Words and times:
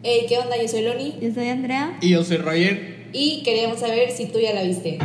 Hey, 0.00 0.26
¿qué 0.28 0.38
onda? 0.38 0.56
Yo 0.56 0.68
soy 0.68 0.82
Loni 0.82 1.18
Yo 1.20 1.34
soy 1.34 1.48
Andrea. 1.48 1.98
Y 2.00 2.10
yo 2.10 2.22
soy 2.22 2.36
Roger. 2.36 3.08
y 3.12 3.42
queríamos 3.42 3.80
saber 3.80 4.12
si 4.12 4.26
tú 4.26 4.38
ya 4.38 4.52
la 4.54 4.62
viste. 4.62 4.96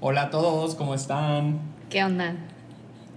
Hola 0.00 0.22
a 0.22 0.30
todos, 0.30 0.74
¿cómo 0.74 0.94
están? 0.94 1.60
¿Qué 1.90 2.02
onda? 2.04 2.34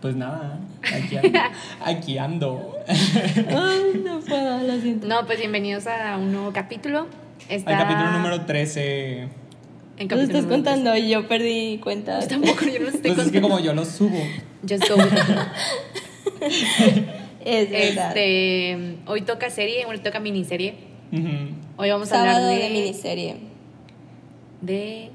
Pues 0.01 0.15
nada, 0.15 0.59
aquí 0.81 1.15
ando. 1.17 1.39
aquí 1.85 2.17
ando. 2.17 2.75
Ay, 2.87 4.01
no 4.03 4.19
puedo, 4.19 4.59
lo 4.63 4.81
siento. 4.81 5.07
No, 5.07 5.25
pues 5.25 5.39
bienvenidos 5.39 5.87
a 5.87 6.17
un 6.17 6.31
nuevo 6.33 6.51
capítulo. 6.51 7.07
Está 7.47 7.77
Al 7.77 7.87
capítulo 7.87 8.11
número 8.11 8.45
13. 8.45 9.40
En 10.01 10.19
estás 10.19 10.45
contando 10.45 10.95
y 10.97 11.09
yo 11.09 11.27
perdí 11.27 11.77
cuenta. 11.77 12.17
tres. 12.19 12.29
Tampoco, 12.29 12.65
yo 12.65 12.79
no 12.79 12.87
estoy 12.89 13.11
Pues 13.11 13.25
es 13.27 13.31
que 13.31 13.41
contando. 13.41 13.49
como 13.49 13.59
yo 13.59 13.73
lo 13.73 13.85
subo. 13.85 14.17
Just 14.67 14.89
go 14.89 14.95
with 14.95 15.05
it. 15.05 17.03
Es 17.45 17.69
verdad. 17.69 18.07
Este, 18.15 18.97
hoy 19.07 19.21
toca 19.21 19.49
serie, 19.49 19.85
hoy 19.85 19.97
toca 19.99 20.19
miniserie. 20.19 20.75
Hoy 21.77 21.89
vamos 21.89 22.11
a 22.11 22.19
hablar 22.21 22.41
de, 22.43 22.55
de, 22.55 22.69
miniserie. 22.69 23.35
de 24.61 25.09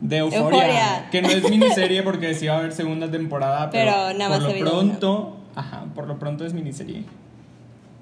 De 0.00 0.16
Euforia. 0.18 1.08
Que 1.10 1.22
no 1.22 1.28
es 1.30 1.48
miniserie 1.48 2.02
porque 2.02 2.34
sí 2.34 2.46
va 2.46 2.54
a 2.54 2.58
haber 2.58 2.72
segunda 2.72 3.10
temporada. 3.10 3.70
Pero, 3.70 3.92
Pero 3.92 4.18
nada 4.18 4.38
más 4.38 4.44
por 4.44 4.58
lo 4.60 4.70
pronto. 4.70 5.36
Ajá, 5.54 5.84
por 5.94 6.06
lo 6.08 6.18
pronto 6.18 6.44
es 6.46 6.52
miniserie. 6.54 7.02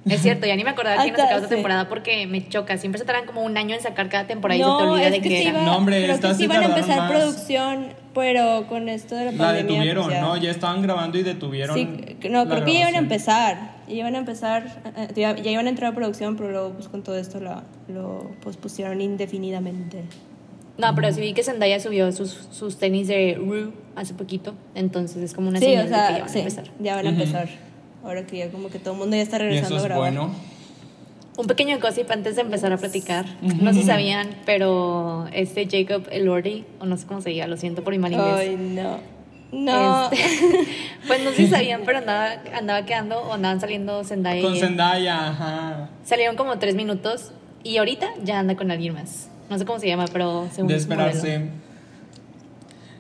Es 0.05 0.21
cierto, 0.23 0.47
ya 0.47 0.57
ni 0.57 0.65
me 0.65 0.71
acordaba 0.71 0.97
que 1.05 1.11
no 1.11 1.15
Hasta- 1.15 1.23
sacaba 1.23 1.43
esta 1.43 1.49
temporada 1.55 1.89
porque 1.89 2.27
me 2.27 2.49
choca. 2.49 2.77
Siempre 2.77 2.99
se 2.99 3.05
tardan 3.05 3.25
como 3.25 3.43
un 3.43 3.57
año 3.57 3.75
en 3.77 3.81
sacar 3.83 4.09
cada 4.09 4.27
temporada 4.27 4.57
y 4.59 4.63
se 4.63 4.65
te 4.67 4.71
olvida 4.91 5.07
es 5.07 5.13
de 5.13 5.21
que 5.21 5.29
que 5.29 5.41
era. 5.43 5.51
iba, 5.51 5.63
No, 5.63 5.77
hombre, 5.77 6.03
creo 6.03 6.19
que 6.21 6.35
sí 6.35 6.43
iban 6.45 6.63
a 6.63 6.67
empezar 6.67 6.99
más. 6.99 7.11
producción, 7.13 7.87
pero 8.13 8.67
con 8.69 8.89
esto 8.89 9.15
de 9.15 9.27
la 9.27 9.31
La 9.33 9.39
pandemia. 9.39 9.63
detuvieron, 9.75 10.05
pues 10.05 10.17
ya- 10.17 10.23
¿no? 10.23 10.37
Ya 10.37 10.51
estaban 10.51 10.83
grabando 10.83 11.19
y 11.19 11.23
detuvieron. 11.23 11.77
Sí, 11.77 11.85
no, 12.29 12.45
la 12.45 12.51
creo 12.51 12.65
que 12.65 12.73
ya 12.75 12.81
iban 12.81 12.95
a 12.97 12.99
empezar. 12.99 13.73
Ya 13.87 13.95
iban 13.95 14.15
a 14.17 14.19
empezar, 14.19 14.83
eh, 14.97 15.09
ya, 15.15 15.37
ya 15.37 15.51
iban 15.53 15.67
a 15.67 15.71
entrar 15.71 15.93
a 15.93 15.95
producción, 15.95 16.37
pero 16.37 16.51
luego 16.51 16.71
pues 16.71 16.89
con 16.89 17.03
todo 17.05 17.17
esto 17.17 17.39
la- 17.41 17.63
lo 17.89 18.29
pospusieron 18.43 19.01
indefinidamente. 19.01 20.03
No, 20.79 20.95
pero 20.95 21.13
sí 21.13 21.21
vi 21.21 21.33
que 21.35 21.43
Zendaya 21.45 21.79
subió 21.79 22.11
sus, 22.13 22.49
sus 22.51 22.79
tenis 22.79 23.07
de 23.07 23.35
Rue 23.39 23.71
hace 23.95 24.15
poquito. 24.15 24.55
Entonces 24.75 25.23
es 25.23 25.35
como 25.35 25.49
una 25.49 25.59
sí, 25.61 25.67
señal 25.67 25.87
o 25.87 25.89
de 25.89 25.91
que 25.91 25.97
ya 25.97 26.07
sea, 26.09 26.19
van 26.21 26.29
sí, 26.29 26.39
a 26.39 26.41
empezar. 26.43 26.65
ya 26.81 26.97
van 26.97 27.07
a 27.07 27.11
empezar. 27.11 27.49
Ahora 28.05 28.27
que 28.27 28.39
ya 28.39 28.51
como 28.51 28.69
que 28.69 28.79
todo 28.79 28.95
el 28.95 29.01
mundo 29.01 29.17
ya 29.17 29.23
está 29.23 29.37
Y 29.37 29.41
regresando 29.41 29.77
eso 29.77 29.77
a 29.77 29.79
es 29.79 29.85
grabar. 29.85 30.13
bueno. 30.13 30.35
Un 31.37 31.47
pequeño 31.47 31.79
gossip 31.81 32.11
antes 32.11 32.37
de 32.37 32.43
empezar 32.43 32.73
a 32.73 32.77
platicar. 32.77 33.25
No 33.41 33.73
sé 33.73 33.81
si 33.81 33.87
sabían, 33.87 34.37
pero 34.45 35.27
este 35.33 35.67
Jacob 35.71 36.07
Elordi, 36.11 36.65
o 36.79 36.85
no 36.85 36.97
sé 36.99 37.07
cómo 37.07 37.23
se 37.23 37.31
diga, 37.31 37.47
lo 37.47 37.57
siento 37.57 37.83
por 37.83 37.93
mi 37.95 37.99
mal 37.99 38.13
inglés. 38.13 38.35
Ay, 38.37 38.57
no. 38.57 38.99
No. 39.51 40.11
Este, 40.11 40.67
pues 41.07 41.23
no 41.25 41.31
sé 41.31 41.37
si 41.37 41.47
sabían, 41.49 41.83
pero 41.87 41.99
andaba, 41.99 42.33
andaba 42.55 42.85
quedando 42.85 43.19
o 43.21 43.33
andaban 43.33 43.61
saliendo 43.61 44.05
Zendaya. 44.05 44.41
y 44.41 44.43
Con. 44.43 44.57
Zendaya, 44.57 45.29
ajá. 45.29 45.89
Salieron 46.05 46.37
como 46.37 46.59
tres 46.59 46.75
minutos 46.75 47.33
y 47.65 47.79
ahorita 47.79 48.09
ya 48.25 48.39
anda 48.39 48.55
con 48.57 48.71
alguien 48.71 48.93
más. 48.95 49.29
No 49.49 49.59
sé 49.59 49.65
cómo 49.65 49.79
se 49.79 49.87
llama, 49.89 50.07
pero 50.13 50.49
según 50.53 50.69
De 50.69 50.77
es 50.77 50.87
modelo. 50.87 51.13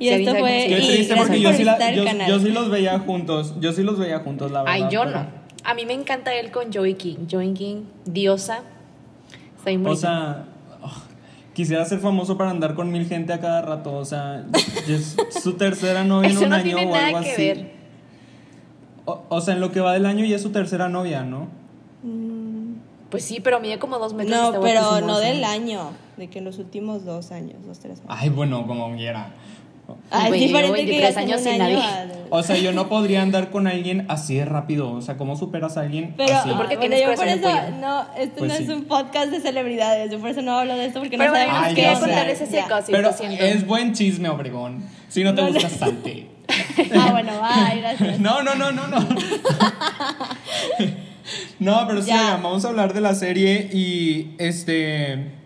Y 0.02 0.08
Sí, 0.08 0.14
esto 0.14 0.34
fue. 0.36 0.64
Qué 0.68 0.78
y 0.80 0.86
triste 0.88 1.14
porque 1.16 1.32
por 1.34 1.40
yo 1.40 1.52
sí, 1.52 1.64
la- 1.64 1.92
yo, 1.92 2.04
canal. 2.04 2.28
yo 2.28 2.40
sí 2.40 2.48
los 2.50 2.70
veía 2.70 2.98
juntos. 2.98 3.54
Yo 3.60 3.72
sí 3.72 3.82
los 3.82 3.98
veía 3.98 4.18
juntos, 4.20 4.50
la 4.50 4.62
verdad. 4.64 4.74
Ay, 4.74 4.92
yo 4.92 5.04
pero- 5.04 5.20
no. 5.20 5.26
A 5.64 5.74
mí 5.74 5.86
me 5.86 5.92
encanta 5.92 6.34
él 6.34 6.50
con 6.50 6.72
Joey 6.72 6.94
King. 6.94 7.18
Joey 7.30 7.52
King, 7.54 7.82
diosa. 8.04 8.62
Está 9.56 9.70
bien 9.70 9.86
O 9.86 9.94
sea, 9.94 10.46
oh, 10.82 10.90
quisiera 11.54 11.84
ser 11.84 12.00
famoso 12.00 12.36
para 12.36 12.50
andar 12.50 12.74
con 12.74 12.90
mil 12.90 13.06
gente 13.06 13.32
a 13.32 13.38
cada 13.38 13.62
rato. 13.62 13.92
O 13.94 14.04
sea, 14.04 14.44
es 14.88 15.14
su 15.40 15.52
tercera 15.52 16.02
novia 16.04 16.30
en 16.30 16.38
un 16.38 16.48
no 16.48 16.56
año 16.56 16.64
tiene 16.64 16.80
o 16.90 16.94
algo 16.96 17.10
nada 17.12 17.22
que 17.24 17.30
así. 17.32 17.42
ver. 17.46 17.70
O, 19.04 19.22
o 19.28 19.40
sea, 19.40 19.54
en 19.54 19.60
lo 19.60 19.70
que 19.70 19.80
va 19.80 19.92
del 19.92 20.06
año 20.06 20.24
ya 20.24 20.34
es 20.34 20.42
su 20.42 20.50
tercera 20.50 20.88
novia, 20.88 21.22
¿no? 21.22 21.46
Pues 23.10 23.24
sí, 23.24 23.40
pero 23.40 23.60
mide 23.60 23.78
como 23.78 23.98
dos 23.98 24.14
metros. 24.14 24.54
No, 24.54 24.60
pero 24.60 25.00
no 25.02 25.18
del 25.18 25.44
año. 25.44 25.90
De 26.16 26.28
que 26.30 26.38
en 26.38 26.44
los 26.46 26.58
últimos 26.58 27.04
dos 27.04 27.30
años, 27.30 27.56
dos, 27.66 27.78
tres 27.78 27.98
años. 28.00 28.06
Ay, 28.08 28.30
bueno, 28.30 28.66
como 28.66 28.94
quiera. 28.96 29.32
Ah, 30.10 30.28
es 30.28 30.32
diferente 30.34 30.84
que 30.84 30.86
23 30.86 30.96
digas 30.96 31.16
en 31.16 31.22
años 31.22 31.40
sin 31.40 31.60
año 31.62 31.78
nadie. 31.78 32.12
O 32.30 32.42
sea, 32.42 32.56
yo 32.56 32.72
no 32.72 32.88
podría 32.88 33.22
andar 33.22 33.50
con 33.50 33.66
alguien 33.66 34.06
así 34.08 34.36
de 34.36 34.44
rápido. 34.44 34.90
O 34.92 35.02
sea, 35.02 35.16
¿cómo 35.16 35.36
superas 35.36 35.76
a 35.76 35.82
alguien 35.82 36.14
Pero, 36.16 36.34
así? 36.34 36.48
¿Tú 36.48 36.56
por 36.56 36.68
qué 36.68 36.74
ah, 36.74 36.78
bueno, 36.78 36.96
yo 36.96 37.14
por 37.14 37.26
eso, 37.28 37.50
no, 37.80 38.06
esto 38.18 38.34
Pues 38.38 38.50
no 38.50 38.56
sí. 38.56 38.62
es 38.64 38.68
un 38.70 38.84
podcast 38.84 39.30
de 39.30 39.40
celebridades, 39.40 40.10
yo 40.10 40.18
por 40.18 40.30
eso 40.30 40.40
no 40.42 40.58
hablo 40.58 40.74
de 40.76 40.86
esto 40.86 41.00
porque 41.00 41.18
Pero 41.18 41.30
no 41.32 41.36
bueno, 41.38 41.52
sabemos 41.52 41.68
Ay, 41.68 41.74
qué 41.74 41.94
sé. 41.94 42.00
contarles 42.00 42.40
ese 42.40 42.52
Ya. 42.56 42.68
gossip, 42.68 42.90
Pero 42.94 43.10
es 43.40 43.66
buen 43.66 43.92
chisme, 43.92 44.28
Obregón. 44.30 44.84
Si 45.08 45.22
no 45.24 45.34
te 45.34 45.42
No, 45.42 45.48
no. 45.48 45.54
gusta, 45.54 45.68
salte. 45.68 46.28
Ah, 46.98 47.08
bueno, 47.12 47.32
bye, 47.40 47.80
gracias. 47.80 48.18
No, 48.18 48.42
no, 48.42 48.54
no, 48.54 48.72
no, 48.72 48.86
no. 48.86 48.98
No, 51.60 51.84
pero 51.86 52.02
sí, 52.02 52.08
Ya. 52.08 52.32
vamos 52.42 52.64
a 52.64 52.68
hablar 52.68 52.92
de 52.94 53.00
la 53.00 53.14
serie 53.14 53.68
y 53.72 54.34
este. 54.38 55.41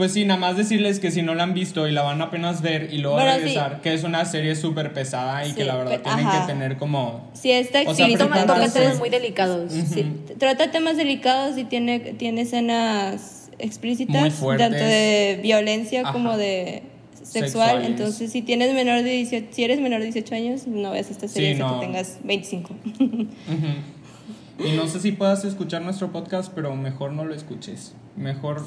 Pues 0.00 0.14
sí, 0.14 0.24
nada 0.24 0.40
más 0.40 0.56
decirles 0.56 0.98
que 0.98 1.10
si 1.10 1.20
no 1.20 1.34
la 1.34 1.42
han 1.42 1.52
visto 1.52 1.86
y 1.86 1.92
la 1.92 2.00
van 2.00 2.22
a 2.22 2.24
apenas 2.24 2.62
ver 2.62 2.88
y 2.90 2.96
luego 3.00 3.18
regresar, 3.18 3.82
que 3.82 3.92
es 3.92 4.02
una 4.02 4.24
serie 4.24 4.56
súper 4.56 4.94
pesada 4.94 5.46
y 5.46 5.52
que 5.52 5.66
la 5.66 5.76
verdad 5.76 6.00
tienen 6.00 6.26
ajá. 6.26 6.40
que 6.46 6.52
tener 6.54 6.78
como. 6.78 7.28
Sí, 7.34 7.50
está 7.50 7.82
O 7.86 7.94
sea, 7.94 8.06
sí, 8.06 8.14
Toma, 8.16 8.36
prepararse. 8.36 8.46
toca 8.46 8.64
entonces, 8.64 8.82
temas 8.82 8.98
muy 8.98 9.10
delicados. 9.10 9.70
sí, 9.70 10.10
trata 10.38 10.70
temas 10.70 10.96
delicados 10.96 11.58
y 11.58 11.64
tiene, 11.64 12.00
tiene 12.00 12.40
escenas 12.40 13.50
explícitas, 13.58 14.40
tanto 14.56 14.78
de 14.78 15.38
violencia 15.42 16.00
Ajá. 16.00 16.12
como 16.14 16.38
de 16.38 16.82
sexual. 17.22 17.44
Sexuales. 17.44 17.86
Entonces, 17.86 18.32
si 18.32 18.40
tienes 18.40 18.72
menor 18.72 19.02
de 19.02 19.10
18, 19.10 19.48
si 19.50 19.64
eres 19.64 19.82
menor 19.82 19.98
de 19.98 20.06
18 20.06 20.34
años, 20.34 20.66
no 20.66 20.92
veas 20.92 21.10
esta 21.10 21.28
serie 21.28 21.56
no. 21.56 21.78
que 21.78 21.84
tengas 21.84 22.20
25. 22.24 22.72
Ujú. 23.00 24.66
Y 24.66 24.72
no 24.72 24.88
sé 24.88 24.98
si 24.98 25.12
puedas 25.12 25.44
escuchar 25.44 25.82
nuestro 25.82 26.10
podcast, 26.10 26.50
pero 26.54 26.74
mejor 26.74 27.12
no 27.12 27.26
lo 27.26 27.34
escuches. 27.34 27.94
Mejor. 28.16 28.64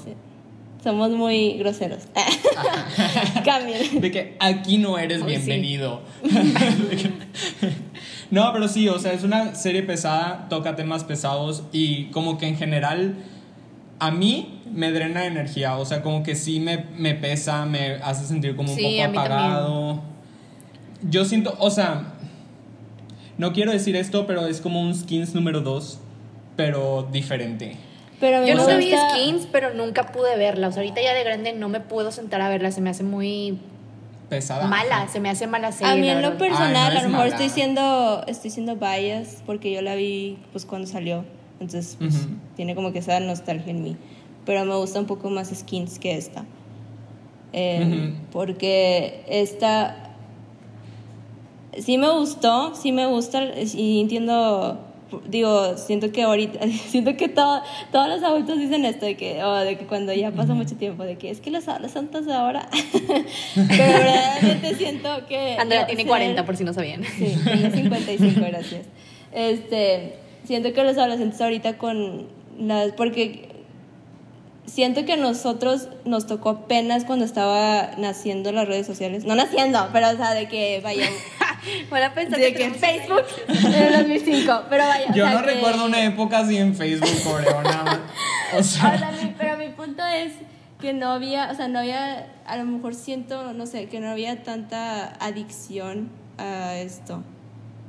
Somos 0.84 1.12
muy 1.12 1.54
groseros. 1.58 2.04
Cambien. 3.46 4.02
De 4.02 4.12
que 4.12 4.36
aquí 4.40 4.78
no 4.78 4.98
eres 4.98 5.22
Ay, 5.24 5.30
sí. 5.30 5.46
bienvenido. 5.46 6.02
No, 8.32 8.52
pero 8.52 8.68
sí, 8.68 8.90
o 8.90 8.98
sea, 8.98 9.14
es 9.14 9.24
una 9.24 9.54
serie 9.54 9.84
pesada, 9.84 10.48
toca 10.50 10.76
temas 10.76 11.04
pesados 11.04 11.64
y 11.72 12.06
como 12.06 12.40
que 12.40 12.48
en 12.48 12.58
general 12.58 13.16
a 14.00 14.10
mí 14.10 14.60
me 14.74 14.92
drena 14.92 15.28
energía, 15.28 15.78
o 15.78 15.86
sea, 15.86 16.02
como 16.02 16.24
que 16.24 16.34
sí 16.34 16.60
me, 16.60 16.86
me 16.98 17.14
pesa, 17.14 17.68
me 17.68 17.94
hace 17.98 18.26
sentir 18.26 18.56
como 18.56 18.72
un 18.72 18.76
Sí, 18.76 18.98
poco 19.06 19.20
apagado. 19.20 20.02
Yo 21.04 21.26
siento, 21.26 21.56
o 21.60 21.70
sea, 21.70 22.14
no 23.38 23.54
quiero 23.54 23.72
decir 23.72 23.96
esto, 23.96 24.26
pero 24.26 24.48
es 24.48 24.62
como 24.62 24.82
un 24.82 24.96
skins 24.96 25.36
número 25.36 25.62
2, 25.62 26.00
pero 26.56 27.08
diferente. 27.12 27.78
Pero 28.20 28.46
Yo 28.46 28.56
nunca 28.56 28.78
vi 28.78 28.94
skins, 29.12 29.48
pero 29.52 29.74
nunca 29.74 30.12
pude 30.12 30.38
verla. 30.38 30.70
O 30.70 30.72
sea, 30.72 30.82
ahorita 30.82 31.02
ya 31.02 31.14
de 31.14 31.24
grande 31.24 31.54
no 31.54 31.70
me 31.70 31.80
puedo 31.80 32.12
sentar 32.12 32.42
a 32.42 32.50
verla. 32.50 32.72
Se 32.72 32.80
me 32.82 32.90
hace 32.90 33.04
muy 33.04 33.60
Pesada. 34.30 34.68
mala. 34.68 35.08
Se 35.10 35.20
me 35.20 35.30
hace 35.30 35.48
mala 35.48 35.72
serie. 35.72 35.94
A 35.94 35.96
mí 35.96 36.10
en 36.10 36.22
lo 36.22 36.38
personal, 36.38 36.76
Ay, 36.76 36.94
no 36.94 37.00
a 37.00 37.04
lo 37.04 37.10
mejor 37.10 37.26
mala. 37.26 37.36
estoy 37.36 37.50
siendo, 37.50 38.24
estoy 38.28 38.52
siendo 38.52 38.76
bias 38.78 39.44
porque 39.46 39.72
yo 39.72 39.82
la 39.82 39.96
vi 39.96 40.38
pues 40.52 40.66
cuando 40.66 40.88
salió. 40.88 41.26
Entonces, 41.60 41.96
pues, 42.00 42.28
tiene 42.56 42.76
como 42.76 42.92
que 42.94 43.00
esa 43.00 43.20
nostalgia 43.20 43.72
en 43.72 43.84
mí. 43.84 43.98
Pero 44.46 44.66
me 44.66 44.76
gusta 44.76 45.00
un 45.00 45.06
poco 45.06 45.30
más 45.30 45.50
Skins 45.50 46.00
que 46.00 46.18
esta. 46.18 46.46
Eh. 47.54 48.14
Porque 48.32 49.24
esta 49.28 50.16
sí 51.78 51.98
me 51.98 52.10
gustó, 52.12 52.76
sí 52.76 52.92
me 52.92 53.06
gusta 53.08 53.44
y 53.60 54.02
entiendo 54.02 54.80
digo, 55.28 55.78
siento 55.78 56.12
que 56.12 56.24
ahorita 56.24 56.60
siento 56.90 57.16
que 57.18 57.28
todo- 57.30 57.62
todos 57.92 58.08
los 58.10 58.24
adultos 58.24 58.58
dicen 58.60 58.86
esto 58.86 59.06
de 59.06 59.16
que 59.16 59.44
oh, 59.44 59.60
de 59.60 59.78
que 59.78 59.86
cuando 59.86 60.14
ya 60.14 60.32
pasa 60.32 60.54
mucho 60.54 60.76
tiempo 60.76 61.04
de 61.04 61.18
que 61.18 61.30
es 61.30 61.40
que 61.42 61.52
los 61.52 61.68
adolescentes 61.68 62.28
ahora 62.28 62.68
pero 63.56 63.98
realmente 63.98 64.76
siento 64.76 65.10
que 65.28 65.56
Andrea 65.60 65.82
no, 65.82 65.88
tiene 65.88 66.02
ser- 66.04 66.08
40, 66.10 66.46
por 66.46 66.58
si 66.58 66.64
no 66.64 66.74
sabían. 66.74 67.04
Sí, 67.04 67.36
tengo 67.44 67.70
55, 67.76 68.42
gracias. 68.48 68.86
Este, 69.32 70.14
siento 70.46 70.74
que 70.74 70.84
los 70.84 70.98
adolescentes 70.98 71.40
ahorita 71.42 71.78
con 71.78 72.28
las 72.60 72.92
porque 72.94 73.50
siento 74.66 75.06
que 75.06 75.14
a 75.14 75.18
nosotros 75.18 75.90
nos 76.06 76.26
tocó 76.28 76.50
apenas 76.50 77.04
cuando 77.06 77.26
estaba 77.26 77.92
naciendo 77.98 78.52
las 78.52 78.68
redes 78.68 78.88
sociales. 78.88 79.26
No 79.26 79.36
naciendo, 79.36 79.90
pero 79.94 80.10
o 80.10 80.16
sea, 80.16 80.34
de 80.34 80.48
que 80.48 80.80
vaya 80.84 81.08
a 81.92 82.14
pensar 82.14 82.40
de 82.40 82.54
que 82.54 82.70
tenemos 82.70 82.78
Facebook 82.80 83.24
en 83.48 83.74
el 83.74 83.94
2005, 83.94 84.62
pero 84.70 84.84
vaya, 84.86 85.06
o 85.12 85.14
Yo 85.14 85.26
sea, 85.26 85.34
no 85.36 85.46
que- 85.46 85.54
recuerdo 85.54 85.86
una 85.86 86.04
época 86.04 86.40
así 86.40 86.58
en 86.58 86.76
Facebook, 86.76 87.10
Obregón. 87.34 87.66
O 88.56 88.60
O 88.60 88.64
sea, 88.64 88.98
sea, 88.98 89.12
mi- 89.12 89.34
pero 89.38 89.58
mi 89.58 89.70
punto 89.70 90.04
es 90.06 90.34
que 90.80 90.94
no 90.94 91.12
había, 91.12 91.50
o 91.52 91.56
sea, 91.56 91.68
no 91.70 91.80
había, 91.80 92.28
a 92.46 92.58
lo 92.58 92.66
mejor 92.66 92.94
siento, 92.96 93.54
no 93.54 93.66
sé, 93.66 93.88
que 93.88 94.00
no 94.00 94.10
había 94.10 94.44
tanta 94.44 95.14
adicción 95.20 96.10
a 96.38 96.76
esto. 96.78 97.24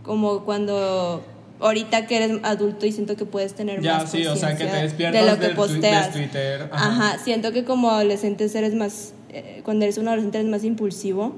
Como 0.04 0.44
cuando 0.44 1.24
ahorita 1.60 2.06
que 2.06 2.16
eres 2.16 2.38
adulto 2.42 2.84
y 2.86 2.92
siento 2.92 3.16
que 3.16 3.24
puedes 3.24 3.54
tener 3.54 3.80
Ya, 3.80 3.98
más 3.98 4.10
sí, 4.10 4.26
o 4.26 4.36
sea, 4.36 4.50
que 4.56 4.64
te 4.64 4.70
conciencia 4.70 4.82
despiertas 4.82 5.24
de 5.24 5.30
lo 5.30 5.38
que 5.38 5.46
del 5.46 5.56
posteas. 5.56 6.12
de 6.14 6.20
Twitter, 6.20 6.68
ajá. 6.72 6.88
Ajá. 7.10 7.18
siento 7.24 7.52
que 7.52 7.64
como 7.64 7.90
adolescentes 7.90 8.54
eres 8.54 8.74
más 8.74 9.12
eh, 9.30 9.62
cuando 9.64 9.84
eres 9.84 9.98
un 9.98 10.06
adolescente 10.08 10.38
eres 10.38 10.50
más 10.50 10.64
impulsivo. 10.64 11.34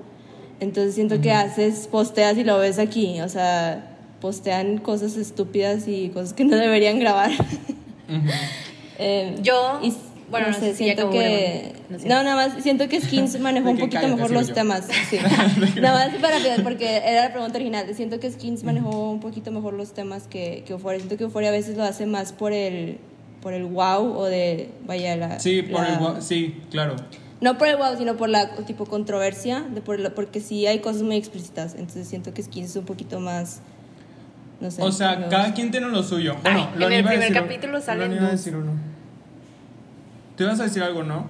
Entonces 0.61 0.95
siento 0.95 1.21
que 1.21 1.33
haces, 1.33 1.87
posteas 1.87 2.37
y 2.39 2.45
lo 2.45 2.59
ves 2.59 2.79
aquí. 2.79 3.21
O 3.21 3.29
sea, 3.29 3.97
postean 4.21 4.79
cosas 4.79 5.17
estúpidas 5.17 5.87
y 5.87 6.09
cosas 6.09 6.33
que 6.33 6.45
no 6.45 6.57
deberían 6.67 6.99
grabar. 6.99 7.31
Eh, 8.99 9.37
Yo- 9.43 9.81
y- 9.83 9.93
bueno, 10.31 10.49
no 10.49 10.55
sé 10.55 10.71
si 10.73 10.85
siento 10.85 11.11
que. 11.11 11.71
bueno, 11.73 11.87
no 11.91 11.99
sé. 11.99 12.09
No, 12.09 12.23
nada 12.23 12.35
más, 12.49 12.63
siento 12.63 12.89
que 12.89 13.01
Skins 13.01 13.39
manejó 13.41 13.71
un 13.71 13.79
poquito 13.79 14.07
mejor 14.09 14.31
los 14.31 14.49
yo. 14.49 14.55
temas. 14.55 14.87
Sí. 15.11 15.19
nada 15.81 16.07
más 16.09 16.17
para 16.21 16.39
pedir, 16.39 16.63
porque 16.63 16.97
era 16.99 17.25
la 17.25 17.33
pregunta 17.33 17.57
original. 17.57 17.87
Siento 17.95 18.19
que 18.21 18.31
Skins 18.31 18.65
manejó 18.65 19.11
un 19.11 19.21
poquito 19.21 19.51
mejor 19.53 19.75
los 19.75 19.93
temas 19.95 20.27
que, 20.27 20.63
que 20.67 20.73
Euphoria. 20.73 20.99
Siento 20.99 21.17
que 21.17 21.25
Euphoria 21.25 21.51
a 21.51 21.53
veces 21.53 21.77
lo 21.77 21.85
hace 21.85 22.07
más 22.07 22.33
por 22.33 22.53
el, 22.53 22.99
por 23.43 23.53
el 23.53 23.65
wow 23.65 24.17
o 24.17 24.25
de. 24.25 24.71
Vaya, 24.87 25.17
la. 25.17 25.39
Sí, 25.41 25.63
por 25.63 25.83
la- 25.83 25.89
el 25.95 25.99
gua- 26.01 26.21
sí, 26.21 26.61
claro. 26.71 26.97
No 27.41 27.59
por 27.59 27.69
el 27.69 27.77
wow, 27.77 27.97
sino 27.99 28.17
por 28.17 28.29
la 28.31 28.57
tipo 28.65 28.87
controversia, 28.87 29.61
de 29.61 29.81
por 29.83 30.01
lo- 30.01 30.15
porque 30.15 30.41
sí 30.41 30.67
hay 30.67 30.79
cosas 30.81 31.03
muy 31.03 31.17
explícitas. 31.17 31.75
Entonces 31.75 32.09
siento 32.09 32.33
que 32.33 32.43
Skins 32.43 32.71
es 32.71 32.77
un 32.77 32.85
poquito 32.87 33.21
más. 33.21 33.61
No 34.59 34.71
sé. 34.71 34.83
O 34.83 34.91
sea, 34.91 35.29
cada 35.29 35.53
quien 35.53 35.71
tiene 35.71 35.89
lo 35.89 36.03
suyo. 36.03 36.35
Bueno, 36.43 36.71
Ay, 36.73 36.79
lo 36.81 36.87
en 36.87 36.93
el 36.95 37.05
primer 37.05 37.29
decir- 37.29 37.35
capítulo 37.35 37.81
salen 37.83 38.09
Loni 38.09 38.17
iba 38.17 38.29
a 38.29 38.31
decir 38.33 38.57
uno. 38.57 38.73
Tú 40.37 40.45
ibas 40.45 40.61
a 40.61 40.65
decir 40.65 40.83
algo, 40.83 41.03
¿no? 41.03 41.27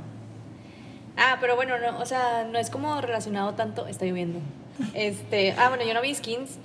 Ah, 1.17 1.39
pero 1.41 1.57
bueno, 1.57 1.75
no, 1.79 1.99
o 1.99 2.07
sea, 2.07 2.47
no 2.51 2.59
es 2.59 2.71
como 2.71 3.01
relacionado 3.01 3.55
tanto. 3.55 3.87
Está 3.87 4.05
lloviendo. 4.05 4.41
Este, 4.95 5.53
ah, 5.53 5.69
bueno, 5.69 5.85
yo 5.85 5.95
no 5.95 6.03
vi 6.03 6.15
skins, 6.15 6.59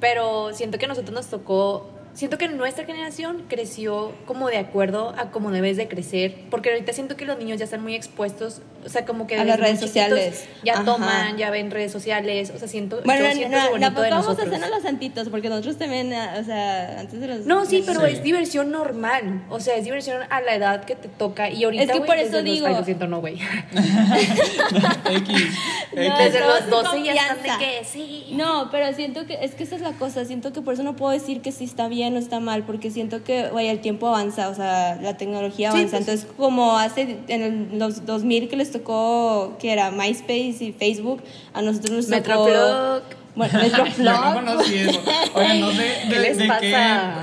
pero 0.00 0.54
siento 0.54 0.78
que 0.78 0.86
a 0.86 0.88
nosotros 0.88 1.12
nos 1.12 1.26
tocó. 1.26 1.90
Siento 2.14 2.38
que 2.38 2.48
nuestra 2.48 2.84
generación 2.84 3.44
creció 3.48 4.12
como 4.26 4.48
de 4.48 4.58
acuerdo 4.58 5.14
a 5.18 5.30
cómo 5.30 5.50
debes 5.50 5.76
de 5.76 5.88
crecer, 5.88 6.44
porque 6.50 6.70
ahorita 6.70 6.92
siento 6.92 7.16
que 7.16 7.24
los 7.24 7.38
niños 7.38 7.58
ya 7.58 7.64
están 7.64 7.82
muy 7.82 7.94
expuestos, 7.94 8.60
o 8.84 8.88
sea, 8.88 9.04
como 9.04 9.26
que 9.26 9.36
A 9.36 9.44
las 9.44 9.58
redes 9.60 9.80
sociales. 9.80 10.44
ya 10.64 10.74
Ajá. 10.74 10.84
toman, 10.84 11.36
ya 11.36 11.50
ven 11.50 11.70
redes 11.70 11.92
sociales, 11.92 12.52
o 12.54 12.58
sea, 12.58 12.68
siento, 12.68 13.00
Bueno, 13.04 13.22
yo 13.22 13.28
no, 13.28 13.34
siento 13.34 13.56
no, 13.58 13.70
bonito 13.70 14.00
de 14.02 14.10
vamos 14.10 14.26
a 14.26 14.28
nosotros. 14.30 14.48
hacernos 14.48 14.70
los 14.70 14.82
santitos, 14.82 15.28
porque 15.28 15.48
nosotros 15.48 15.76
también, 15.78 16.12
ah, 16.12 16.36
o 16.40 16.44
sea, 16.44 17.00
antes 17.00 17.20
de 17.20 17.26
los... 17.28 17.46
No, 17.46 17.64
sí, 17.66 17.82
pero 17.86 18.00
Sí. 18.06 18.12
es 18.14 18.22
diversión 18.22 18.70
normal. 18.70 19.42
O 19.50 19.60
sea, 19.60 19.76
es 19.76 19.84
diversión 19.84 20.18
a 20.30 20.40
la 20.40 20.54
edad 20.54 20.84
que 20.84 20.96
te 20.96 21.08
toca. 21.08 21.48
Y 21.50 21.64
ahorita, 21.64 21.82
Es 21.84 21.90
que 21.90 21.98
güey, 21.98 22.06
por 22.08 22.18
eso 22.18 22.32
los- 22.36 22.44
digo- 22.44 22.66
Ay, 22.66 22.74
lo 22.74 22.84
siento, 22.84 23.06
no, 23.06 23.20
güey. 23.20 23.34
X. 23.72 24.52
No, 24.72 25.10
X. 25.10 26.18
Desde 26.18 26.40
los 26.40 26.60
en 26.62 26.70
12 26.70 27.02
ya 27.04 27.12
están 27.14 27.42
de 27.42 27.64
que 27.64 27.84
sí. 27.84 28.26
No, 28.32 28.68
pero 28.70 28.92
siento 28.94 29.26
que, 29.26 29.38
es 29.42 29.54
que 29.54 29.64
esa 29.64 29.76
es 29.76 29.82
la 29.82 29.92
cosa, 29.92 30.24
siento 30.24 30.52
que 30.52 30.60
por 30.62 30.74
eso 30.74 30.82
no 30.82 30.96
puedo 30.96 31.12
decir 31.12 31.40
que 31.42 31.52
si 31.52 31.64
está 31.64 31.88
bien 31.88 32.16
o 32.16 32.18
está 32.18 32.40
mal, 32.40 32.62
porque 32.64 32.90
siento 32.90 33.22
que, 33.24 33.48
vaya, 33.48 33.70
el 33.70 33.80
tiempo 33.80 34.08
avanza, 34.08 34.48
o 34.48 34.54
sea, 34.54 34.96
la 35.00 35.16
tecnología 35.16 35.70
Sí, 35.72 35.78
avanza, 35.78 35.98
pues. 35.98 36.08
entonces 36.08 36.26
como 36.36 36.78
hace 36.78 37.18
en 37.28 37.42
el- 37.42 37.78
los 37.78 38.06
2000 38.06 38.48
que 38.48 38.56
les 38.56 38.70
tocó, 38.72 39.56
que 39.60 39.72
era 39.72 39.90
MySpace 39.92 40.56
y 40.64 40.72
Facebook, 40.76 41.22
a 41.54 41.62
nosotros 41.62 41.92
nos 41.92 42.06
tocó... 42.06 42.44
Metroflog. 42.46 43.02
Bueno, 43.34 43.52
Yo 43.62 43.78
no 43.78 43.84
Metroflog. 43.84 44.34
conocí 44.34 44.74
eso. 44.76 45.00
Oigan, 45.34 45.60
no 45.60 45.70
sé 45.72 45.86
¿Qué 46.08 46.14
de, 46.14 46.20
les 46.20 46.36
de 46.38 46.46
pasa? 46.48 46.60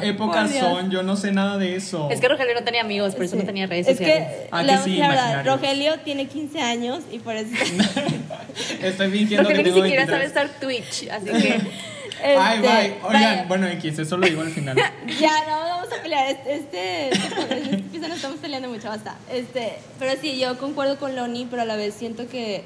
qué 0.02 0.08
épocas 0.10 0.44
Por 0.46 0.52
Dios. 0.54 0.66
son. 0.66 0.90
Yo 0.90 1.04
no 1.04 1.16
sé 1.16 1.32
nada 1.32 1.58
de 1.60 1.76
eso. 1.76 2.08
Es 2.10 2.20
que 2.20 2.28
Rogelio 2.28 2.56
no 2.56 2.64
tenía 2.64 2.82
amigos, 2.82 3.14
por 3.14 3.26
eso 3.26 3.36
Sí. 3.36 3.40
no 3.42 3.46
tenía 3.46 3.68
redes 3.68 3.88
es 3.88 3.98
sociales. 3.98 4.28
que, 4.28 4.48
Ah, 4.52 4.64
la, 4.64 4.78
que 4.78 4.84
sí, 4.86 4.96
la 4.98 5.08
verdad. 5.10 5.46
Rogelio 5.46 6.00
tiene 6.00 6.26
15 6.28 6.62
años 6.62 7.02
y 7.12 7.20
por 7.20 7.36
eso... 7.36 7.50
Estoy 8.82 9.12
fingiendo 9.12 9.44
Rogelio 9.50 9.64
que 9.64 9.70
ni 9.70 9.74
tengo 9.76 9.84
siquiera 9.86 10.06
23. 10.06 10.10
sabe 10.10 10.26
estar 10.26 10.50
Twitch, 10.60 11.10
así 11.12 11.26
que. 11.30 11.60
Ay, 12.24 12.56
Este, 12.58 12.68
bye. 12.68 12.94
Oigan, 13.04 13.12
vaya. 13.22 13.46
bueno, 13.48 13.68
X, 13.68 14.00
eso 14.00 14.18
lo 14.18 14.28
digo 14.28 14.42
al 14.42 14.50
final. 14.50 14.76
Ya, 15.20 15.32
no 15.48 15.60
vamos 15.60 15.88
a 15.98 16.02
pelear. 16.02 16.30
Este, 16.30 16.56
este, 16.56 17.10
este, 17.10 17.76
este 17.94 18.08
no 18.08 18.14
estamos 18.16 18.38
peleando 18.40 18.70
mucho, 18.70 18.88
basta. 18.90 19.16
Este, 19.32 19.74
pero 20.00 20.20
sí, 20.20 20.38
yo 20.40 20.58
concuerdo 20.58 20.98
con 21.00 21.16
Loni, 21.16 21.48
pero 21.50 21.62
a 21.62 21.66
la 21.66 21.76
vez 21.76 21.94
siento 21.94 22.28
que. 22.28 22.64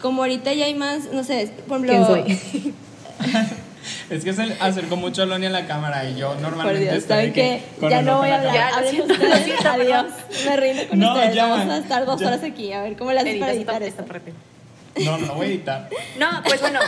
Como 0.00 0.22
ahorita 0.22 0.52
ya 0.52 0.66
hay 0.66 0.74
más, 0.74 1.06
no 1.12 1.24
sé, 1.24 1.50
por 1.66 1.84
ejemplo. 1.84 2.24
¿Quién 2.24 2.38
soy? 2.38 2.74
Es 4.10 4.22
que 4.22 4.32
se 4.34 4.42
acercó 4.60 4.96
mucho 4.96 5.22
a 5.22 5.26
Loni 5.26 5.46
a 5.46 5.50
la 5.50 5.66
cámara 5.66 6.04
y 6.08 6.14
yo 6.16 6.32
Por 6.32 6.40
normalmente 6.42 6.82
Dios, 6.90 6.96
estoy 6.96 7.30
que 7.32 7.62
con 7.80 7.88
Ya 7.90 8.02
no 8.02 8.18
voy 8.18 8.28
a 8.28 8.32
la 8.32 8.36
hablar. 8.38 8.54
Ya, 8.54 8.68
Hablen 8.76 9.00
ustedes. 9.00 9.44
siento, 9.44 9.68
Adiós. 9.70 10.06
Me 10.44 10.56
rindo 10.56 10.88
con 10.88 10.98
No, 10.98 11.14
ustedes. 11.14 11.34
ya. 11.34 11.46
Vamos 11.46 11.68
a 11.74 11.78
estar 11.78 12.04
dos 12.06 12.20
Ya. 12.20 12.26
horas 12.26 12.42
aquí. 12.42 12.72
A 12.72 12.82
ver 12.82 12.96
cómo 12.96 13.12
le 13.12 13.20
haces 13.20 13.38
para 13.38 13.52
Edita 13.52 13.76
editar 13.76 13.82
esta 13.82 14.04
parte. 14.04 14.32
No, 14.96 15.18
no, 15.18 15.34
voy 15.34 15.46
a 15.46 15.48
editar. 15.50 15.88
No, 16.18 16.42
pues 16.44 16.60
bueno. 16.60 16.80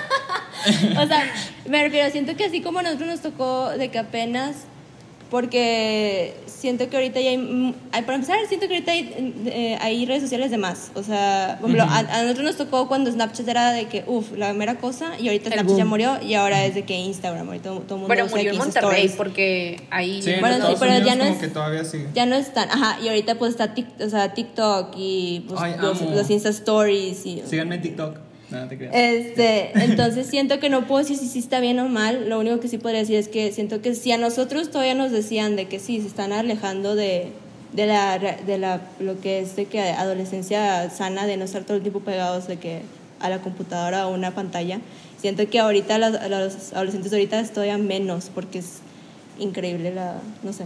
O 0.99 1.07
sea, 1.07 1.33
me 1.67 1.83
refiero, 1.83 2.11
siento 2.11 2.37
que 2.37 2.45
así 2.45 2.61
como 2.61 2.81
a 2.81 2.83
nosotros 2.83 3.09
nos 3.09 3.21
tocó 3.21 3.71
de 3.71 3.91
que 3.91 3.99
apenas, 3.99 4.65
porque 5.31 6.35
siento 6.47 6.89
que 6.91 6.97
ahorita 6.97 7.21
ya 7.21 7.31
hay, 7.31 7.39
mm, 7.39 7.75
para 8.05 8.15
empezar, 8.15 8.37
siento 8.49 8.67
que 8.69 8.75
ahorita 8.75 8.93
hay, 8.93 9.35
eh, 9.47 9.79
hay 9.81 10.05
redes 10.07 10.23
sociales 10.23 10.51
de 10.51 10.59
más. 10.59 10.91
O 10.95 11.03
sea, 11.03 11.57
por 11.61 11.71
ejemplo, 11.71 11.91
a, 11.93 11.99
a 12.01 12.23
nosotros 12.23 12.45
nos 12.45 12.57
tocó 12.57 12.89
cuando 12.89 13.11
Snapchat 13.11 13.49
era 13.49 13.73
de 13.73 13.87
que, 13.87 14.05
uff, 14.07 14.33
la 14.37 14.53
mera 14.53 14.77
cosa, 14.77 15.19
y 15.19 15.29
ahorita 15.29 15.49
El 15.49 15.55
Snapchat 15.55 15.79
ya 15.79 15.85
murió, 15.85 16.19
y 16.23 16.35
ahora 16.35 16.65
es 16.67 16.75
de 16.75 16.85
que 16.85 16.95
Instagram, 16.95 17.47
ahorita 17.47 17.65
todo, 17.71 17.79
todo 17.81 17.95
el 17.97 18.01
mundo 18.03 18.07
Bueno, 18.09 18.27
murió 18.29 18.51
en 18.53 18.57
15 18.61 18.65
Monterrey 18.67 19.07
stories. 19.07 19.13
porque 19.17 19.83
ahí. 19.91 20.23
Sí, 20.23 20.31
en 20.33 20.41
Bueno, 20.41 20.67
sí, 20.67 20.75
pero 20.79 20.99
ya 21.05 21.15
no 21.15 21.25
como 21.25 21.35
es- 21.35 21.41
que 21.41 21.49
todavía 21.49 21.85
sigue. 21.85 22.07
Ya 22.15 22.27
no 22.27 22.37
están, 22.37 22.69
ajá, 22.71 22.99
y 23.03 23.09
ahorita 23.09 23.37
pues 23.37 23.53
está 23.53 23.75
tic, 23.75 23.87
o 24.05 24.09
sea, 24.11 24.35
TikTok 24.35 24.95
y 24.97 25.45
pues, 25.49 25.61
Ay, 25.61 25.75
los, 25.81 26.01
los 26.03 26.29
Insta 26.31 26.51
Stories 26.51 27.25
y... 27.27 27.43
Síganme 27.47 27.77
en 27.77 27.83
TikTok. 27.83 28.17
No, 28.51 28.67
te 28.69 28.77
creas. 28.77 28.95
Este, 28.95 29.71
entonces 29.85 30.27
siento 30.27 30.59
que 30.61 30.69
no 30.71 30.87
puedo 30.87 31.01
decir 31.03 31.17
si 31.17 31.29
sí 31.29 31.39
está 31.39 31.61
bien 31.61 31.79
o 31.79 31.89
mal. 31.89 32.29
Lo 32.29 32.39
único 32.41 32.59
que 32.61 32.69
sí 32.69 32.79
podría 32.79 33.01
decir 33.01 33.17
es 33.17 33.29
que 33.29 33.53
siento 33.53 33.81
que 33.81 33.95
si 33.95 34.11
a 34.13 34.19
nosotros 34.19 34.71
todavía 34.71 34.95
nos 34.95 35.13
decían 35.13 35.57
de 35.57 35.67
que 35.69 35.79
sí, 35.79 36.01
se 36.01 36.07
están 36.09 36.33
alejando 36.33 36.95
de, 36.97 37.29
de, 37.73 37.87
la, 37.87 38.19
de 38.19 38.59
la, 38.59 38.81
lo 38.99 39.21
que 39.21 39.39
es 39.41 39.57
de 39.57 39.67
que 39.67 39.81
adolescencia 39.81 40.91
sana, 40.91 41.27
de 41.27 41.37
no 41.37 41.45
estar 41.45 41.63
todo 41.65 41.77
el 41.77 41.83
tiempo 41.83 42.01
pegados 42.01 42.49
de 42.49 42.57
que 42.59 42.83
a 43.21 43.29
la 43.31 43.41
computadora 43.41 44.07
o 44.09 44.15
una 44.15 44.35
pantalla. 44.35 44.81
Siento 45.21 45.49
que 45.49 45.59
ahorita 45.61 45.99
las- 45.99 46.29
los 46.31 46.73
adolescentes 46.73 47.13
ahorita 47.13 47.45
todavía 47.45 47.77
menos 47.79 48.31
porque 48.35 48.61
es 48.61 48.79
increíble 49.39 49.95
la, 49.95 50.17
no 50.43 50.53
sé, 50.53 50.65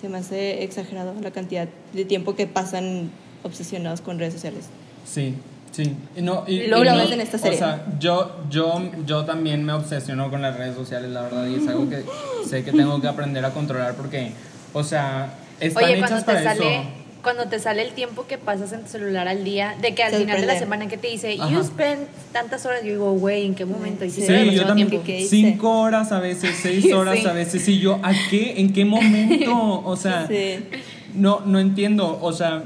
se 0.00 0.08
me 0.08 0.18
hace 0.18 0.62
exagerado 0.64 1.14
la 1.22 1.30
cantidad 1.30 1.68
de 1.92 2.04
tiempo 2.04 2.34
que 2.34 2.46
pasan 2.46 3.10
obsesionados 3.42 4.00
con 4.00 4.18
redes 4.18 4.34
sociales. 4.34 4.64
Sí, 5.06 5.34
sí. 5.72 5.96
Y 6.16 6.22
No, 6.22 6.44
y, 6.46 6.66
Lo 6.66 6.82
y 6.82 6.84
lo 6.84 6.92
no- 6.92 6.96
ves 6.98 7.10
en 7.12 7.20
esta 7.20 7.38
serie. 7.38 7.56
O 7.56 7.58
sea, 7.58 7.84
yo, 7.98 8.36
yo, 8.50 8.82
yo 9.06 9.24
también 9.24 9.64
me 9.64 9.72
obsesiono 9.72 10.30
con 10.30 10.42
las 10.42 10.56
redes 10.56 10.74
sociales, 10.76 11.10
la 11.10 11.22
verdad, 11.22 11.46
y 11.46 11.56
es 11.56 11.68
algo 11.68 11.88
que 11.88 12.02
sé 12.48 12.64
que 12.64 12.72
tengo 12.72 13.00
que 13.00 13.08
aprender 13.08 13.44
a 13.44 13.50
controlar 13.50 13.94
porque, 13.94 14.32
o 14.72 14.82
sea, 14.84 15.34
están 15.60 15.84
Oye, 15.84 15.98
hechas 15.98 16.10
cuando 16.10 16.26
para 16.26 16.38
te 16.38 16.44
sale. 16.44 16.76
eso. 16.76 16.84
Cuando 17.22 17.44
te 17.48 17.58
sale 17.58 17.82
el 17.82 17.92
tiempo 17.92 18.26
que 18.26 18.38
pasas 18.38 18.72
en 18.72 18.80
tu 18.80 18.88
celular 18.88 19.28
al 19.28 19.44
día, 19.44 19.76
de 19.82 19.94
que 19.94 20.02
al 20.02 20.14
final 20.14 20.40
de 20.40 20.46
la 20.46 20.58
semana 20.58 20.88
que 20.88 20.96
te 20.96 21.08
dice, 21.08 21.36
Ajá. 21.38 21.50
you 21.52 21.62
spend 21.62 22.06
tantas 22.32 22.64
horas, 22.64 22.80
yo 22.82 22.92
digo, 22.92 23.12
güey, 23.12 23.44
¿en 23.44 23.54
qué 23.54 23.66
momento? 23.66 24.06
Y 24.06 24.10
Sí, 24.10 24.22
yo 24.54 24.64
también. 24.64 24.88
Cinco 25.28 25.80
horas 25.82 26.12
a 26.12 26.18
veces, 26.20 26.56
seis 26.62 26.90
horas 26.94 27.18
Sí. 27.18 27.26
a 27.26 27.32
veces. 27.34 27.68
Y 27.68 27.78
yo, 27.78 28.00
¿a 28.02 28.12
qué? 28.30 28.54
¿En 28.58 28.72
qué 28.72 28.86
momento? 28.86 29.82
O 29.84 29.96
sea, 29.96 30.26
Sí. 30.28 30.64
no, 31.12 31.40
no 31.44 31.58
entiendo. 31.58 32.18
O 32.22 32.32
sea, 32.32 32.62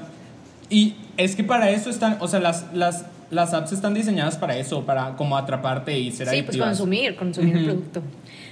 y 0.70 0.94
es 1.16 1.37
que 1.37 1.44
para 1.44 1.71
eso 1.71 1.90
están, 1.90 2.16
o 2.21 2.28
sea, 2.28 2.40
las, 2.40 2.66
las, 2.73 3.06
las 3.30 3.54
apps 3.54 3.73
están 3.73 3.94
diseñadas 3.94 4.37
para 4.37 4.56
eso, 4.56 4.85
para 4.85 5.16
como 5.16 5.37
atraparte 5.37 5.99
y 5.99 6.11
ser 6.12 6.28
Sí, 6.28 6.42
pues 6.42 6.56
consumir, 6.56 7.16
consumir 7.16 7.56
el 7.56 7.62
Ujú. 7.62 7.71
producto. 7.73 8.02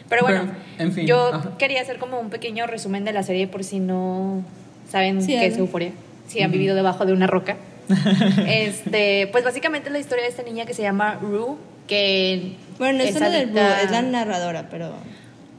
Pero 0.09 0.23
bueno, 0.23 0.43
Pero, 0.77 0.89
en 0.89 0.93
fin, 0.93 1.07
yo 1.07 1.33
ajá. 1.33 1.57
quería 1.59 1.81
hacer 1.81 1.99
como 1.99 2.21
un 2.21 2.29
pequeño 2.31 2.67
resumen 2.67 3.05
de 3.05 3.13
la 3.13 3.23
serie 3.23 3.47
por 3.49 3.65
si 3.65 3.79
no 3.81 4.43
saben 4.91 5.23
Sí, 5.23 5.29
qué 5.33 5.47
es. 5.47 5.57
Euforia, 5.57 5.93
si 6.29 6.43
han 6.43 6.51
vivido 6.51 6.75
debajo 6.75 7.07
de 7.07 7.13
una 7.13 7.27
roca. 7.27 7.57
este, 8.47 9.29
pues 9.33 9.45
básicamente 9.45 9.89
es 9.89 9.93
la 9.93 9.99
historia 9.99 10.25
de 10.25 10.31
esta 10.31 10.43
niña 10.43 10.67
que 10.67 10.75
se 10.75 10.83
llama 10.83 11.19
Rue, 11.21 11.57
que 11.87 12.55
Bueno, 12.79 12.99
no 12.99 13.05
es 13.05 13.15
del 13.19 13.55
la 13.55 14.03
narradora, 14.03 14.69
pero. 14.71 14.93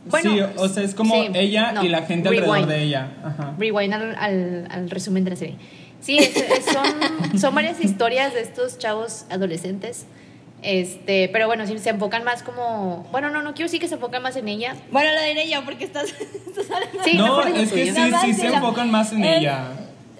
Bueno, 0.05 0.31
sí, 0.33 0.39
o 0.57 0.67
sea, 0.67 0.83
es 0.83 0.93
como 0.95 1.15
sí, 1.15 1.29
ella 1.33 1.72
no, 1.72 1.83
y 1.83 1.89
la 1.89 2.01
gente 2.03 2.27
alrededor 2.27 2.55
rewind. 2.55 2.69
de 2.72 2.83
ella. 2.83 3.07
Ajá. 3.24 3.53
Rewind 3.57 3.93
al, 3.93 4.15
al, 4.17 4.67
al 4.69 4.89
resumen 4.89 5.24
de 5.24 5.29
la 5.31 5.36
serie. 5.38 5.55
Sí, 6.03 6.17
es- 6.19 6.36
es- 6.36 6.65
son, 6.65 7.39
son 7.39 7.55
varias 7.55 7.83
historias 7.83 8.33
de 8.33 8.41
estos 8.41 8.77
chavos 8.77 9.25
adolescentes. 9.29 10.05
Este, 10.62 11.27
pero 11.29 11.48
bueno, 11.48 11.65
sí 11.67 11.77
se 11.79 11.89
enfocan 11.89 12.24
más 12.24 12.43
como. 12.43 13.07
Bueno, 13.12 13.29
no, 13.29 13.41
no 13.41 13.53
quiero 13.53 13.65
decir 13.67 13.79
que 13.81 13.88
se 13.88 13.95
enfocan 13.95 14.22
más 14.22 14.36
en 14.38 14.48
ella. 14.48 14.75
Bueno, 14.91 15.10
lo 15.13 15.22
diré 15.27 15.50
yo 15.50 15.63
porque 15.65 15.83
estás, 15.86 16.05
estás 16.48 16.69
hablando. 16.72 17.03
Sí, 17.03 17.17
no, 17.17 17.41
es 17.43 17.72
que 17.72 17.86
sí, 17.93 18.01
sí 18.25 18.33
se 18.33 18.48
enfocan 18.48 18.89
más 18.91 19.12
en 19.12 19.24
ella. 19.24 19.65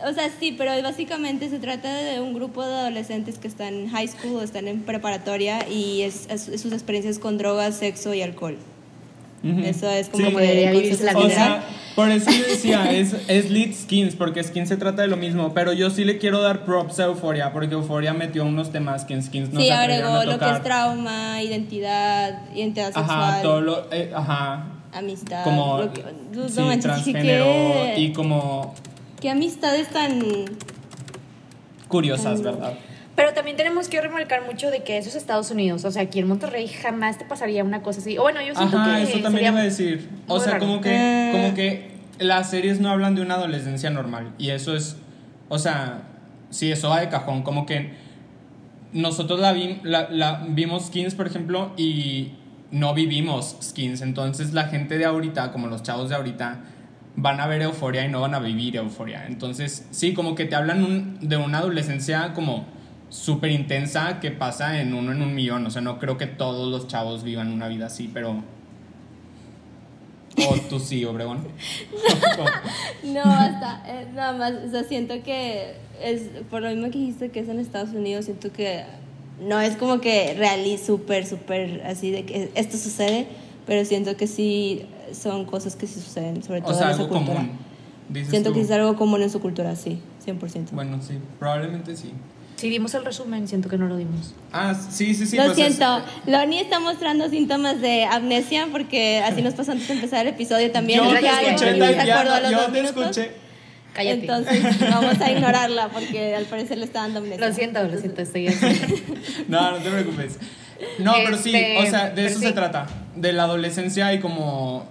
O 0.06 0.12
sea, 0.12 0.30
sí, 0.38 0.54
pero 0.58 0.72
básicamente 0.82 1.50
se 1.50 1.60
trata 1.60 1.94
de 1.94 2.20
un 2.20 2.34
grupo 2.34 2.66
de 2.66 2.74
adolescentes 2.74 3.38
que 3.40 3.48
están 3.48 3.74
en 3.74 3.90
high 3.90 4.08
school 4.10 4.36
o 4.36 4.42
están 4.42 4.68
en 4.68 4.82
preparatoria 4.82 5.66
y 5.70 6.02
es, 6.02 6.28
es- 6.30 6.50
es 6.50 6.62
sus 6.62 6.74
experiencias 6.74 7.20
con 7.20 7.38
drogas, 7.38 7.76
sexo 7.78 8.14
y 8.14 8.22
alcohol. 8.22 8.58
Eso 9.44 9.90
es 9.90 10.08
como 10.10 10.26
Sí. 10.30 10.36
que 10.36 10.42
Debería 10.42 10.72
el 10.72 10.78
vivirse 10.82 11.04
la 11.04 11.18
O 11.18 11.30
sea, 11.30 11.64
por 11.96 12.10
eso 12.10 12.32
yo 12.32 12.44
decía, 12.48 12.92
es, 12.92 13.14
es 13.28 13.52
Lead 13.52 13.74
Skins, 13.74 14.16
porque 14.16 14.42
Skins 14.42 14.70
se 14.70 14.78
trata 14.78 15.02
de 15.02 15.10
lo 15.10 15.18
mismo, 15.18 15.54
pero 15.54 15.74
yo 15.74 15.90
sí 15.90 16.06
le 16.06 16.18
quiero 16.18 16.42
dar 16.42 16.64
props 16.64 17.00
a 17.02 17.06
Euphoria, 17.06 17.52
porque 17.52 17.74
Euphoria 17.76 18.14
metió 18.14 18.46
unos 18.46 18.72
temas 18.72 19.04
que 19.04 19.14
en 19.16 19.22
Skins 19.22 19.52
no 19.52 19.60
sí, 19.60 19.68
se 19.68 19.74
agregó 19.74 20.08
a 20.14 20.24
lo 20.26 20.32
que 20.32 20.38
tocar. 20.38 20.56
es 20.56 20.64
trauma, 20.64 21.42
identidad, 21.44 22.40
identidad 22.56 22.94
sexual, 22.94 23.06
Ajá, 23.10 23.42
todo 23.42 23.60
lo, 23.62 23.88
eh, 23.92 24.12
ajá, 24.16 24.66
amistad. 24.94 25.44
como 25.44 25.78
lo 25.80 25.92
que- 25.94 26.04
no 26.34 26.48
sí, 26.50 26.62
manches, 26.62 26.82
transgénero 26.84 27.46
¿qué, 27.46 27.96
y 27.98 28.14
como 28.14 28.74
qué 29.20 29.30
amistades 29.30 29.90
tan 29.90 30.22
curiosas, 31.88 32.42
¿verdad? 32.42 32.74
Pero 33.16 33.34
también 33.34 33.56
tenemos 33.58 33.90
que 33.90 34.02
remarcar 34.02 34.44
mucho 34.46 34.72
de 34.72 34.82
que 34.84 34.98
eso 34.98 35.10
es 35.10 35.16
Estados 35.16 35.52
Unidos. 35.52 35.86
O 35.86 35.92
sea, 35.92 36.02
aquí 36.04 36.20
en 36.20 36.28
Monterrey 36.28 36.68
jamás 36.68 37.20
te 37.20 37.26
pasaría 37.26 37.64
una 37.64 37.84
cosa 37.84 38.00
así. 38.00 38.18
O 38.18 38.24
bueno, 38.24 38.42
yo 38.42 38.56
siento 38.56 38.78
Ajá, 38.78 38.96
que. 38.98 39.04
eso 39.04 39.12
también 39.20 39.32
sería 39.34 39.50
iba 39.52 39.60
a 39.60 39.64
decir. 39.64 40.10
O 40.28 40.40
sea, 40.40 40.54
raro. 40.54 40.66
como 40.66 40.82
que, 40.82 40.90
Eh. 40.96 41.32
como 41.32 41.54
que 41.54 41.92
las 42.20 42.50
series 42.50 42.80
no 42.80 42.90
hablan 42.90 43.14
de 43.14 43.22
una 43.22 43.36
adolescencia 43.36 43.92
normal. 43.92 44.32
Y 44.40 44.50
eso 44.50 44.76
es, 44.76 44.98
o 45.50 45.60
sea, 45.60 46.02
sí, 46.50 46.72
eso 46.72 46.90
va 46.90 47.02
de 47.02 47.10
cajón. 47.10 47.44
Como 47.44 47.68
que 47.68 47.94
nosotros 48.94 49.40
la, 49.40 49.54
vi- 49.54 49.80
la, 49.84 50.10
la 50.10 50.44
vimos 50.50 50.88
skins, 50.88 51.16
por 51.16 51.28
ejemplo, 51.28 51.72
y 51.78 52.34
no 52.72 52.94
vivimos 52.96 53.58
skins. 53.62 54.02
Entonces 54.02 54.54
la 54.54 54.66
gente 54.66 54.98
de 54.98 55.06
ahorita, 55.06 55.52
como 55.52 55.68
los 55.68 55.84
chavos 55.84 56.10
de 56.10 56.16
ahorita, 56.16 56.62
van 57.16 57.40
a 57.40 57.46
ver 57.46 57.62
euforia 57.62 58.04
y 58.06 58.10
no 58.10 58.22
van 58.22 58.34
a 58.34 58.40
vivir 58.40 58.76
euforia. 58.76 59.26
Entonces, 59.28 59.88
sí, 59.92 60.14
como 60.16 60.34
que 60.34 60.46
te 60.46 60.56
hablan 60.56 60.84
un- 60.84 61.20
de 61.22 61.38
una 61.38 61.60
adolescencia 61.60 62.34
como 62.34 62.66
súper 63.14 63.52
intensa 63.52 64.20
que 64.20 64.32
pasa 64.32 64.82
en 64.82 64.94
uno 64.94 65.12
en 65.12 65.22
un 65.22 65.36
millón. 65.36 65.66
O 65.68 65.70
sea, 65.70 65.82
no 65.84 66.00
creo 66.00 66.18
que 66.18 66.26
todos 66.26 66.70
los 66.72 66.88
chavos 66.88 67.24
vivan 67.24 67.52
una 67.52 67.68
vida 67.68 67.86
así, 67.86 68.10
pero... 68.12 68.44
O 70.50 70.56
tú 70.68 70.80
sí, 70.80 71.06
Obregón. 71.06 71.48
No, 73.04 73.24
basta. 73.24 73.84
eh, 73.86 74.08
nada 74.16 74.34
más, 74.34 74.54
o 74.68 74.72
sea, 74.72 74.84
siento 74.84 75.14
que 75.24 75.76
es 76.02 76.22
por 76.50 76.64
lo 76.64 76.70
mismo 76.70 76.86
que 76.86 76.98
dijiste 76.98 77.30
que 77.30 77.42
es 77.42 77.50
en 77.50 77.60
Estados 77.60 77.92
Unidos, 77.92 78.26
siento 78.26 78.52
que 78.52 78.84
no 79.40 79.62
es 79.62 79.76
como 79.76 80.02
que 80.02 80.34
real 80.34 80.66
y 80.66 80.80
súper, 80.80 81.28
súper 81.28 81.84
así 81.86 82.10
de 82.10 82.26
que 82.26 82.50
esto 82.56 82.78
sucede, 82.78 83.28
pero 83.68 83.86
siento 83.86 84.18
que 84.18 84.26
sí 84.26 84.86
son 85.12 85.46
cosas 85.46 85.76
que 85.76 85.86
sí 85.86 86.00
suceden, 86.00 86.42
sobre 86.42 86.62
todo 86.62 86.72
o 86.72 86.74
sea, 86.74 86.88
en 86.88 86.94
esa 86.94 87.04
algo 87.04 87.14
cultura. 87.14 87.38
común. 87.38 88.26
Siento 88.30 88.50
tú. 88.50 88.56
que 88.56 88.62
es 88.62 88.72
algo 88.72 88.96
común 88.96 89.22
en 89.22 89.30
su 89.30 89.40
cultura, 89.40 89.76
sí, 89.76 90.00
100%. 90.26 90.72
Bueno, 90.72 91.00
sí, 91.02 91.20
probablemente 91.40 91.96
sí. 91.96 92.12
Si 92.64 92.70
dimos 92.70 92.94
el 92.94 93.04
resumen, 93.04 93.46
siento 93.48 93.68
que 93.68 93.78
no 93.78 93.88
lo 93.88 93.98
dimos. 93.98 94.34
Ah, 94.54 94.74
sí, 94.74 95.14
sí, 95.14 95.26
sí. 95.28 95.36
Lo 95.36 95.44
pues 95.48 95.58
es- 95.58 95.76
siento, 95.76 96.02
Loni 96.28 96.60
está 96.60 96.80
mostrando 96.80 97.30
síntomas 97.30 97.82
de 97.82 98.06
amnesia 98.06 98.70
porque 98.72 99.20
así 99.20 99.42
nos 99.42 99.54
pasó 99.54 99.74
antes 99.74 99.86
de 99.90 99.96
empezar 99.96 100.22
el 100.26 100.34
episodio 100.34 100.72
también. 100.72 101.04
Yo 101.04 101.10
te 101.20 101.28
"Ay, 101.28 101.46
escuché, 101.48 101.66
Loni 101.66 101.80
no 101.80 101.86
se 101.88 101.94
Tatiana, 101.96 102.22
acordó 102.22 102.36
a 102.36 102.40
los 102.40 102.52
yo 102.52 102.58
dos 102.58 102.66
te 102.68 102.72
minutos". 102.82 103.18
escuché. 103.18 103.32
Cállate. 103.94 104.20
Entonces 104.22 104.80
vamos 104.80 105.20
a 105.22 105.32
ignorarla 105.32 105.90
porque 105.90 106.36
al 106.36 106.46
parecer 106.46 106.78
le 106.78 106.86
está 106.86 107.02
dando 107.02 107.20
amnesia. 107.20 107.48
lo 107.48 107.54
siento, 107.54 107.84
lo 107.84 107.98
siento, 108.00 108.22
estoy 108.22 108.48
así. 108.48 108.66
No, 109.50 109.72
no 109.72 109.78
te 109.78 109.90
preocupes. 109.92 110.40
No, 111.00 111.14
pero 111.26 111.38
sí, 111.38 111.54
Este, 111.54 111.78
o 111.80 111.86
sea, 111.92 112.10
de 112.12 112.26
eso 112.26 112.40
sí. 112.40 112.46
se 112.46 112.54
trata. 112.54 112.88
De 113.18 113.34
la 113.34 113.44
adolescencia 113.44 114.14
y 114.14 114.20
como 114.22 114.86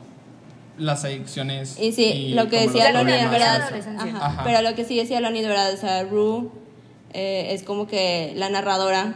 las 0.78 1.04
adicciones. 1.04 1.78
Y 1.80 1.92
sí, 1.92 2.32
lo 2.34 2.48
que 2.48 2.60
decía 2.66 2.92
Loni, 2.92 3.12
en 3.12 3.28
problemas. 3.28 3.30
verdad. 3.30 3.96
Ajá, 3.98 4.26
Ajá. 4.26 4.44
Pero 4.44 4.62
lo 4.62 4.74
que 4.74 4.84
sí 4.84 4.96
decía 4.96 5.20
Loni, 5.20 5.40
de 5.40 5.48
verdad, 5.48 5.72
o 5.72 5.76
sea, 5.76 6.02
Rue 6.04 6.50
eh, 7.12 7.49
es 7.50 7.62
como 7.62 7.87
que 7.87 8.33
la 8.37 8.49
narradora. 8.49 9.14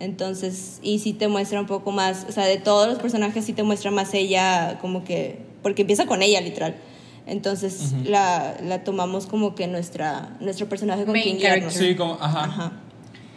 Entonces, 0.00 0.80
y 0.82 0.98
sí 0.98 1.12
te 1.12 1.28
muestra 1.28 1.60
un 1.60 1.66
poco 1.66 1.92
más, 1.92 2.26
o 2.28 2.32
sea, 2.32 2.46
de 2.46 2.58
todos 2.58 2.88
los 2.88 2.98
personajes 2.98 3.44
sí 3.44 3.52
te 3.52 3.62
muestra 3.62 3.90
más 3.90 4.12
ella, 4.12 4.78
como 4.80 5.04
que, 5.04 5.38
porque 5.62 5.82
empieza 5.82 6.06
con 6.06 6.20
ella, 6.20 6.40
literal. 6.40 6.74
Entonces, 7.26 7.94
la, 8.04 8.56
la 8.62 8.84
tomamos 8.84 9.26
como 9.26 9.54
que 9.54 9.66
nuestra, 9.66 10.36
nuestro 10.40 10.68
personaje 10.68 11.04
con 11.04 11.12
Main 11.12 11.38
quien. 11.38 11.70
Sí, 11.70 11.94
como, 11.94 12.18
ajá. 12.20 12.44
Ajá. 12.44 12.72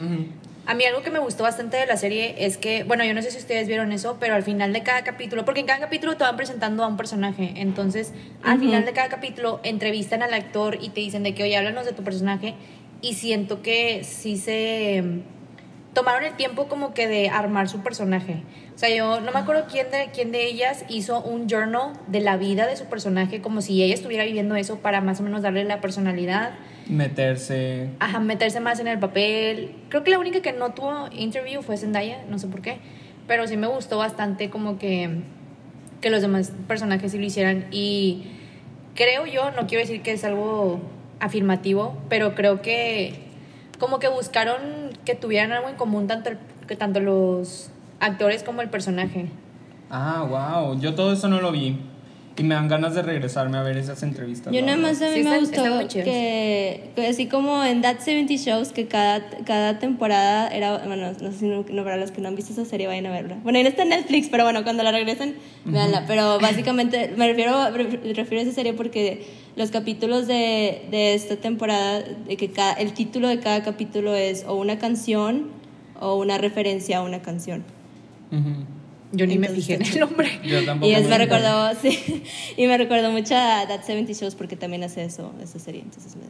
Ujú. 0.02 0.26
A 0.66 0.74
mí 0.74 0.84
algo 0.84 1.02
que 1.02 1.12
me 1.12 1.20
gustó 1.20 1.44
bastante 1.44 1.78
de 1.78 1.86
la 1.86 1.96
serie 1.96 2.36
es 2.46 2.58
que, 2.58 2.84
bueno, 2.84 3.06
yo 3.06 3.14
no 3.14 3.22
sé 3.22 3.32
si 3.32 3.38
ustedes 3.38 3.70
vieron 3.70 3.94
eso, 3.94 4.18
pero 4.20 4.36
al 4.36 4.44
final 4.44 4.74
de 4.74 4.84
cada 4.84 5.06
capítulo, 5.06 5.46
porque 5.46 5.62
en 5.62 5.66
cada 5.66 5.80
capítulo 5.80 6.18
te 6.18 6.26
van 6.26 6.36
presentando 6.36 6.84
a 6.84 6.88
un 6.88 6.98
personaje, 6.98 7.54
entonces 7.56 8.12
al 8.44 8.60
final 8.60 8.84
de 8.84 8.92
cada 8.92 9.08
capítulo 9.08 9.62
entrevistan 9.64 10.24
al 10.24 10.34
actor 10.34 10.78
y 10.82 10.90
te 10.90 11.00
dicen 11.00 11.24
de 11.24 11.34
que, 11.34 11.44
oye, 11.44 11.56
háblanos 11.56 11.86
de 11.86 11.94
tu 11.94 12.04
personaje, 12.04 12.56
y 13.02 13.14
siento 13.14 13.62
que 13.62 14.04
sí 14.04 14.38
se 14.38 15.02
mm, 15.04 15.94
tomaron 15.94 16.24
el 16.24 16.36
tiempo 16.36 16.68
como 16.68 16.94
que 16.94 17.08
de 17.08 17.30
armar 17.30 17.70
su 17.70 17.82
personaje. 17.82 18.44
O 18.76 18.78
sea, 18.78 18.96
yo 18.96 19.20
no 19.22 19.32
me 19.32 19.40
acuerdo 19.40 19.66
quién 19.70 19.90
de, 19.90 20.10
quién 20.14 20.32
de 20.32 20.46
ellas 20.46 20.86
hizo 20.90 21.22
un 21.22 21.48
journal 21.48 21.94
de 22.08 22.22
la 22.22 22.38
vida 22.38 22.68
de 22.68 22.76
su 22.76 22.86
personaje, 22.86 23.42
como 23.42 23.62
si 23.62 23.82
ella 23.82 23.96
estuviera 23.96 24.24
viviendo 24.24 24.56
eso 24.56 24.78
para 24.78 25.02
más 25.02 25.20
o 25.20 25.24
menos 25.24 25.42
darle 25.42 25.64
la 25.64 25.82
personalidad. 25.82 26.52
Meterse. 26.88 27.90
Ajá, 28.00 28.20
meterse 28.20 28.60
más 28.60 28.80
en 28.80 28.88
el 28.88 29.00
papel. 29.00 29.76
Creo 29.90 30.04
que 30.04 30.12
la 30.12 30.20
única 30.20 30.42
que 30.42 30.54
no 30.54 30.74
tuvo 30.74 31.10
interview 31.12 31.64
fue 31.64 31.78
Zendaya, 31.78 32.24
no 32.30 32.38
sé 32.38 32.48
por 32.48 32.62
qué. 32.62 32.78
Pero 33.28 33.48
sí 33.48 33.58
me 33.58 33.66
gustó 33.66 33.98
bastante 33.98 34.52
como 34.52 34.78
que, 34.78 35.10
que 36.00 36.12
los 36.12 36.22
demás 36.22 36.54
personajes 36.68 37.12
sí 37.12 37.18
lo 37.18 37.26
hicieran. 37.26 37.66
Y 37.72 38.28
creo 38.94 39.26
yo, 39.26 39.50
no 39.52 39.66
quiero 39.66 39.82
decir 39.82 40.04
que 40.04 40.12
es 40.12 40.24
algo 40.24 40.80
afirmativo, 41.20 41.98
pero 42.10 42.36
creo 42.36 42.62
que 42.62 43.14
como 43.80 44.00
que 44.00 44.08
buscaron 44.08 44.58
que 45.06 45.16
tuvieran 45.16 45.52
algo 45.52 45.70
en 45.70 45.76
común 45.76 46.08
tanto, 46.08 46.30
el- 46.30 46.38
que 46.68 46.76
tanto 46.76 47.00
los 47.00 47.70
actores 48.00 48.44
como 48.44 48.62
el 48.62 48.70
personaje. 48.70 49.28
Ah, 49.90 50.26
wow. 50.64 50.80
Yo 50.80 50.96
todo 50.96 51.14
eso 51.14 51.28
no 51.28 51.40
lo 51.42 51.52
vi. 51.52 51.78
Y 52.40 52.44
me 52.44 52.54
dan 52.54 52.68
ganas 52.68 52.94
de 52.94 53.02
regresarme 53.02 53.58
a 53.58 53.64
ver 53.64 53.78
esas 53.78 54.04
entrevistas. 54.04 54.54
Yo 54.54 54.62
nada 54.62 54.78
más 54.78 55.02
a 55.02 55.06
mí 55.08 55.14
Sí, 55.16 55.24
me 55.24 55.38
están 55.38 55.72
gustó 55.72 55.88
chidas. 55.88 56.06
que, 56.06 56.92
que 56.96 57.08
así 57.08 57.26
como 57.26 57.64
en 57.64 57.82
That 57.82 57.98
70 58.00 58.36
Shows, 58.36 58.74
que 58.74 58.88
cada, 58.88 59.28
cada 59.44 59.80
temporada 59.80 60.48
era, 60.50 60.78
bueno, 60.86 61.14
no 61.20 61.32
sé 61.32 61.40
si 61.40 61.46
no, 61.48 61.66
no, 61.68 61.84
para 61.84 61.98
los 61.98 62.12
que 62.12 62.22
no 62.22 62.28
han 62.28 62.36
visto 62.36 62.54
esa 62.54 62.64
serie 62.66 62.86
vayan 62.86 63.08
a 63.08 63.12
verla. 63.12 63.38
Bueno, 63.42 63.60
no 63.64 63.68
está 63.68 63.82
en 63.84 63.90
Netflix, 63.90 64.28
pero 64.30 64.44
bueno, 64.44 64.64
cuando 64.64 64.84
la 64.84 64.92
regresen, 64.92 65.36
véanla. 65.66 66.04
Pero 66.06 66.40
básicamente 66.40 67.12
me 67.18 67.28
refiero, 67.28 67.58
me 67.72 68.14
refiero 68.14 68.40
a 68.40 68.44
esa 68.44 68.52
serie 68.54 68.74
porque 68.74 69.26
los 69.58 69.72
capítulos 69.72 70.28
de, 70.28 70.88
de 70.92 71.16
esta 71.16 71.36
temporada, 71.36 72.02
de 72.02 72.38
que 72.38 72.52
cada, 72.52 72.74
el 72.74 72.94
título 72.94 73.28
de 73.28 73.40
cada 73.40 73.64
capítulo 73.64 74.16
es 74.16 74.46
o 74.48 74.56
una 74.56 74.78
canción 74.78 75.48
o 76.00 76.16
una 76.16 76.38
referencia 76.38 77.00
a 77.00 77.02
una 77.02 77.22
canción. 77.22 77.64
Yo 79.12 79.26
ni 79.26 79.40
me 79.40 79.50
fijé 79.50 79.76
en 79.76 79.82
el 79.82 80.00
nombre. 80.00 80.30
Yo 80.44 80.64
tampoco. 80.64 80.90
Y 80.90 80.94
es, 80.94 81.10
me 81.10 81.18
recordó, 81.18 81.74
sí, 81.82 82.24
y 82.56 82.68
me 82.68 82.78
recordó 82.78 83.12
mucho 83.12 83.36
a 83.36 83.66
That 83.68 83.82
70 83.84 84.14
Shows 84.14 84.36
porque 84.36 84.56
también 84.56 84.84
hace 84.84 85.04
eso, 85.04 85.34
esa 85.42 85.58
serie, 85.58 85.82
entonces 85.82 86.16
me, 86.16 86.24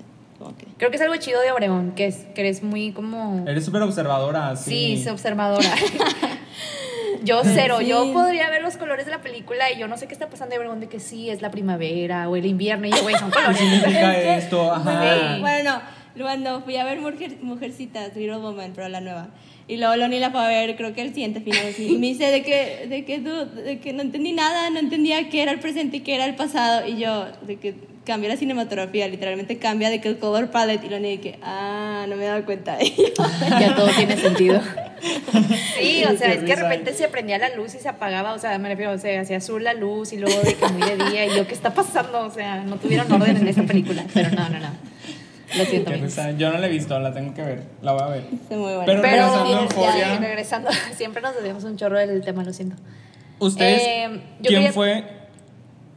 que... 0.58 0.66
Creo 0.78 0.90
que 0.90 0.96
es 0.96 1.02
algo 1.02 1.16
chido 1.18 1.42
de 1.42 1.52
Obregón, 1.52 1.94
que, 1.96 2.08
es, 2.08 2.28
que 2.34 2.42
eres 2.42 2.64
muy 2.64 2.92
como... 2.92 3.44
Eres 3.46 3.66
súper 3.66 3.82
observadora, 3.82 4.56
sí. 4.56 4.70
Sí, 4.70 4.94
es 5.02 5.08
observadora. 5.08 5.70
yo 7.24 7.42
cero, 7.44 7.78
Sí. 7.80 7.88
yo 7.88 8.12
podría 8.14 8.50
ver 8.50 8.62
los 8.62 8.78
colores 8.78 9.06
de 9.06 9.12
la 9.12 9.22
película 9.22 9.72
y 9.72 9.80
yo 9.80 9.88
no 9.88 9.98
sé 9.98 10.08
qué 10.08 10.14
está 10.14 10.30
pasando 10.30 10.52
de 10.54 10.60
Obregón 10.60 10.80
de 10.80 10.88
que 10.88 11.00
sí, 11.00 11.30
es 11.30 11.42
la 11.42 11.52
primavera 11.52 12.30
o 12.30 12.36
el 12.36 12.46
invierno 12.46 12.88
y 12.88 12.92
yo, 12.92 13.02
güey, 13.04 13.16
son 13.16 13.30
¿Qué 13.32 13.36
colores. 13.38 13.58
significa 13.58 14.16
Es 14.18 14.24
que- 14.24 14.38
esto? 14.38 14.72
Ajá. 14.74 15.36
Sí. 15.36 15.42
Bueno, 15.42 15.82
no, 16.16 16.24
cuando 16.24 16.62
fui 16.62 16.76
a 16.78 16.84
ver 16.86 17.00
Mujer, 17.00 17.38
Mujercitas, 17.42 18.16
Little 18.16 18.38
Woman, 18.38 18.72
pero 18.76 18.90
la 18.90 19.02
nueva. 19.02 19.30
Y 19.70 19.78
luego 19.78 19.96
Loni 19.98 20.20
la 20.20 20.32
fue 20.32 20.40
a 20.40 20.48
ver, 20.48 20.76
creo 20.78 20.94
que 20.94 21.02
el 21.02 21.10
siguiente 21.14 21.42
fin. 21.42 21.54
así, 21.70 21.88
Y 21.94 21.98
me 21.98 22.08
dice 22.08 22.32
de 22.32 22.42
que, 22.42 22.88
de, 22.88 23.04
que, 23.04 23.20
de 23.20 23.80
que 23.80 23.92
no 23.94 24.02
entendí 24.02 24.32
nada, 24.32 24.70
no 24.70 24.80
entendía 24.80 25.28
qué 25.30 25.42
era 25.44 25.52
el 25.52 25.60
presente 25.60 25.98
y 25.98 26.00
qué 26.02 26.16
era 26.16 26.26
el 26.26 26.36
pasado. 26.36 26.88
Y 26.88 26.98
yo, 26.98 27.26
de 27.42 27.58
que 27.58 27.76
cambia 28.08 28.30
la 28.30 28.38
cinematografía, 28.38 29.08
literalmente 29.08 29.58
cambia 29.60 29.90
de 29.90 30.00
que 30.02 30.08
el 30.08 30.18
color 30.18 30.50
palette. 30.50 30.84
Y 30.86 30.90
Loni 30.90 31.18
de 31.18 31.20
que, 31.22 31.40
ah, 31.44 32.06
no 32.08 32.16
me 32.16 32.24
he 32.24 32.28
dado 32.28 32.44
cuenta. 32.46 32.78
Ya 33.60 33.76
todo 33.76 33.88
tiene 33.90 34.18
sentido. 34.18 34.62
Sí, 35.80 36.04
o 36.06 36.18
sea, 36.18 36.32
es 36.34 36.40
que 36.40 36.46
de 36.46 36.56
repente 36.56 36.94
se 36.94 37.08
prendía 37.10 37.38
la 37.38 37.50
luz 37.56 37.76
y 37.76 37.80
se 37.80 37.90
apagaba, 37.90 38.34
o 38.34 38.40
sea, 38.40 38.58
me 38.58 38.70
refiero, 38.70 38.92
o 38.94 38.98
sea, 38.98 39.22
hacía 39.22 39.38
azul 39.38 39.64
la 39.64 39.74
luz 39.74 40.14
y 40.14 40.18
luego 40.18 40.40
de 40.42 40.56
que 40.56 40.68
muy 40.70 40.82
de 40.90 40.96
día 41.12 41.26
y 41.26 41.36
yo, 41.36 41.46
¿qué 41.48 41.54
está 41.54 41.74
pasando? 41.74 42.22
O 42.22 42.32
sea, 42.32 42.64
no 42.64 42.78
tuvieron 42.78 43.12
orden 43.12 43.38
en 43.38 43.48
esta 43.48 43.64
película, 43.64 44.04
pero 44.14 44.30
no, 44.32 44.50
no, 44.50 44.60
no. 44.60 44.70
Lo 45.58 45.66
siento. 45.66 45.92
Yo 46.38 46.52
no 46.52 46.58
la 46.58 46.68
he 46.68 46.70
visto, 46.70 47.00
la 47.00 47.14
tengo 47.14 47.34
que 47.34 47.42
ver. 47.42 47.64
La 47.82 47.94
voy 47.94 48.02
a 48.02 48.08
ver. 48.08 48.24
Está 48.34 48.56
muy 48.56 48.74
bueno. 48.74 48.84
Pero 48.86 49.02
Pero 49.02 49.34
regresando 49.34 49.98
ya, 49.98 50.18
regresando, 50.20 50.70
siempre 50.96 51.22
nos 51.22 51.36
desviamos 51.36 51.64
un 51.64 51.78
chorro 51.78 51.98
del 52.00 52.22
tema, 52.22 52.44
lo 52.44 52.54
siento. 52.54 52.76
¿Ustedes? 53.40 53.82
Eh, 53.86 54.08
yo 54.40 54.48
¿Quién 54.50 54.54
quería- 54.62 54.74
fue? 54.74 55.04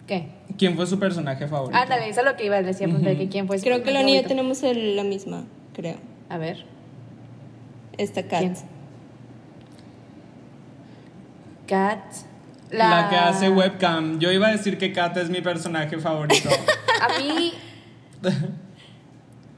¿Qué? 0.07 0.29
¿Quién 0.61 0.77
fue 0.77 0.87
su 0.87 0.99
personaje 0.99 1.49
favorito? 1.49 1.77
Ándale, 1.79 2.11
eso 2.11 2.21
es 2.21 2.27
lo 2.27 2.37
que 2.37 2.45
iba 2.45 2.57
a 2.57 2.63
decir, 2.63 2.87
preguntar 2.87 3.17
que 3.17 3.29
quién 3.31 3.47
fue 3.47 3.57
su 3.59 3.65
creo 3.65 3.83
que 3.83 3.93
yo 3.95 3.99
favorito. 3.99 4.29
tenemos 4.29 4.63
el- 4.63 4.95
la 4.95 5.05
misma, 5.05 5.45
creo. 5.75 5.97
A 6.29 6.37
ver, 6.37 6.67
Esta 7.97 8.23
Kat. 8.25 8.41
¿quién? 8.41 8.55
Kat. 11.67 11.99
La... 12.71 13.09
que 13.11 13.17
hace 13.17 13.49
webcam. 13.49 14.19
Yo 14.21 14.31
iba 14.31 14.49
a 14.49 14.53
decir 14.53 14.79
que 14.79 14.93
Kat 14.93 15.17
es 15.17 15.29
mi 15.31 15.41
personaje 15.41 15.99
favorito. 15.99 16.49
A 17.01 17.19
mí, 17.19 17.53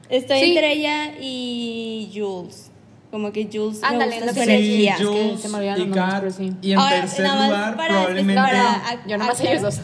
Estoy 0.09 0.39
Sí. 0.39 0.45
entre 0.55 0.71
ella 0.73 1.13
y 1.19 2.11
Jules. 2.15 2.71
Como 3.11 3.31
que 3.31 3.49
Jules 3.51 3.81
me 3.81 3.87
Ándale, 3.87 4.15
gusta 4.21 4.31
es 4.31 4.33
su 4.35 4.39
lo 4.39 4.45
que 4.45 4.53
energía. 4.55 4.91
es 4.93 4.97
que 4.99 5.05
Jules 5.05 5.41
se 5.41 5.49
me 5.49 5.57
olvidan 5.57 5.81
y 5.81 5.91
Kat. 5.91 6.19
pero 6.21 6.31
sí. 6.31 6.53
Y 6.61 6.71
en 6.71 6.79
Ahora, 6.79 7.01
tercer 7.01 7.25
nada 7.25 7.35
más 7.39 7.49
lugar, 7.49 7.75
probablemente. 7.87 8.41
No, 8.41 8.47
yo 9.07 9.17
nomás 9.17 9.41
ellos 9.41 9.61
dos. 9.61 9.81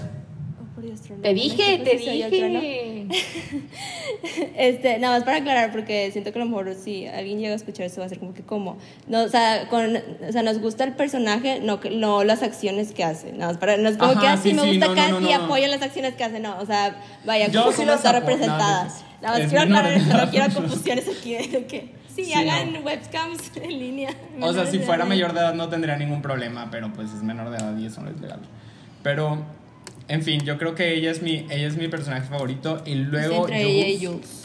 Te 1.21 1.33
dije, 1.33 1.77
te 1.83 1.97
dije. 1.97 3.07
Este, 4.55 4.99
nada 4.99 5.15
más 5.15 5.23
para 5.23 5.37
aclarar, 5.37 5.71
porque 5.71 6.11
siento 6.11 6.31
que 6.31 6.39
a 6.39 6.43
lo 6.43 6.49
mejor 6.49 6.75
si 6.75 7.07
alguien 7.07 7.39
llega 7.39 7.53
a 7.53 7.55
escuchar 7.55 7.85
eso 7.85 8.01
va 8.01 8.05
a 8.05 8.09
ser 8.09 8.19
como 8.19 8.33
que, 8.33 8.43
¿cómo? 8.43 8.77
No, 9.07 9.23
o, 9.23 9.29
sea, 9.29 9.67
con, 9.69 9.97
o 9.97 10.31
sea, 10.31 10.43
nos 10.43 10.59
gusta 10.59 10.83
el 10.83 10.93
personaje, 10.93 11.59
no, 11.61 11.79
no 11.91 12.23
las 12.23 12.43
acciones 12.43 12.91
que 12.91 13.03
hace. 13.03 13.31
Nada 13.31 13.53
más 13.53 13.57
para, 13.57 13.77
no 13.77 13.89
es 13.89 13.97
como 13.97 14.11
Ajá, 14.11 14.21
que 14.21 14.27
así 14.27 14.49
sí, 14.49 14.55
me 14.55 14.61
sí, 14.63 14.67
gusta 14.69 14.87
no, 14.87 14.95
no, 14.95 15.01
Kat 15.01 15.11
no, 15.11 15.29
y 15.29 15.33
apoyo 15.33 15.67
las 15.67 15.81
acciones 15.81 16.13
que 16.15 16.23
hace. 16.23 16.39
No, 16.39 16.57
o 16.59 16.65
sea, 16.65 17.01
vaya, 17.25 17.47
Yo 17.47 17.63
como 17.63 17.75
sí 17.75 17.83
está 17.83 18.11
representada. 18.11 18.89
Nada 19.21 19.33
más 19.33 19.39
es 19.39 19.49
quiero 19.49 19.63
aclarar 19.63 19.93
eso, 19.93 20.17
no 20.17 20.29
quiero 20.29 20.53
confusiones 20.53 21.07
aquí 21.07 21.35
de 21.35 21.65
que 21.65 21.99
Sí, 22.15 22.25
Sí, 22.25 22.33
hagan 22.33 22.73
no. 22.73 22.79
webcams 22.81 23.51
en 23.55 23.69
línea. 23.79 24.09
O 24.41 24.51
sea, 24.51 24.65
si 24.65 24.79
fuera 24.79 25.03
edad. 25.03 25.07
mayor 25.07 25.33
de 25.33 25.39
edad 25.39 25.53
no 25.53 25.69
tendría 25.69 25.95
ningún 25.95 26.21
problema, 26.21 26.69
pero 26.71 26.91
pues 26.91 27.13
es 27.13 27.23
menor 27.23 27.49
de 27.49 27.57
edad 27.57 27.77
y 27.77 27.85
eso 27.85 28.01
no 28.01 28.09
es 28.09 28.19
legal. 28.19 28.39
Pero, 29.03 29.43
en 30.09 30.23
fin, 30.23 30.41
yo 30.41 30.57
creo 30.57 30.75
que 30.75 30.93
ella 30.95 31.11
es 31.11 31.21
mi, 31.21 31.45
ella 31.49 31.67
es 31.67 31.77
mi 31.77 31.87
personaje 31.87 32.27
favorito. 32.27 32.81
Y 32.85 32.95
luego. 32.95 33.47
entre 33.47 33.61
ella 33.61 33.87
y 33.87 34.05
Jules. 34.05 34.43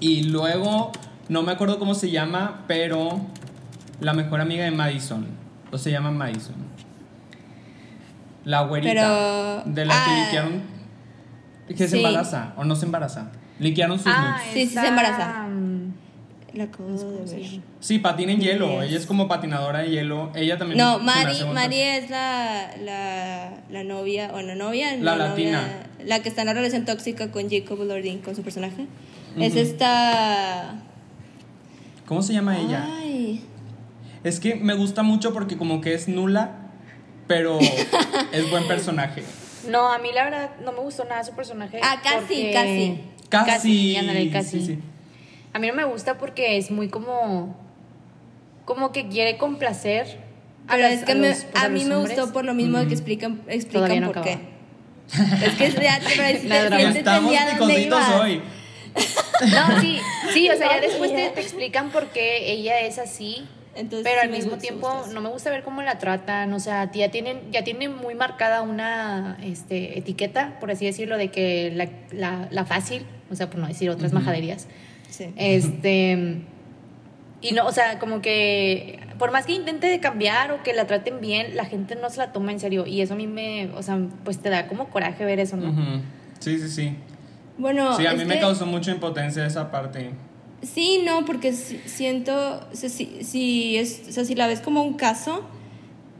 Y 0.00 0.24
luego, 0.24 0.92
no 1.28 1.42
me 1.42 1.52
acuerdo 1.52 1.78
cómo 1.78 1.94
se 1.94 2.10
llama, 2.10 2.64
pero 2.66 3.20
la 4.00 4.12
mejor 4.12 4.40
amiga 4.40 4.64
de 4.64 4.72
Madison. 4.72 5.26
O 5.70 5.78
se 5.78 5.90
llama 5.90 6.10
Madison. 6.10 6.56
La 8.44 8.62
güerita. 8.62 8.92
Pero- 8.92 9.62
De 9.72 9.84
la 9.86 9.94
que 9.94 10.10
ah, 10.10 10.24
liquearon. 10.24 10.62
Que 11.68 11.88
se 11.88 11.96
embaraza. 11.98 12.52
O 12.56 12.64
no 12.64 12.74
se 12.76 12.84
embaraza. 12.86 13.30
Liquearon 13.60 13.98
sus 13.98 14.12
Ah, 14.12 14.38
nudes. 14.40 14.52
Sí, 14.52 14.66
sí 14.66 14.74
se 14.74 14.86
embaraza. 14.86 15.46
La 16.54 16.64
acabo 16.64 16.90
de 16.90 16.98
¿cómo 16.98 17.26
se 17.26 17.36
ver. 17.36 17.46
Sí, 17.80 17.98
patina 17.98 18.32
en 18.32 18.40
hielo. 18.40 18.82
Ella 18.82 18.96
es 18.98 19.06
como 19.06 19.26
patinadora 19.26 19.78
de 19.80 19.90
hielo. 19.90 20.30
Ella 20.34 20.58
también. 20.58 20.78
No, 20.78 20.98
Mari, 20.98 21.44
Mari 21.52 21.80
es 21.80 22.10
la, 22.10 22.70
la, 22.82 23.52
la 23.70 23.84
novia, 23.84 24.30
bueno, 24.32 24.54
novia, 24.54 24.94
La 24.98 25.12
no, 25.12 25.18
latina. 25.28 25.62
novia, 25.62 25.86
la 26.04 26.20
que 26.22 26.28
está 26.28 26.42
en 26.42 26.48
la 26.48 26.54
relación 26.54 26.84
tóxica 26.84 27.30
con 27.30 27.48
Jacob 27.48 27.78
Lording, 27.82 28.18
con 28.18 28.36
su 28.36 28.42
personaje. 28.42 28.86
Es 29.38 29.56
esta... 29.56 30.82
¿Cómo 32.06 32.22
se 32.22 32.34
llama 32.34 32.58
ella? 32.58 32.86
Ay, 32.98 33.42
Es 34.24 34.40
que 34.40 34.54
me 34.56 34.74
gusta 34.74 35.02
mucho 35.02 35.32
porque 35.32 35.56
como 35.56 35.80
que 35.80 35.94
es 35.94 36.08
nula, 36.08 36.68
pero 37.26 37.58
es 38.32 38.50
buen 38.50 38.66
personaje. 38.68 39.22
No, 39.70 39.90
a 39.90 39.98
mí 39.98 40.08
la 40.14 40.24
verdad 40.24 40.50
no 40.64 40.72
me 40.72 40.80
gustó 40.80 41.04
nada 41.04 41.24
su 41.24 41.32
personaje. 41.32 41.80
Ah, 41.82 42.00
casi, 42.02 42.18
porque- 42.18 42.50
casi. 42.52 43.00
Casi. 43.30 43.46
Casi, 43.50 43.96
ándale, 43.96 44.30
casi. 44.30 44.60
Sí, 44.60 44.66
sí. 44.66 44.78
A 45.52 45.58
mí 45.58 45.66
no 45.68 45.74
me 45.74 45.84
gusta 45.84 46.18
porque 46.18 46.56
es 46.56 46.70
muy 46.70 46.88
como. 46.88 47.56
Como 48.64 48.92
que 48.92 49.08
quiere 49.08 49.36
complacer. 49.38 50.18
a 50.68 50.72
pero 50.76 50.82
las- 50.88 50.92
es 51.00 51.04
que 51.04 51.12
a 51.12 51.14
me- 51.16 51.28
los- 51.30 51.44
pues, 51.44 51.62
a, 51.62 51.66
a 51.66 51.68
mí 51.68 51.84
me 51.84 51.94
hombres. 51.96 52.16
gustó 52.16 52.32
por 52.32 52.44
lo 52.44 52.54
mismo 52.54 52.78
que 52.86 52.94
explican, 52.94 53.42
explican 53.48 54.00
no 54.00 54.12
por 54.12 54.22
qué. 54.22 54.38
Es 55.44 55.54
que 55.56 55.70
ya 55.82 55.98
te 56.00 56.30
Estamos 56.98 57.32
dónde 57.58 57.90
hoy. 58.20 58.42
No, 58.94 59.80
sí, 59.80 59.98
sí, 60.32 60.48
o 60.50 60.56
sea, 60.56 60.76
ya 60.76 60.80
después 60.80 61.12
te, 61.12 61.26
explican 61.40 61.90
por 61.90 62.06
qué 62.08 62.52
ella 62.52 62.80
es 62.80 62.98
así. 62.98 63.46
Entonces, 63.74 64.04
pero 64.04 64.20
sí 64.20 64.26
al 64.26 64.30
mismo 64.30 64.58
tiempo 64.58 65.04
no 65.12 65.20
me 65.22 65.30
gusta 65.30 65.48
ver 65.50 65.62
cómo 65.62 65.80
la 65.82 65.96
tratan, 65.98 66.52
o 66.52 66.60
sea, 66.60 66.90
ya 66.92 67.10
tienen, 67.10 67.40
ya 67.50 67.64
tiene 67.64 67.88
muy 67.88 68.14
marcada 68.14 68.60
una 68.60 69.38
este, 69.42 69.98
etiqueta, 69.98 70.58
por 70.60 70.70
así 70.70 70.84
decirlo, 70.84 71.16
de 71.16 71.28
que 71.30 71.72
la, 71.74 71.88
la, 72.12 72.48
la 72.50 72.64
fácil, 72.66 73.06
o 73.30 73.34
sea, 73.34 73.48
por 73.48 73.58
no 73.60 73.66
decir 73.68 73.88
otras 73.88 74.12
majaderías, 74.12 74.68
Sí. 75.12 75.26
este, 75.36 76.38
y 77.40 77.52
no, 77.52 77.66
o 77.66 77.72
sea, 77.72 77.98
como 77.98 78.22
que 78.22 78.98
por 79.18 79.30
más 79.30 79.46
que 79.46 79.52
intente 79.52 79.86
de 79.86 80.00
cambiar 80.00 80.52
o 80.52 80.62
que 80.62 80.72
la 80.72 80.86
traten 80.86 81.20
bien, 81.20 81.54
la 81.56 81.64
gente 81.66 81.94
no 81.96 82.08
se 82.10 82.16
la 82.18 82.32
toma 82.32 82.50
en 82.52 82.58
serio 82.60 82.86
y 82.86 83.00
eso 83.02 83.14
a 83.14 83.16
mí 83.16 83.26
me, 83.26 83.68
o 83.76 83.82
sea, 83.82 83.98
pues 84.24 84.38
te 84.38 84.48
da 84.50 84.66
como 84.68 84.88
coraje 84.88 85.24
ver 85.24 85.38
eso, 85.40 85.56
¿no? 85.56 85.72
Sí, 86.40 86.58
sí, 86.58 86.68
sí. 86.68 86.96
Bueno, 87.58 87.96
Sí, 87.96 88.06
a 88.06 88.14
mí 88.14 88.24
me 88.24 88.34
que- 88.34 88.40
causó 88.40 88.64
mucha 88.66 88.90
impotencia 88.90 89.44
esa 89.46 89.70
parte. 89.70 90.10
Sí, 90.62 91.02
no, 91.04 91.24
porque 91.24 91.52
si- 91.52 91.80
siento, 91.86 92.60
o 92.72 92.74
sea, 92.76 92.88
si, 92.88 93.22
si 93.24 93.76
es, 93.76 94.02
o 94.08 94.12
sea, 94.12 94.24
si 94.24 94.34
la 94.34 94.46
ves 94.46 94.60
como 94.60 94.82
un 94.82 94.94
caso, 94.94 95.44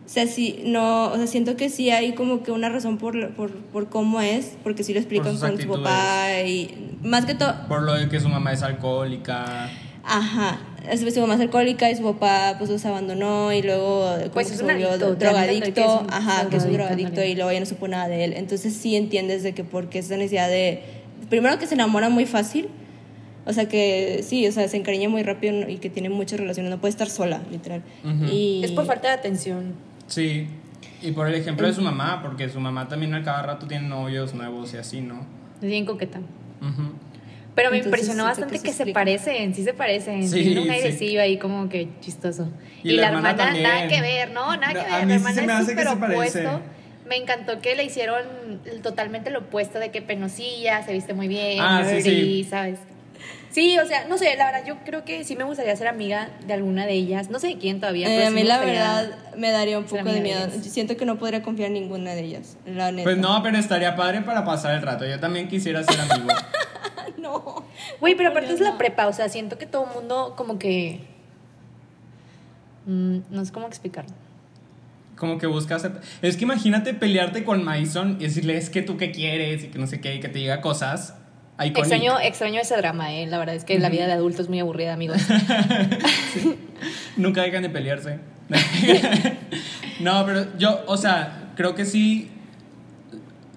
o 0.05 0.09
sea, 0.09 0.27
si 0.27 0.63
no, 0.65 1.13
o 1.13 1.17
sea, 1.17 1.27
siento 1.27 1.57
que 1.57 1.71
sí 1.71 1.91
hay 1.91 2.15
como 2.15 2.43
que 2.43 2.51
una 2.51 2.69
razón 2.69 2.99
por, 2.99 3.31
por, 3.35 3.51
por 3.51 3.89
cómo 3.89 4.21
es, 4.21 4.57
porque 4.63 4.83
sí 4.83 4.93
lo 4.93 4.99
explican 4.99 5.39
con 5.39 5.61
su 5.61 5.69
papá 5.69 6.43
y 6.45 6.97
más 7.03 7.25
que 7.25 7.35
todo, 7.35 7.55
Por 7.69 7.83
lo 7.83 7.95
de 7.95 8.09
que 8.09 8.21
su 8.21 8.29
mamá 8.29 8.53
es 8.53 8.63
alcohólica. 8.63 9.71
ajá, 10.05 10.59
es 10.91 11.01
su 11.15 11.21
mamá 11.21 11.37
es 11.37 11.41
alcohólica 11.41 11.89
y 11.91 11.97
su 11.97 12.03
papá 12.03 12.57
pues 12.59 12.69
los 12.69 12.85
abandonó 12.85 13.53
y 13.53 13.63
luego 13.63 14.05
como 14.17 14.31
Pues 14.33 14.49
que 14.49 14.55
es 14.55 14.59
se 14.59 14.65
volvió 14.65 14.89
adicto, 14.91 15.15
drogadicto, 15.15 15.73
que 15.73 15.81
es 15.81 15.87
un 15.87 16.13
ajá, 16.13 16.49
que 16.49 16.57
es 16.57 16.65
un 16.65 16.73
drogadicto, 16.73 17.23
y 17.23 17.35
luego 17.37 17.53
ya 17.53 17.61
no 17.61 17.67
supo 17.67 17.87
nada 17.87 18.09
de 18.09 18.25
él, 18.25 18.33
entonces 18.37 18.75
sí 18.75 18.97
entiendes 18.97 19.43
de 19.45 19.55
que 19.55 19.63
porque 19.63 20.01
esa 20.01 20.17
necesidad 20.17 20.49
de, 20.49 20.83
primero 21.31 21.59
que 21.59 21.67
se 21.67 21.75
enamora 21.75 22.09
muy 22.09 22.27
fácil, 22.27 22.69
o 23.47 23.53
sea 23.53 23.69
que 23.69 24.25
sí, 24.25 24.47
o 24.47 24.53
sea, 24.53 24.69
se 24.69 24.77
encariña 24.77 25.09
muy 25.09 25.23
rápido 25.23 25.69
y 25.69 25.79
que 25.79 25.91
tiene 25.91 26.11
muchas 26.11 26.39
relaciones, 26.39 26.71
no 26.71 26.81
puede 26.81 26.91
estar 26.91 27.09
sola, 27.09 27.41
literal. 27.51 27.83
Y... 28.31 28.63
Es 28.65 28.73
por 28.73 28.87
falta 28.87 29.09
de 29.09 29.15
atención. 29.15 29.75
Sí. 30.15 30.47
Y 31.01 31.13
por 31.13 31.27
el 31.27 31.35
ejemplo 31.35 31.67
de 31.67 31.73
su 31.73 31.81
mamá, 31.83 32.21
porque 32.23 32.49
su 32.49 32.61
mamá 32.61 32.87
también 32.89 33.15
a 33.15 33.23
cada 33.23 33.43
rato 33.43 33.67
tiene 33.67 33.89
novios 33.89 34.35
nuevos 34.35 34.73
y 34.75 34.77
así, 34.77 35.01
¿no? 35.01 35.27
Es 35.61 35.69
bien 35.69 35.85
coqueta. 35.85 36.19
Ujú. 36.61 36.93
Pero 37.55 37.71
me 37.71 37.77
Entonces, 37.79 38.01
impresionó 38.01 38.25
bastante 38.25 38.53
que 38.55 38.59
se 38.61 38.65
que, 38.65 38.73
se 38.73 38.83
explica. 38.83 39.01
parecen, 39.01 39.55
sí 39.55 39.65
se 39.65 39.75
parecen. 39.75 40.27
Sí, 40.29 40.43
Tienen 40.43 40.59
un 40.59 40.65
sí. 40.65 40.71
airecillo 40.71 41.21
ahí 41.21 41.39
como 41.39 41.69
que 41.69 41.89
chistoso. 42.01 42.49
Y 42.83 42.91
Y, 42.93 42.97
la 42.97 43.03
la, 43.03 43.09
hermana 43.09 43.31
hermana, 43.31 43.45
también. 43.51 43.63
nada 43.69 43.89
que 43.89 44.01
ver, 44.01 44.31
¿no? 44.33 44.57
Nada 44.57 44.73
No, 44.73 44.81
que 44.81 44.93
a 44.93 44.97
ver. 44.99 45.07
mí 45.07 45.13
La 45.13 45.19
sí 45.19 45.25
se 45.35 45.41
hermana 45.41 45.55
me 45.59 45.61
es 45.63 45.69
súper 45.69 45.89
se 45.89 45.97
parece. 45.97 46.15
opuesto. 46.47 46.61
Me 47.09 47.17
encantó 47.17 47.61
que 47.61 47.75
le 47.75 47.85
hicieron 47.85 48.23
totalmente 48.83 49.31
lo 49.31 49.41
opuesto 49.41 49.79
de 49.81 49.91
que 49.91 50.03
penosilla, 50.03 50.83
se 50.85 50.93
viste 50.93 51.15
muy 51.15 51.27
bien, 51.29 51.59
Ah, 51.61 51.83
sí, 51.85 51.95
nerdy, 51.97 52.45
sí. 52.45 52.49
¿sabes? 52.49 52.79
Sí, 53.53 53.79
o 53.79 53.87
sea, 53.87 54.09
no 54.09 54.17
sé, 54.17 54.35
la 54.37 54.47
verdad 54.47 54.65
yo 54.67 54.79
creo 54.83 55.05
que 55.05 55.25
sí 55.25 55.37
me 55.37 55.45
gustaría 55.45 55.77
ser 55.77 55.87
amiga 55.87 56.31
de 56.47 56.55
alguna 56.55 56.87
de 56.87 56.95
ellas. 56.95 57.29
No 57.29 57.39
sé 57.39 57.49
de 57.49 57.59
quién 57.59 57.81
todavía. 57.81 58.09
Eh, 58.09 58.17
pero 58.17 58.29
a 58.29 58.31
mí 58.31 58.43
me 58.43 58.45
la 58.45 58.59
verdad 58.59 59.11
me 59.37 59.51
daría 59.51 59.79
un 59.79 59.85
poco 59.85 60.05
de 60.05 60.21
miedo. 60.23 60.49
Siento 60.63 60.97
que 60.97 61.05
no 61.05 61.19
podría 61.19 61.43
confiar 61.43 61.67
en 61.69 61.75
ninguna 61.75 62.15
de 62.15 62.23
ellas, 62.23 62.57
la 62.65 62.91
neta. 62.91 63.05
Pues 63.05 63.19
no, 63.19 63.43
pero 63.43 63.59
estaría 63.59 63.95
padre 63.95 64.23
para 64.23 64.45
pasar 64.47 64.75
el 64.75 64.81
rato. 64.83 65.07
Yo 65.07 65.21
también 65.21 65.49
quisiera 65.49 65.85
ser 65.85 66.01
amigo. 66.01 66.29
no. 67.19 67.67
Güey, 68.01 68.15
pero 68.15 68.31
aparte 68.31 68.49
Dios, 68.49 68.61
es 68.61 68.65
la 68.65 68.73
no. 68.73 68.79
prepa, 68.79 69.07
o 69.07 69.13
sea, 69.13 69.29
siento 69.29 69.59
que 69.59 69.67
todo 69.67 69.87
el 69.87 69.95
mundo 69.95 70.33
como 70.35 70.59
que... 70.59 71.01
mm, 72.87 73.19
no 73.31 73.45
sé 73.45 73.53
cómo 73.53 73.67
explicarlo. 73.67 74.15
Como 75.17 75.37
que 75.37 75.47
buscas. 75.47 75.87
Es 76.23 76.39
que 76.39 76.45
imagínate 76.45 76.95
pelearte 76.95 77.45
con 77.45 77.63
Mason 77.65 78.17
y 78.19 78.25
decirle, 78.25 78.57
es 78.57 78.71
que 78.71 78.81
tú 78.81 78.97
qué 78.97 79.13
quieres 79.13 79.65
y 79.65 79.69
que 79.69 79.79
no 79.79 79.87
sé 79.87 80.01
qué, 80.01 80.15
y 80.15 80.21
que 80.21 80.29
te 80.29 80.39
diga 80.39 80.63
cosas. 80.63 81.17
Iconic. 81.59 81.79
Extraño, 81.79 82.19
extraño 82.21 82.61
ese 82.61 82.77
drama, 82.77 83.13
¿eh? 83.13 83.27
La 83.27 83.39
verdad 83.39 83.55
es 83.55 83.65
que 83.65 83.79
la 83.79 83.89
vida 83.89 84.07
de 84.07 84.13
adulto 84.13 84.43
es 84.43 84.49
muy 84.49 84.59
aburrida, 84.61 84.93
amigos. 84.95 85.19
Nunca 87.17 87.43
dejan 87.43 87.63
de 87.63 87.71
pelearse. 87.71 88.19
no, 90.01 90.25
pero 90.27 90.47
yo, 90.59 90.83
o 90.87 90.97
sea, 90.97 91.51
creo 91.57 91.75
que 91.75 91.85
sí. 91.85 92.29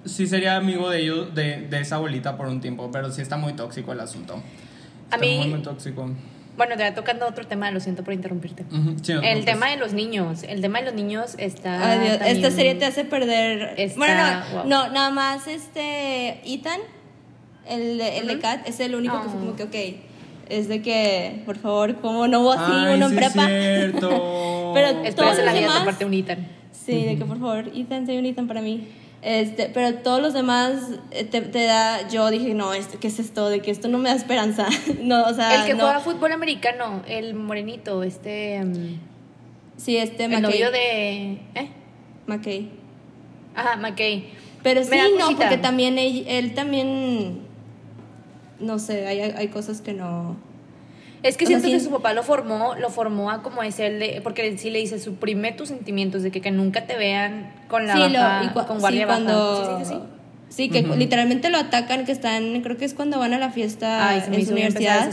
Sí 0.05 0.27
sería 0.27 0.55
amigo 0.55 0.89
de 0.91 0.99
ellos, 1.01 1.33
de, 1.33 1.61
de 1.67 1.79
esa 1.79 1.95
abuelita 1.95 2.37
por 2.37 2.47
un 2.47 2.61
tiempo, 2.61 2.91
pero 2.91 3.11
sí 3.11 3.21
está 3.23 3.37
muy 3.37 3.53
tóxico 3.53 3.91
el 3.91 3.99
asunto. 3.99 4.35
A 4.35 5.15
Está 5.15 5.17
mí- 5.17 5.37
muy, 5.37 5.47
muy 5.47 5.61
tóxico. 5.63 6.11
Bueno, 6.57 6.77
te 6.77 6.83
va 6.83 6.93
tocando 6.93 7.25
otro 7.27 7.45
tema, 7.47 7.69
lo 7.71 7.79
siento 7.79 8.03
por 8.03 8.13
interrumpirte. 8.13 8.63
Sí, 9.01 9.13
El 9.23 9.43
tema 9.45 9.71
de 9.71 9.77
los 9.77 9.93
niños. 9.93 10.43
El 10.43 10.61
tema 10.61 10.79
de 10.79 10.85
los 10.85 10.93
niños 10.93 11.35
está. 11.39 11.91
Ay, 11.91 11.99
Dios, 11.99 12.17
esta 12.23 12.51
serie 12.51 12.75
te 12.75 12.85
hace 12.85 13.03
perder. 13.03 13.73
Está- 13.77 13.97
bueno, 13.97 14.23
no, 14.23 14.53
wow. 14.61 14.69
no, 14.69 14.89
nada 14.93 15.09
más 15.09 15.47
este 15.47 16.39
Ethan, 16.45 16.79
el, 17.67 17.97
de- 17.97 18.17
el 18.19 18.27
de. 18.27 18.39
Kat, 18.39 18.67
es 18.67 18.79
el 18.79 18.95
único 18.95 19.21
que 19.21 19.29
fue 19.29 19.37
Oh. 19.37 19.39
como 19.39 19.55
que, 19.55 19.63
ok, 19.63 19.95
es 20.49 20.67
de 20.67 20.81
que, 20.81 21.41
por 21.45 21.57
favor, 21.57 21.95
¿cómo 21.97 22.27
no 22.27 22.41
hubo 22.41 22.51
así 22.53 22.71
Ay, 22.73 22.95
uno 22.95 23.05
en 23.07 23.11
sí 23.11 23.17
es 23.17 23.31
prepa? 23.31 23.47
cierto. 23.47 24.09
Pero 24.75 24.87
Espérate 24.87 25.11
todos 25.13 25.37
la 25.37 25.43
los 25.45 25.53
vida 25.53 25.61
demás- 25.61 25.79
toparte 25.79 26.05
un 26.05 26.13
Ethan. 26.13 26.47
Sí, 26.71 27.03
de 27.05 27.17
que 27.17 27.25
por 27.25 27.39
favor, 27.39 27.71
Ethan, 27.73 28.05
soy 28.05 28.17
un 28.17 28.25
Ethan 28.25 28.47
para 28.47 28.61
mí. 28.61 28.87
Este, 29.21 29.69
pero 29.73 29.95
todos 29.99 30.21
los 30.21 30.33
demás 30.35 30.73
eh, 31.09 31.23
te, 31.23 31.41
te 31.41 31.63
da, 31.63 32.07
yo 32.09 32.29
dije, 32.29 32.53
no, 32.53 32.73
este, 32.75 32.99
¿qué 32.99 33.07
es 33.07 33.17
esto? 33.17 33.49
De 33.49 33.59
que 33.59 33.71
esto 33.71 33.87
no 33.87 33.97
me 33.97 34.09
da 34.09 34.15
esperanza. 34.15 34.67
no, 35.01 35.23
o 35.23 35.33
sea, 35.33 35.55
el 35.61 35.65
que 35.65 35.73
no. 35.73 35.79
juega 35.85 35.99
fútbol 35.99 36.31
americano, 36.31 37.01
el 37.07 37.33
morenito, 37.33 38.03
este. 38.03 38.61
mm, 38.63 38.99
Sí, 39.77 39.97
este 39.97 40.25
el 40.25 40.29
McKay. 40.31 40.41
novio 40.43 40.69
de. 40.71 41.31
¿Eh? 41.55 41.69
McKay. 42.27 42.69
Ajá, 43.55 43.77
McKay. 43.77 44.29
Pero 44.61 44.81
Me 44.81 44.85
sí, 44.85 45.13
no, 45.17 45.35
porque 45.35 45.57
también 45.57 45.97
él, 45.97 46.23
él 46.27 46.53
también, 46.53 47.39
no 48.59 48.79
sé, 48.79 49.07
hay, 49.07 49.19
hay 49.21 49.47
cosas 49.49 49.81
que 49.81 49.93
no... 49.93 50.35
Es 51.23 51.37
que 51.37 51.45
O 51.45 51.47
sea, 51.47 51.59
siento 51.59 51.67
sí. 51.67 51.73
que 51.83 51.89
su 51.89 51.89
papá 51.95 52.13
lo 52.13 52.21
formó, 52.21 52.75
lo 52.75 52.89
formó 52.91 53.31
a 53.31 53.41
como 53.41 53.63
es 53.63 53.79
él 53.79 53.97
de, 53.99 54.21
porque 54.23 54.57
sí 54.59 54.69
le 54.69 54.79
dice, 54.79 54.99
suprime 54.99 55.51
tus 55.53 55.69
sentimientos, 55.69 56.21
de 56.21 56.29
que, 56.31 56.39
que 56.39 56.51
nunca 56.51 56.85
te 56.85 56.95
vean 56.97 57.51
con 57.67 57.87
la 57.87 57.93
sí, 57.93 57.99
baja, 58.13 58.43
lo, 58.43 58.45
y 58.45 58.49
cua- 58.53 58.67
con 58.67 58.77
sí, 58.77 58.81
guardia 58.81 59.07
cuando... 59.07 59.61
baja. 59.61 59.85
¿Sí 59.85 59.93
así? 59.93 60.01
Sí, 60.49 60.69
que 60.69 60.83
literalmente 60.83 61.49
lo 61.49 61.57
atacan, 61.57 62.05
que 62.05 62.11
están, 62.11 62.61
creo 62.61 62.77
que 62.77 62.85
es 62.85 62.93
cuando 62.93 63.17
van 63.19 63.33
a 63.33 63.39
la 63.39 63.49
fiesta 63.49 64.07
Ay, 64.07 64.21
se 64.21 64.29
me 64.29 64.35
en 64.35 64.41
hizo 64.43 64.49
su 64.49 64.53
universidad. 64.55 65.09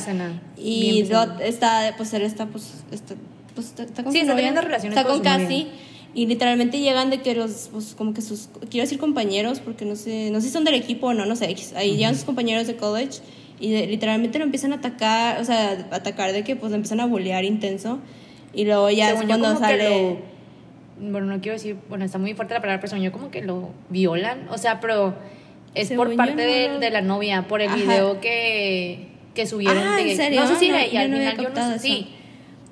Y 0.56 1.04
lo- 1.04 1.40
está, 1.40 1.94
pues 1.96 2.12
él 2.14 2.22
está, 2.22 2.46
pues, 2.46 2.84
está, 2.92 3.14
pues, 3.54 3.68
está, 3.68 3.82
está 3.84 4.02
con 4.04 4.12
Sí, 4.12 4.18
está 4.20 4.32
novia, 4.34 4.44
teniendo 4.46 4.60
relaciones 4.60 4.96
está 4.96 5.08
con 5.08 5.20
con. 5.20 5.24
Cassie. 5.24 5.68
Y 6.14 6.26
literalmente 6.26 6.78
llegan 6.80 7.08
de 7.08 7.22
que 7.22 7.34
los, 7.34 7.70
pues, 7.72 7.94
como 7.96 8.12
que 8.12 8.20
sus, 8.20 8.48
quiero 8.70 8.84
decir 8.84 8.98
compañeros, 8.98 9.60
porque 9.60 9.84
no 9.86 9.96
sé, 9.96 10.30
no 10.30 10.40
sé 10.40 10.48
si 10.48 10.52
son 10.52 10.64
del 10.64 10.74
equipo 10.74 11.06
o 11.08 11.14
no, 11.14 11.24
no 11.24 11.36
sé, 11.36 11.54
ahí 11.74 11.96
llegan 11.96 12.14
sus 12.14 12.24
compañeros 12.24 12.66
de 12.66 12.76
college 12.76 13.20
y 13.58 13.70
de- 13.72 13.86
literalmente 13.86 14.38
lo 14.38 14.44
empiezan 14.44 14.72
a 14.72 14.76
atacar, 14.76 15.40
o 15.40 15.44
sea, 15.44 15.88
atacar 15.90 16.32
de 16.32 16.44
que 16.44 16.54
pues 16.54 16.70
lo 16.70 16.76
empiezan 16.76 17.00
a 17.00 17.06
bullear 17.06 17.44
intenso. 17.44 17.98
Y 18.52 18.64
luego 18.66 18.90
ya 18.90 19.06
Según 19.08 19.22
es 19.22 19.28
cuando 19.28 19.58
sale... 19.58 19.88
lo- 19.88 20.32
bueno, 21.00 21.26
no 21.28 21.40
quiero 21.40 21.54
decir, 21.56 21.76
bueno, 21.88 22.04
está 22.04 22.18
muy 22.18 22.34
fuerte 22.34 22.52
la 22.52 22.60
palabra, 22.60 22.78
pero 22.80 22.90
según 22.90 23.04
yo 23.04 23.10
como 23.12 23.30
que 23.30 23.40
lo 23.40 23.70
violan, 23.88 24.46
o 24.50 24.58
sea, 24.58 24.78
pero 24.80 25.14
es 25.74 25.88
Según 25.88 26.08
por 26.08 26.16
parte 26.16 26.32
no 26.34 26.42
de, 26.42 26.78
de 26.78 26.90
la 26.90 27.00
novia, 27.00 27.48
por 27.48 27.62
el 27.62 27.68
Ajá. 27.68 27.76
video 27.76 28.20
que, 28.20 29.08
que 29.34 29.46
subieron. 29.46 29.78
Ah, 29.78 29.98
¿en 30.00 30.08
de- 30.08 30.16
serio? 30.16 30.42
No 30.42 30.46
sé 30.46 30.56
si 30.56 30.68
No, 30.68 30.74
era 30.76 30.84
ella, 30.84 31.00
al 31.00 31.10
final 31.12 31.36
yo 31.38 31.48
no 31.48 31.72
sé. 31.72 31.78
Sí. 31.78 32.08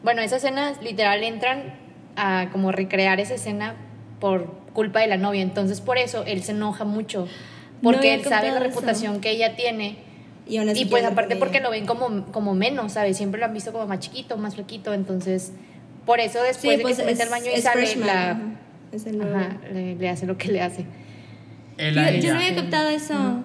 Bueno, 0.03 0.21
esa 0.21 0.37
escena, 0.37 0.75
literal, 0.83 1.25
entran 1.25 1.80
a 2.17 2.49
como 2.53 2.73
recrear 2.73 3.21
esa 3.21 3.35
escena 3.35 3.75
por 4.21 4.47
culpa 4.73 5.01
de 5.01 5.07
la 5.07 5.17
novia. 5.17 5.43
Entonces, 5.43 5.81
por 5.81 5.99
eso 5.99 6.25
él 6.27 6.43
se 6.43 6.53
enoja 6.53 6.85
mucho. 6.85 7.27
Porque 7.83 8.13
había 8.13 8.15
él 8.15 8.25
sabe 8.25 8.49
la 8.49 8.55
eso. 8.59 8.65
reputación 8.65 9.21
que 9.21 9.31
ella 9.31 9.57
tiene. 9.57 9.99
Y, 10.47 10.59
Y 10.59 10.85
pues 10.87 11.05
aparte 11.05 11.37
porque 11.37 11.59
ella. 11.59 11.67
lo 11.67 11.71
ven 11.71 11.87
como, 11.87 12.27
como 12.33 12.55
menos, 12.55 12.93
¿sabes? 12.93 13.17
Siempre 13.17 13.39
lo 13.41 13.47
han 13.47 13.55
visto 13.55 13.73
como 13.73 13.87
más 13.87 14.01
chiquito, 14.01 14.37
más 14.37 14.55
flaquito. 14.57 14.93
Entonces, 14.93 15.53
por 16.05 16.21
eso 16.21 16.43
después 16.43 16.79
de 16.79 16.85
que 16.85 16.95
se 16.95 17.05
mete 17.05 17.23
al 17.23 17.29
baño 17.31 17.47
y 17.47 17.49
pues, 17.51 17.59
es 17.59 17.65
sale, 17.65 17.87
freshman, 17.87 18.07
la, 18.07 18.31
ajá. 18.33 18.41
Es 18.93 19.07
el 19.07 19.19
le, 19.73 19.95
le 19.95 20.09
hace 20.09 20.27
lo 20.27 20.37
que 20.37 20.51
le 20.51 20.61
hace. 20.61 20.85
Él 21.79 21.95
Yo, 21.95 22.11
yo 22.29 22.35
no 22.35 22.41
había 22.41 22.55
captado 22.57 22.89
eso. 22.91 23.45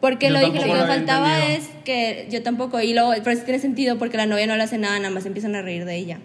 Porque 0.00 0.26
Yo 0.26 0.32
lo 0.32 0.40
dije, 0.40 0.58
lo 0.66 0.74
que 0.74 0.80
me 0.80 0.86
faltaba 0.86 1.38
es 1.46 1.66
entendido. 1.68 1.84
que 1.84 2.26
yo 2.30 2.42
tampoco, 2.42 2.80
y 2.80 2.92
luego, 2.92 3.12
pero 3.22 3.36
sí 3.36 3.42
tiene 3.44 3.60
sentido 3.60 3.98
porque 3.98 4.16
la 4.16 4.26
novia 4.26 4.46
no 4.46 4.56
le 4.56 4.62
hace 4.64 4.76
nada, 4.76 4.98
nada 4.98 5.10
más 5.10 5.24
empiezan 5.26 5.54
a 5.54 5.62
reír 5.62 5.84
de 5.84 5.96
ella. 5.96 6.18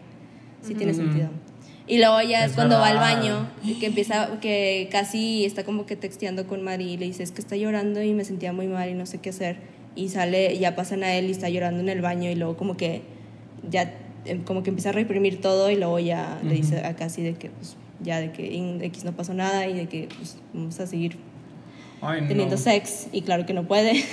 Sí 0.62 0.73
tiene 0.76 0.93
sentido. 0.93 1.30
Y 1.88 2.00
luego 2.00 2.21
ya 2.21 2.43
es, 2.43 2.52
Es 2.52 2.56
cuando 2.56 2.76
va 2.80 2.88
al 2.88 2.95
verdad. 2.97 3.15
baño, 3.21 3.50
y 3.63 3.76
que 3.76 3.86
empieza, 3.88 4.39
que 4.41 4.89
casi 4.91 5.45
está 5.45 5.63
como 5.63 5.86
que 5.86 5.95
texteando 5.95 6.45
con 6.45 6.62
Mari 6.63 6.84
y 6.93 6.97
le 6.97 7.06
dice, 7.06 7.23
es 7.23 7.32
que 7.32 7.39
está 7.41 7.56
llorando 7.56 8.02
y 8.04 8.13
me 8.13 8.26
sentía 8.26 8.52
muy 8.52 8.67
mal 8.67 8.89
y 8.89 8.93
no 8.93 9.06
sé 9.06 9.19
qué 9.19 9.30
hacer. 9.30 9.58
Y 9.95 10.10
sale, 10.10 10.58
ya 10.60 10.76
pasan 10.76 11.04
a 11.04 11.13
él 11.15 11.28
y 11.28 11.32
está 11.32 11.47
llorando 11.50 11.80
en 11.80 11.89
el 11.89 12.02
baño 12.02 12.30
y 12.30 12.36
luego 12.36 12.58
como 12.58 12.76
que 12.78 13.02
ya, 13.69 13.95
em, 14.26 14.43
como 14.43 14.63
que 14.63 14.69
empieza 14.69 14.89
a 14.89 14.91
reprimir 14.91 15.39
todo 15.39 15.71
y 15.71 15.76
luego 15.78 15.97
ya 16.00 16.39
le 16.43 16.56
dice 16.56 16.80
a 16.86 16.95
casi 16.95 17.21
de 17.23 17.34
que, 17.36 17.50
pues, 17.50 17.78
ya 18.02 18.19
de 18.19 18.32
que 18.32 18.58
en 18.58 18.84
X 18.84 19.06
no 19.06 19.13
pasó 19.13 19.34
nada 19.34 19.65
y 19.67 19.73
de 19.73 19.88
que 19.88 20.08
pues, 20.17 20.38
vamos 20.54 20.80
a 20.80 20.86
seguir 20.88 21.17
Ay, 22.02 22.21
no. 22.21 22.28
teniendo 22.28 22.58
sex 22.58 23.08
y 23.13 23.21
claro 23.21 23.45
que 23.45 23.54
no 23.54 23.65
puede. 23.67 24.04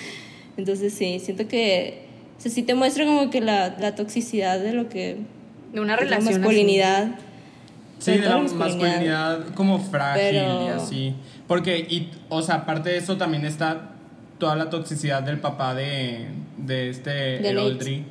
Entonces 0.56 0.94
sí, 0.94 1.18
siento 1.18 1.48
que 1.48 2.04
o 2.38 2.40
sea, 2.40 2.50
sí 2.50 2.62
te 2.62 2.74
muestra 2.74 3.04
como 3.04 3.28
que 3.30 3.40
la, 3.40 3.76
la 3.78 3.94
toxicidad 3.96 4.60
de 4.60 4.72
lo 4.72 4.88
que 4.88 5.16
De 5.72 5.80
una 5.80 5.94
es 5.94 6.00
la 6.00 6.16
relación. 6.16 6.42
así. 6.44 6.44
Sí, 8.04 8.18
de 8.18 8.28
la 8.28 8.38
masculinidad 8.38 9.48
como 9.54 9.78
frágil 9.78 10.22
Pero- 10.30 10.64
y 10.66 10.68
así. 10.68 11.14
Porque, 11.46 11.78
y, 11.78 12.10
o 12.28 12.42
sea, 12.42 12.56
aparte 12.56 12.90
de 12.90 12.96
eso 12.98 13.16
también 13.16 13.44
está 13.44 13.90
toda 14.38 14.56
la 14.56 14.70
toxicidad 14.70 15.22
del 15.22 15.38
papá 15.38 15.74
de, 15.74 16.26
de 16.58 16.90
este, 16.90 17.10
De 17.10 17.50
el. 17.50 17.58
Oldry. 17.58 18.04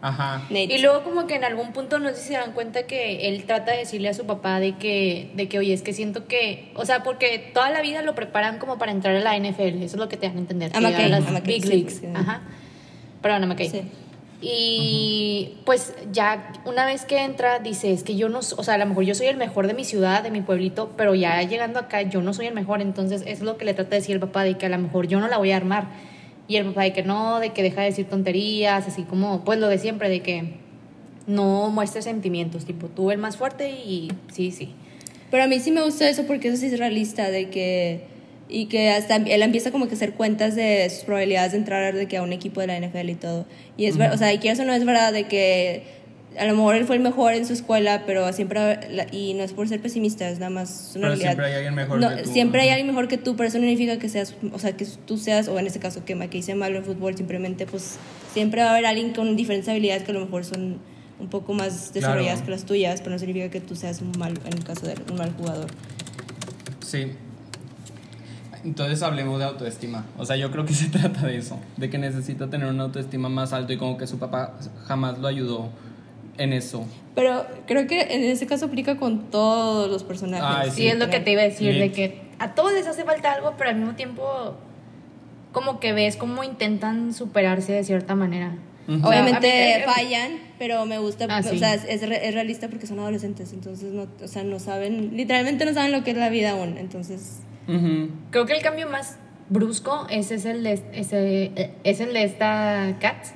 Ajá. 0.00 0.42
Nate. 0.50 0.64
Y 0.74 0.78
luego 0.82 1.02
como 1.02 1.26
que 1.26 1.34
en 1.34 1.44
algún 1.44 1.72
punto 1.72 1.98
no 1.98 2.10
sé 2.10 2.16
si 2.16 2.28
se 2.28 2.32
dan 2.34 2.52
cuenta 2.52 2.82
que 2.82 3.26
él 3.28 3.44
trata 3.44 3.72
de 3.72 3.78
decirle 3.78 4.10
a 4.10 4.14
su 4.14 4.26
papá 4.26 4.60
de 4.60 4.76
que, 4.76 5.30
de 5.34 5.48
que 5.48 5.58
oye, 5.58 5.72
es 5.72 5.80
que 5.80 5.94
siento 5.94 6.26
que, 6.26 6.70
o 6.74 6.84
sea, 6.84 7.02
porque 7.02 7.50
toda 7.54 7.70
la 7.70 7.80
vida 7.80 8.02
lo 8.02 8.14
preparan 8.14 8.58
como 8.58 8.76
para 8.76 8.92
entrar 8.92 9.16
a 9.16 9.20
la 9.20 9.34
NFL, 9.38 9.82
eso 9.82 9.84
es 9.84 9.94
lo 9.96 10.10
que 10.10 10.18
te 10.18 10.26
dan 10.28 10.36
a 10.36 10.40
entender. 10.40 10.72
McKay, 10.78 11.06
a 11.06 11.08
las 11.08 11.42
Big 11.42 11.62
sí, 11.62 11.68
Leagues. 11.68 11.96
sí. 12.00 12.06
Ajá. 12.14 12.42
Perdón, 13.22 13.44
a 13.44 13.46
McKay. 13.46 13.70
Sí. 13.70 13.82
Y 14.46 15.54
pues 15.64 15.94
ya 16.12 16.52
una 16.66 16.84
vez 16.84 17.06
que 17.06 17.24
entra 17.24 17.60
dice, 17.60 17.94
es 17.94 18.02
que 18.02 18.14
yo 18.14 18.28
no, 18.28 18.40
o 18.40 18.62
sea, 18.62 18.74
a 18.74 18.78
lo 18.78 18.84
mejor 18.84 19.04
yo 19.04 19.14
soy 19.14 19.28
el 19.28 19.38
mejor 19.38 19.66
de 19.66 19.72
mi 19.72 19.84
ciudad, 19.86 20.22
de 20.22 20.30
mi 20.30 20.42
pueblito, 20.42 20.92
pero 20.98 21.14
ya 21.14 21.40
llegando 21.42 21.78
acá 21.78 22.02
yo 22.02 22.20
no 22.20 22.34
soy 22.34 22.48
el 22.48 22.54
mejor, 22.54 22.82
entonces 22.82 23.22
es 23.26 23.40
lo 23.40 23.56
que 23.56 23.64
le 23.64 23.72
trata 23.72 23.90
de 23.90 23.96
decir 23.96 24.16
el 24.16 24.20
papá, 24.20 24.44
de 24.44 24.58
que 24.58 24.66
a 24.66 24.68
lo 24.68 24.76
mejor 24.76 25.08
yo 25.08 25.18
no 25.18 25.28
la 25.28 25.38
voy 25.38 25.52
a 25.52 25.56
armar. 25.56 25.86
Y 26.46 26.56
el 26.56 26.66
papá 26.66 26.82
de 26.82 26.92
que 26.92 27.02
no, 27.02 27.40
de 27.40 27.54
que 27.54 27.62
deja 27.62 27.80
de 27.80 27.86
decir 27.86 28.06
tonterías, 28.06 28.86
así 28.86 29.04
como, 29.04 29.44
pues 29.44 29.58
lo 29.58 29.68
de 29.68 29.78
siempre, 29.78 30.10
de 30.10 30.20
que 30.20 30.56
no 31.26 31.70
muestres 31.70 32.04
sentimientos, 32.04 32.66
tipo, 32.66 32.88
tú 32.88 33.10
el 33.10 33.16
más 33.16 33.38
fuerte 33.38 33.70
y 33.70 34.12
sí, 34.30 34.50
sí. 34.50 34.74
Pero 35.30 35.44
a 35.44 35.46
mí 35.46 35.58
sí 35.58 35.70
me 35.70 35.82
gustó 35.82 36.04
eso 36.04 36.26
porque 36.26 36.48
eso 36.48 36.58
sí 36.58 36.66
es 36.66 36.78
realista, 36.78 37.30
de 37.30 37.48
que... 37.48 38.13
Y 38.48 38.66
que 38.66 38.90
hasta 38.90 39.16
él 39.16 39.42
empieza 39.42 39.70
como 39.70 39.86
que 39.86 39.92
a 39.92 39.96
hacer 39.96 40.12
cuentas 40.12 40.54
de 40.54 40.88
sus 40.90 41.04
probabilidades 41.04 41.52
de 41.52 41.58
entrar 41.58 41.94
de 41.94 42.06
que 42.06 42.18
a 42.18 42.22
un 42.22 42.32
equipo 42.32 42.60
de 42.60 42.66
la 42.66 42.76
NFL 42.78 43.08
y 43.10 43.14
todo. 43.14 43.46
Y 43.76 43.86
es 43.86 43.96
ver- 43.96 44.10
o 44.12 44.18
sea, 44.18 44.32
y 44.32 44.38
quieras 44.38 44.60
o 44.60 44.64
no 44.64 44.74
es 44.74 44.84
verdad 44.84 45.12
de 45.12 45.24
que 45.24 45.82
a 46.38 46.44
lo 46.46 46.54
mejor 46.56 46.74
él 46.74 46.84
fue 46.84 46.96
el 46.96 47.02
mejor 47.02 47.32
en 47.34 47.46
su 47.46 47.52
escuela, 47.52 48.02
pero 48.06 48.30
siempre, 48.32 48.80
y 49.12 49.34
no 49.34 49.44
es 49.44 49.52
por 49.52 49.68
ser 49.68 49.80
pesimista, 49.80 50.28
es 50.28 50.40
nada 50.40 50.50
más 50.50 50.92
una 50.96 51.08
Pero 51.08 51.14
realidad. 51.14 51.28
siempre 51.30 51.46
hay 51.46 51.52
alguien 51.54 51.74
mejor 51.74 52.00
No, 52.00 52.10
que 52.16 52.22
tú. 52.24 52.32
Siempre 52.32 52.60
hay 52.60 52.68
Ajá. 52.68 52.74
alguien 52.76 52.88
mejor 52.94 53.08
que 53.08 53.18
tú, 53.18 53.36
pero 53.36 53.48
eso 53.48 53.58
no 53.58 53.62
significa 53.64 53.98
que 53.98 54.08
seas, 54.08 54.34
o 54.52 54.58
sea, 54.58 54.76
que 54.76 54.84
tú 55.06 55.16
seas, 55.16 55.46
o 55.48 55.58
en 55.58 55.66
este 55.66 55.78
caso 55.78 56.04
que 56.04 56.14
McKay 56.16 56.42
sea 56.42 56.56
malo 56.56 56.76
en 56.78 56.84
fútbol, 56.84 57.16
simplemente 57.16 57.66
pues 57.66 57.98
siempre 58.32 58.60
va 58.62 58.68
a 58.68 58.70
haber 58.72 58.84
alguien 58.86 59.12
con 59.12 59.36
diferentes 59.36 59.68
habilidades 59.68 60.02
que 60.02 60.10
a 60.10 60.14
lo 60.14 60.20
mejor 60.20 60.44
son 60.44 60.80
un 61.20 61.28
poco 61.30 61.54
más 61.54 61.94
desarrolladas 61.94 62.40
Claro. 62.40 62.44
que 62.46 62.50
las 62.50 62.64
tuyas, 62.64 63.00
pero 63.00 63.12
no 63.12 63.18
significa 63.20 63.48
que 63.48 63.60
tú 63.60 63.76
seas 63.76 64.00
un 64.02 64.12
mal, 64.18 64.34
en 64.44 64.52
el 64.58 64.64
caso 64.64 64.86
de 64.86 64.96
un 65.10 65.16
mal 65.16 65.32
jugador. 65.38 65.68
Sí. 66.84 67.12
Entonces 68.64 69.02
hablemos 69.02 69.38
de 69.38 69.44
autoestima. 69.44 70.04
O 70.18 70.24
sea, 70.24 70.36
yo 70.36 70.50
creo 70.50 70.64
que 70.64 70.72
se 70.74 70.88
trata 70.88 71.26
de 71.26 71.36
eso. 71.36 71.58
De 71.76 71.90
que 71.90 71.98
necesita 71.98 72.48
tener 72.48 72.68
una 72.68 72.84
autoestima 72.84 73.28
más 73.28 73.52
alto 73.52 73.72
y 73.72 73.76
como 73.76 73.96
que 73.98 74.06
su 74.06 74.18
papá 74.18 74.54
jamás 74.86 75.18
lo 75.18 75.28
ayudó 75.28 75.68
en 76.38 76.52
eso. 76.52 76.86
Pero 77.14 77.46
creo 77.66 77.86
que 77.86 78.00
en 78.00 78.24
ese 78.24 78.46
caso 78.46 78.66
aplica 78.66 78.96
con 78.96 79.30
todos 79.30 79.88
los 79.90 80.02
personajes. 80.02 80.44
Ay, 80.48 80.70
Sí, 80.72 80.86
es 80.88 80.98
lo 80.98 81.08
que 81.10 81.20
te 81.20 81.30
iba 81.32 81.42
a 81.42 81.44
decir, 81.44 81.78
de 81.78 81.92
que 81.92 82.22
a 82.38 82.54
todos 82.54 82.72
les 82.72 82.86
hace 82.86 83.04
falta 83.04 83.32
algo, 83.32 83.54
pero 83.56 83.70
al 83.70 83.76
mismo 83.76 83.94
tiempo 83.94 84.56
como 85.52 85.78
que 85.78 85.92
ves 85.92 86.16
cómo 86.16 86.42
intentan 86.42 87.14
superarse 87.14 87.72
de 87.72 87.84
cierta 87.84 88.14
manera. 88.16 88.56
Obviamente 88.88 89.78
mí- 89.78 89.84
fallan, 89.92 90.32
pero 90.58 90.84
me 90.84 90.98
gusta, 90.98 91.26
Ah, 91.30 91.42
sí. 91.42 91.54
o 91.54 91.58
sea, 91.58 91.74
es, 91.74 91.84
es 92.02 92.34
realista 92.34 92.68
porque 92.68 92.86
son 92.86 92.98
adolescentes, 92.98 93.52
entonces 93.52 93.92
no, 93.92 94.08
o 94.22 94.28
sea, 94.28 94.42
no 94.44 94.58
saben, 94.58 95.16
literalmente 95.16 95.64
no 95.64 95.72
saben 95.72 95.92
lo 95.92 96.02
que 96.04 96.10
es 96.10 96.16
la 96.18 96.28
vida 96.28 96.50
aún, 96.50 96.76
entonces 96.76 97.38
Ujú. 97.68 98.08
Creo 98.30 98.46
que 98.46 98.52
el 98.54 98.62
cambio 98.62 98.88
más 98.88 99.18
brusco 99.48 100.06
ese 100.10 100.36
es 100.36 100.44
el 100.44 100.62
de, 100.62 100.82
ese, 100.92 101.52
eh, 101.56 101.74
es 101.84 102.00
el 102.00 102.12
de 102.12 102.24
esta 102.24 102.96
Kat. 103.00 103.26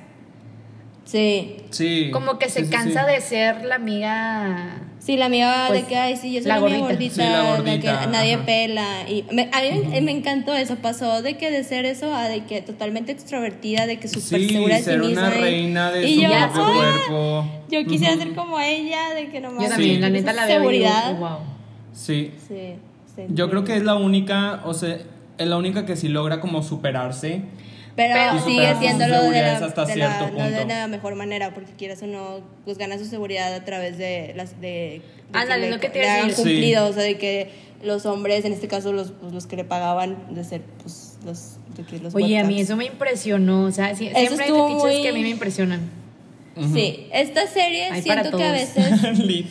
sí. 1.05 1.57
Sí. 1.71 2.09
Como 2.11 2.37
que 2.39 2.49
se 2.49 2.65
Sí, 2.65 2.71
cansa 2.71 3.05
sí. 3.05 3.11
de 3.13 3.21
ser 3.21 3.65
la 3.65 3.75
amiga. 3.75 4.81
Sí, 4.99 5.15
la 5.15 5.25
amiga 5.27 5.65
Pues, 5.69 5.83
de 5.83 5.87
que, 5.87 5.95
ay, 5.95 6.17
sí, 6.17 6.33
yo 6.33 6.41
soy 6.41 6.49
la 6.49 6.59
gordita. 6.59 6.79
gordita, 6.85 7.15
Sí, 7.15 7.21
la 7.21 7.43
la 7.43 7.55
gordita, 7.55 7.99
que 8.01 8.07
nadie 8.07 8.33
ajá. 8.35 8.45
pela. 8.45 9.09
Y 9.09 9.23
me- 9.31 9.49
a 9.53 9.61
mí 9.61 9.81
me- 9.89 10.01
me 10.01 10.11
encantó 10.11 10.53
eso, 10.53 10.75
pasó 10.75 11.21
de 11.21 11.37
que 11.37 11.49
de 11.51 11.63
ser 11.63 11.85
eso 11.85 12.13
a 12.13 12.27
de 12.27 12.43
que 12.45 12.61
totalmente 12.61 13.11
extrovertida, 13.13 13.85
de 13.87 13.97
que 13.97 14.07
súper 14.09 14.41
Sí, 14.41 14.49
segura 14.49 14.75
de 14.75 14.81
sí 14.81 14.85
ser 14.85 14.99
misma. 14.99 15.27
una 15.27 15.37
y- 15.37 15.41
reina 15.41 15.91
de 15.91 16.07
y 16.07 16.15
su 16.15 16.21
yo, 16.23 16.29
propio 16.29 16.61
¡ah! 16.63 16.73
cuerpo. 16.75 17.45
Yo 17.71 17.85
quisiera 17.85 18.13
Ujú. 18.15 18.23
ser 18.23 18.35
como 18.35 18.59
ella, 18.59 19.13
de 19.15 19.29
que 19.29 19.39
nomás. 19.39 19.63
Yo 19.63 19.69
también, 19.69 20.01
la 20.01 20.09
neta 20.09 20.33
la 20.33 20.45
veo 20.45 20.55
y 20.69 20.77
digo, 20.77 20.89
seguridad. 20.89 21.17
wow. 21.17 21.37
Sí. 21.93 22.31
Sí, 22.47 22.73
Yo 23.29 23.49
creo 23.49 23.63
que 23.63 23.75
es 23.75 23.83
la 23.83 23.95
única, 23.95 24.61
o 24.65 24.73
sea, 24.73 24.97
es 25.37 25.47
la 25.47 25.57
única 25.57 25.85
que 25.85 25.95
sí 25.95 26.07
logra 26.07 26.39
como 26.41 26.63
superarse. 26.63 27.41
Pero, 27.95 28.13
Pero- 28.13 28.45
sigue 28.45 28.65
sus 28.67 28.75
haciéndolo 28.77 29.23
de 29.23 29.41
la, 29.41 29.57
hasta 29.57 29.85
de 29.85 29.95
la- 29.97 30.17
cierto 30.19 30.37
no 30.37 30.43
de 30.45 30.51
punto. 30.59 30.67
la 30.73 30.87
mejor 30.87 31.15
manera, 31.15 31.53
porque 31.53 31.71
quieras 31.73 32.01
o 32.03 32.07
no, 32.07 32.39
pues 32.63 32.77
gana 32.77 32.97
su 32.97 33.03
seguridad 33.05 33.53
a 33.53 33.65
través 33.65 33.97
de 33.97 34.31
las 34.37 34.61
de, 34.61 35.01
de 35.31 35.37
Ándale, 35.39 35.65
le- 35.65 35.71
lo 35.71 35.79
que 35.81 35.89
te 35.89 35.99
le 35.99 36.05
iba 36.05 36.13
a 36.13 36.15
hagan 36.17 36.27
decir. 36.29 36.45
Sí. 36.45 36.51
cumplido, 36.51 36.87
o 36.87 36.93
sea, 36.93 37.03
de 37.03 37.17
que 37.17 37.49
los 37.83 38.05
hombres, 38.05 38.45
en 38.45 38.53
este 38.53 38.67
caso 38.69 38.93
los, 38.93 39.11
pues, 39.11 39.33
los 39.33 39.47
que 39.47 39.57
le 39.57 39.65
pagaban 39.65 40.33
de 40.33 40.43
ser 40.45 40.61
pues 40.81 41.17
los, 41.25 41.57
de 41.75 41.83
que 41.83 41.99
los 41.99 42.15
Oye, 42.15 42.37
a 42.39 42.43
mí 42.45 42.61
eso 42.61 42.77
me 42.77 42.85
impresionó. 42.85 43.63
O 43.63 43.71
sea, 43.71 43.93
sí- 43.95 44.07
Eso 44.07 44.15
siempre 44.35 44.45
hay 44.45 44.51
fetiches 44.51 44.83
muy- 44.83 45.01
que 45.01 45.09
a 45.09 45.13
mí 45.13 45.21
me 45.21 45.29
impresionan. 45.29 45.81
Ujú. 46.55 46.73
Sí, 46.73 47.07
esta 47.11 47.47
serie 47.47 47.85
Hay 47.91 48.01
para 48.01 48.21
siento 48.23 48.37
que 48.37 48.43
a 48.45 48.51
veces. 48.53 48.85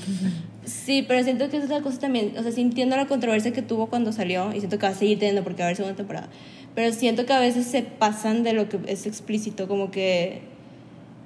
Sí, 0.68 1.04
pero 1.07 1.22
siento 1.24 1.48
que 1.48 1.57
esa 1.57 1.64
es 1.64 1.70
la 1.70 1.81
cosa 1.81 1.98
también. 1.98 2.35
O 2.38 2.42
sea, 2.42 2.52
sí 2.52 2.61
entiendo 2.61 2.96
la 2.96 3.07
controversia 3.07 3.52
que 3.52 3.62
tuvo 3.62 3.87
cuando 3.88 4.12
salió 4.12 4.52
y 4.54 4.59
siento 4.59 4.78
que 4.78 4.87
va 4.87 4.92
a 4.92 4.94
seguir 4.94 5.18
teniendo 5.18 5.42
porque 5.42 5.59
va 5.62 5.64
a 5.64 5.68
haber 5.68 5.76
segunda 5.76 5.96
temporada. 5.96 6.28
Pero 6.74 6.92
siento 6.92 7.26
que 7.26 7.33
a 7.33 7.40
veces 7.40 7.66
se 7.66 7.83
pasan 7.83 8.42
de 8.42 8.52
lo 8.52 8.68
que 8.68 8.78
es 8.87 9.07
explícito, 9.07 9.66
como 9.68 9.90
que. 9.90 10.42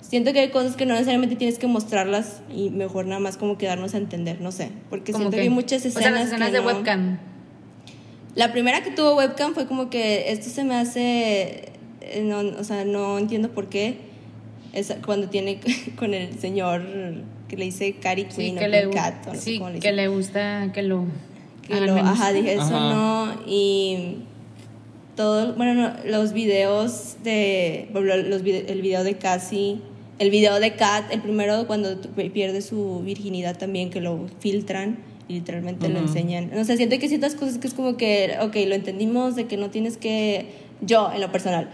Siento 0.00 0.32
que 0.32 0.40
hay 0.40 0.50
cosas 0.50 0.76
que 0.76 0.84
no 0.84 0.94
necesariamente 0.94 1.36
tienes 1.36 1.58
que 1.58 1.66
mostrarlas 1.66 2.42
y 2.54 2.70
mejor 2.70 3.06
nada 3.06 3.20
más 3.20 3.36
como 3.36 3.56
que 3.56 3.66
darnos 3.66 3.94
a 3.94 3.98
entender, 3.98 4.40
no 4.40 4.50
sé. 4.52 4.70
Porque 4.90 5.12
siento 5.12 5.30
que, 5.30 5.36
que 5.36 5.42
hay 5.42 5.48
muchas 5.48 5.84
escenas. 5.86 5.96
O 5.96 6.00
sea, 6.02 6.10
las 6.10 6.26
escenas 6.26 6.48
que 6.50 6.54
de 6.56 6.60
no- 6.60 6.66
webcam. 6.66 7.18
La 8.34 8.52
primera 8.52 8.82
que 8.82 8.90
tuvo 8.90 9.14
webcam 9.16 9.54
fue 9.54 9.66
como 9.66 9.90
que 9.90 10.30
esto 10.32 10.48
se 10.50 10.64
me 10.64 10.74
hace. 10.74 11.72
eh, 12.00 12.22
No, 12.24 12.38
o 12.58 12.64
sea, 12.64 12.84
no 12.84 13.18
entiendo 13.18 13.50
por 13.50 13.68
qué. 13.68 13.98
Es 14.72 14.92
cuando 15.04 15.28
tiene 15.28 15.60
con 15.96 16.14
el 16.14 16.38
señor 16.38 16.82
que 17.48 17.56
le 17.56 17.66
dice 17.66 17.94
Cari 17.94 18.26
Sí, 18.30 18.36
Queen 18.36 18.56
que 18.56 18.64
o 18.64 18.68
le, 18.68 18.90
Cat, 18.90 19.26
o 19.26 19.32
no 19.32 19.34
sé 19.34 19.40
sí, 19.40 19.58
cómo 19.58 19.70
le 19.70 19.78
que 19.80 19.92
le 19.92 20.08
gusta 20.08 20.70
que 20.72 20.82
lo. 20.82 21.04
Que 21.66 21.80
lo- 21.80 21.94
menos. 21.94 22.18
ajá, 22.18 22.32
dije 22.32 22.54
eso 22.54 22.62
Ajá. 22.62 22.94
no. 22.94 23.42
Y 23.46 24.16
todo, 25.16 25.54
bueno, 25.54 25.74
no, 25.74 25.92
los 26.06 26.32
videos 26.32 27.16
de, 27.22 27.88
por 27.92 28.06
ejemplo, 28.06 28.30
los 28.30 28.42
el 28.42 28.80
video 28.82 29.04
de 29.04 29.14
Cassie, 29.18 29.78
el 30.18 30.30
video 30.30 30.58
de 30.58 30.74
Kat, 30.74 31.12
el 31.12 31.20
primero 31.20 31.66
cuando 31.66 32.00
pierde 32.32 32.62
su 32.62 33.00
virginidad 33.04 33.58
también, 33.58 33.90
que 33.90 34.00
lo 34.00 34.26
filtran 34.40 34.98
y 35.28 35.34
literalmente 35.34 35.88
lo 35.88 35.98
enseñan. 35.98 36.50
No 36.54 36.64
sé, 36.64 36.76
siento 36.76 36.98
que 36.98 37.08
ciertas 37.08 37.34
cosas 37.34 37.58
que 37.58 37.66
es 37.68 37.74
como 37.74 37.96
que, 37.96 38.36
ok, 38.40 38.56
lo 38.66 38.74
entendimos, 38.74 39.36
de 39.36 39.46
que 39.46 39.56
no 39.56 39.70
tienes 39.70 39.96
que, 39.98 40.46
yo 40.80 41.12
en 41.14 41.20
lo 41.20 41.30
personal, 41.30 41.68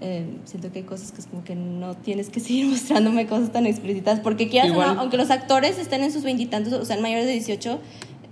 eh, 0.00 0.24
siento 0.44 0.70
que 0.72 0.80
hay 0.80 0.84
cosas 0.84 1.12
que 1.12 1.20
es 1.20 1.26
como 1.26 1.44
que 1.44 1.54
no 1.54 1.94
tienes 1.96 2.28
que 2.30 2.40
seguir 2.46 2.66
mostrándome 2.66 3.26
cosas 3.26 3.52
tan 3.52 3.66
explícitas, 3.66 4.20
porque 4.20 4.48
quieras 4.48 4.70
o 4.70 4.74
Igual- 4.74 4.94
no, 4.94 5.00
aunque 5.00 5.16
los 5.16 5.30
actores 5.30 5.78
estén 5.78 6.02
en 6.02 6.12
sus 6.12 6.22
veintitantos, 6.22 6.72
o 6.72 6.84
sea, 6.84 6.98
mayores 7.00 7.26
de 7.26 7.32
18, 7.32 7.78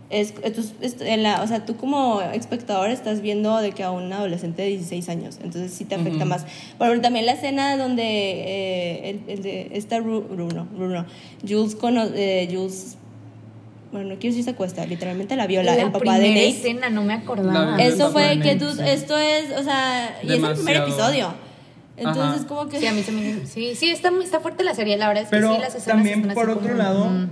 es, 0.09 0.35
es- 0.45 0.73
es- 0.81 1.01
en 1.01 1.25
la, 1.25 1.43
o 1.43 1.47
sea, 1.49 1.65
tú 1.67 1.77
como 1.77 2.21
espectador 2.23 2.91
estás 2.91 3.21
viendo 3.23 3.57
de 3.59 3.73
que 3.73 3.83
a 3.83 3.91
un 3.91 4.13
adolescente 4.13 4.63
de 4.63 4.69
16 4.69 5.09
años, 5.09 5.39
entonces 5.43 5.73
sí 5.73 5.85
te 5.85 5.97
afecta 5.97 6.19
Ujú. 6.19 6.27
más. 6.27 6.45
Por 6.79 6.87
ejemplo, 6.87 7.03
también 7.03 7.27
la 7.27 7.33
escena 7.33 7.77
donde 7.77 8.03
eh, 8.05 9.11
el, 9.11 9.21
el 9.27 9.43
de 9.43 9.71
esta 9.73 9.99
Ru- 9.99 10.29
Bruno, 10.29 10.69
Bruno, 10.77 11.07
Jules, 11.47 11.75
cono- 11.75 12.07
eh, 12.15 12.49
Jules, 12.53 12.97
bueno, 13.93 14.11
no 14.11 14.15
quiero 14.21 14.33
decir 14.35 14.45
se 14.45 14.51
acuesta, 14.51 14.85
literalmente 14.87 15.35
la 15.37 15.47
viola, 15.47 15.75
la 15.75 15.83
el 15.83 15.91
papá 15.93 16.19
de 16.19 16.29
Nate. 16.29 16.49
escena, 16.49 16.89
no 16.91 17.03
me 17.03 17.15
acordaba. 17.15 17.77
Eso 17.83 18.11
fue 18.13 18.39
que 18.41 18.55
tú, 18.57 18.67
esto 18.85 19.17
es, 19.19 19.51
o 19.59 19.63
sea, 19.65 20.19
y 20.23 20.33
es 20.33 20.43
el 20.43 20.55
primer 20.55 20.77
episodio. 20.77 21.35
Entonces 21.97 22.41
Ajá. 22.41 22.47
como 22.47 22.69
que... 22.69 22.79
Sí, 22.79 22.87
a 22.87 22.93
mí 22.93 23.03
se 23.03 23.13
me... 23.13 23.47
Sí, 23.47 23.75
sí, 23.75 23.91
está, 23.91 24.11
muy- 24.11 24.25
está 24.25 24.41
fuerte 24.41 24.65
la 24.65 24.75
serie, 24.75 24.97
la 24.97 25.09
verdad 25.09 25.25
es 25.25 25.31
que 25.31 25.37
Pero 25.37 25.55
sí, 25.55 25.61
las 25.61 25.75
escenas 25.75 25.97
también 25.97 26.21
están 26.21 26.31
así 26.31 26.41
por 26.41 26.51
otro 26.51 26.69
como, 26.69 26.75
lado, 26.75 27.05
mm. 27.07 27.31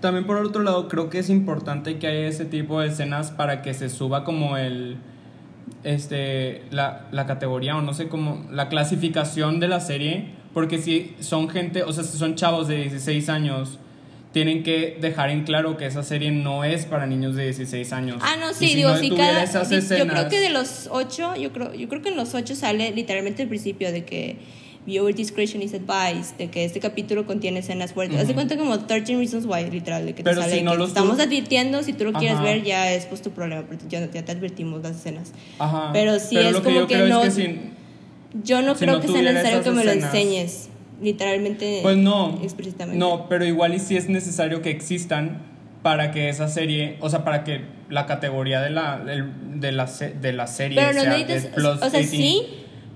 también 0.00 0.26
por 0.26 0.36
otro 0.36 0.62
lado 0.62 0.88
creo 0.88 1.10
que 1.10 1.18
es 1.18 1.28
importante 1.28 1.98
que 1.98 2.06
haya 2.06 2.28
ese 2.28 2.44
tipo 2.44 2.80
de 2.80 2.88
escenas 2.88 3.32
para 3.32 3.62
que 3.62 3.74
se 3.74 3.88
suba 3.88 4.24
como 4.24 4.56
el 4.56 4.98
este 5.82 6.62
la, 6.70 7.06
la 7.10 7.26
categoría 7.26 7.76
o 7.76 7.82
no 7.82 7.94
sé 7.94 8.08
cómo 8.08 8.44
la 8.50 8.68
clasificación 8.68 9.58
de 9.60 9.68
la 9.68 9.80
serie, 9.80 10.30
porque 10.54 10.78
si 10.78 11.14
son 11.20 11.48
gente, 11.48 11.82
o 11.82 11.92
sea, 11.92 12.04
si 12.04 12.16
son 12.18 12.34
chavos 12.36 12.68
de 12.68 12.76
16 12.76 13.28
años 13.28 13.78
tienen 14.36 14.62
que 14.62 14.98
dejar 15.00 15.30
en 15.30 15.44
claro 15.44 15.78
que 15.78 15.86
esa 15.86 16.02
serie 16.02 16.30
no 16.30 16.62
es 16.62 16.84
para 16.84 17.06
niños 17.06 17.36
de 17.36 17.44
16 17.44 17.90
años. 17.94 18.18
Ah, 18.20 18.36
no, 18.38 18.50
Y 18.50 18.54
sí, 18.54 18.68
si 18.68 18.74
digo, 18.74 18.90
no 18.90 18.96
tuviera 18.96 19.16
cada, 19.16 19.42
esas 19.44 19.70
di- 19.70 19.76
yo 19.76 19.80
creo 19.88 19.98
escenas- 20.04 20.24
que 20.28 20.40
de 20.40 20.50
los 20.50 20.88
ocho, 20.92 21.34
yo 21.36 21.54
creo, 21.54 21.72
yo 21.72 21.88
creo 21.88 22.02
que 22.02 22.10
en 22.10 22.16
los 22.16 22.34
ocho 22.34 22.54
sale 22.54 22.90
literalmente 22.90 23.40
el 23.44 23.48
principio 23.48 23.90
de 23.92 24.04
que 24.04 24.36
viewer 24.84 25.14
discretion 25.14 25.62
is 25.62 25.72
advised, 25.72 26.36
de 26.36 26.50
que 26.50 26.66
este 26.66 26.80
capítulo 26.80 27.24
contiene 27.24 27.60
escenas 27.60 27.94
fuertes. 27.94 28.20
Haz 28.20 28.28
de 28.28 28.34
cuenta 28.34 28.58
como 28.58 28.78
13 28.80 29.16
Reasons 29.16 29.46
Why, 29.46 29.70
literal, 29.70 30.04
de 30.04 30.12
que 30.12 30.22
te 30.22 30.28
Pero 30.28 30.42
sale 30.42 30.56
si 30.58 30.62
no 30.62 30.72
que 30.72 30.76
los 30.80 30.92
te 30.92 30.98
estamos 31.00 31.18
advirtiendo, 31.18 31.82
si 31.82 31.94
tú 31.94 32.04
lo 32.04 32.12
quieres 32.12 32.36
Ajá. 32.36 32.44
ver 32.44 32.62
ya 32.62 32.92
es 32.92 33.06
pues 33.06 33.22
tu 33.22 33.30
problema, 33.30 33.64
pero 33.66 33.80
ya, 33.88 34.10
ya 34.12 34.22
te 34.22 34.32
advertimos 34.32 34.82
las 34.82 34.96
escenas. 34.96 35.32
Ajá. 35.58 35.92
pero 35.94 36.18
sí 36.18 36.36
es 36.36 36.54
que 36.56 36.62
como 36.62 36.86
que 36.86 36.94
creo 36.94 37.08
no- 37.08 37.22
es 37.24 37.34
que 37.36 37.42
si- 37.46 37.60
Yo 38.44 38.60
no 38.60 38.74
Si 38.74 38.80
creo 38.84 38.96
no 38.96 39.00
que 39.00 39.08
sea 39.08 39.22
necesario 39.22 39.62
que 39.62 39.70
me 39.70 39.82
lo 39.82 39.90
escenas. 39.92 40.14
enseñes, 40.14 40.68
literalmente. 41.00 41.80
Pues 41.82 41.96
no. 41.96 42.38
Explícitamente. 42.42 42.98
No, 42.98 43.28
pero 43.28 43.44
igual 43.44 43.74
y 43.74 43.78
sí 43.78 43.96
es 43.96 44.08
necesario 44.08 44.62
que 44.62 44.70
existan 44.70 45.42
para 45.82 46.10
que 46.10 46.28
esa 46.28 46.48
serie, 46.48 46.96
o 47.00 47.08
sea, 47.10 47.24
para 47.24 47.44
que 47.44 47.60
la 47.88 48.06
categoría 48.06 48.60
de 48.60 48.70
la, 48.70 48.98
del- 48.98 49.60
de 49.60 49.70
la, 49.72 49.86
de 49.86 50.32
la 50.32 50.46
serie 50.48 50.78
Pero 50.80 50.92
no 50.94 51.00
sea 51.02 51.10
necesitas, 51.10 51.42
de 51.44 51.48
plus 51.50 51.66
o 51.66 51.90
sea, 51.90 52.00
18. 52.00 52.08
sí, 52.10 52.42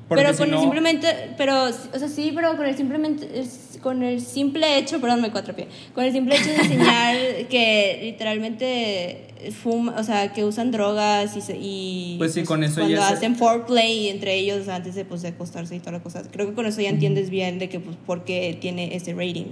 pero 0.08 0.36
con 0.36 0.44
el 0.46 0.50
no- 0.50 0.60
simplemente, 0.60 1.06
pero, 1.36 1.64
o 1.66 1.98
sea, 1.98 2.08
sí, 2.08 2.32
pero 2.34 2.56
con 2.56 2.66
el 2.66 2.76
simplemente, 2.76 3.38
es- 3.38 3.69
con 3.82 4.02
el 4.02 4.20
simple 4.20 4.78
hecho, 4.78 5.00
perdón, 5.00 5.22
me 5.22 5.30
cuatro 5.30 5.54
con 5.94 6.04
el 6.04 6.12
simple 6.12 6.36
hecho 6.36 6.50
de 6.50 6.56
enseñar 6.56 7.16
que 7.50 8.00
literalmente 8.02 9.26
fuma, 9.62 9.94
o 9.98 10.04
sea, 10.04 10.32
que 10.32 10.44
usan 10.44 10.70
drogas 10.70 11.34
y, 11.36 11.52
y 11.60 12.14
Pues 12.18 12.34
sí, 12.34 12.42
con 12.42 12.62
eso 12.62 12.76
cuando 12.80 12.94
ya 12.94 13.08
se- 13.08 13.14
hacen 13.14 13.36
foreplay 13.36 14.08
entre 14.08 14.34
ellos 14.34 14.68
antes 14.68 14.94
de, 14.94 15.04
pues, 15.04 15.22
de 15.22 15.28
acostarse 15.28 15.74
y 15.76 15.80
toda 15.80 15.92
la 15.92 16.02
cosa, 16.02 16.22
creo 16.30 16.46
que 16.48 16.54
con 16.54 16.66
eso 16.66 16.80
ya 16.80 16.90
entiendes 16.90 17.30
bien 17.30 17.58
de 17.58 17.68
que, 17.68 17.80
pues, 17.80 17.96
por 18.06 18.24
qué 18.24 18.56
tiene 18.60 18.94
ese 18.94 19.12
rating. 19.14 19.46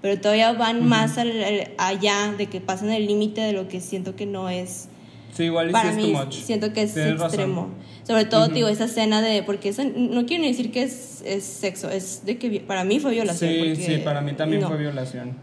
Pero 0.00 0.20
todavía 0.20 0.52
van 0.52 0.86
más 0.88 1.18
al- 1.18 1.42
al- 1.44 1.70
allá 1.78 2.34
de 2.36 2.46
que 2.46 2.60
pasan 2.60 2.90
el 2.90 3.06
límite 3.06 3.40
de 3.40 3.52
lo 3.52 3.68
que 3.68 3.80
siento 3.80 4.16
que 4.16 4.26
no 4.26 4.48
es 4.48 4.88
Sí, 5.36 5.44
igual 5.44 5.70
y 5.70 5.72
para 5.72 5.90
es 5.90 5.96
mí 5.96 6.12
too 6.12 6.18
much. 6.24 6.34
siento 6.34 6.72
que 6.72 6.82
es 6.82 6.94
Tienes 6.94 7.18
razón. 7.18 7.74
Sobre 8.06 8.24
todo, 8.24 8.48
digo, 8.48 8.66
esa 8.68 8.84
escena 8.86 9.22
de, 9.22 9.42
porque 9.44 9.68
eso 9.68 9.82
no 9.84 10.26
quiero 10.26 10.42
ni 10.42 10.48
decir 10.48 10.72
que 10.72 10.82
es, 10.82 11.22
es 11.24 11.44
sexo, 11.44 11.88
es 11.88 12.24
de 12.24 12.36
que 12.38 12.60
para 12.60 12.82
mí 12.84 12.98
fue 12.98 13.12
violación. 13.12 13.50
Sí, 13.50 13.76
sí, 13.76 13.98
para 13.98 14.20
mí 14.20 14.32
también 14.32 14.62
no. 14.62 14.68
fue 14.68 14.76
violación. 14.76 15.36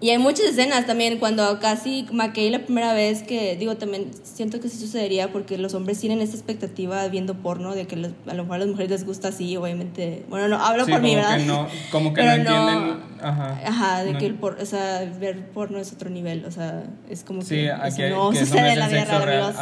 Y 0.00 0.10
hay 0.10 0.18
muchas 0.18 0.46
escenas 0.46 0.86
también 0.86 1.18
cuando 1.18 1.58
casi 1.58 2.06
McKay 2.12 2.50
la 2.50 2.60
primera 2.60 2.92
vez 2.92 3.24
que, 3.24 3.56
digo, 3.56 3.76
también 3.78 4.10
siento 4.22 4.60
que 4.60 4.68
sí 4.68 4.78
sucedería 4.78 5.32
porque 5.32 5.58
los 5.58 5.74
hombres 5.74 5.98
tienen 5.98 6.20
esta 6.20 6.36
expectativa 6.36 7.08
viendo 7.08 7.34
porno 7.34 7.74
de 7.74 7.88
que 7.88 7.96
los- 7.96 8.12
a 8.28 8.34
lo 8.34 8.44
mejor 8.44 8.56
a 8.56 8.58
las 8.60 8.68
mujeres 8.68 8.90
les 8.92 9.04
gusta 9.04 9.28
así, 9.28 9.56
obviamente. 9.56 10.24
Bueno, 10.30 10.46
no, 10.46 10.64
hablo 10.64 10.84
Sí, 10.84 10.92
por 10.92 11.00
mí, 11.00 11.14
como 11.16 11.22
¿verdad? 11.22 11.38
que 11.38 11.44
no, 11.46 11.68
como 11.90 12.14
que 12.14 12.20
Pero 12.22 12.30
no 12.44 12.66
entienden. 12.68 13.00
Ajá. 13.20 13.60
Ajá, 13.66 14.04
de 14.04 14.12
No. 14.12 14.18
que 14.20 14.26
el 14.26 14.34
por, 14.34 14.60
o 14.62 14.66
sea, 14.66 15.04
ver 15.18 15.46
porno 15.48 15.80
es 15.80 15.92
otro 15.92 16.10
nivel, 16.10 16.44
o 16.44 16.52
sea, 16.52 16.84
es 17.10 17.24
como 17.24 17.42
Sí, 17.42 17.56
que 17.56 17.72
aquí 17.72 18.02
eso 18.02 18.14
no 18.14 18.30
que 18.30 18.38
sucede 18.38 18.74
en 18.74 18.78
la 18.78 18.86
vida 18.88 19.04
real, 19.04 19.24
real. 19.24 19.54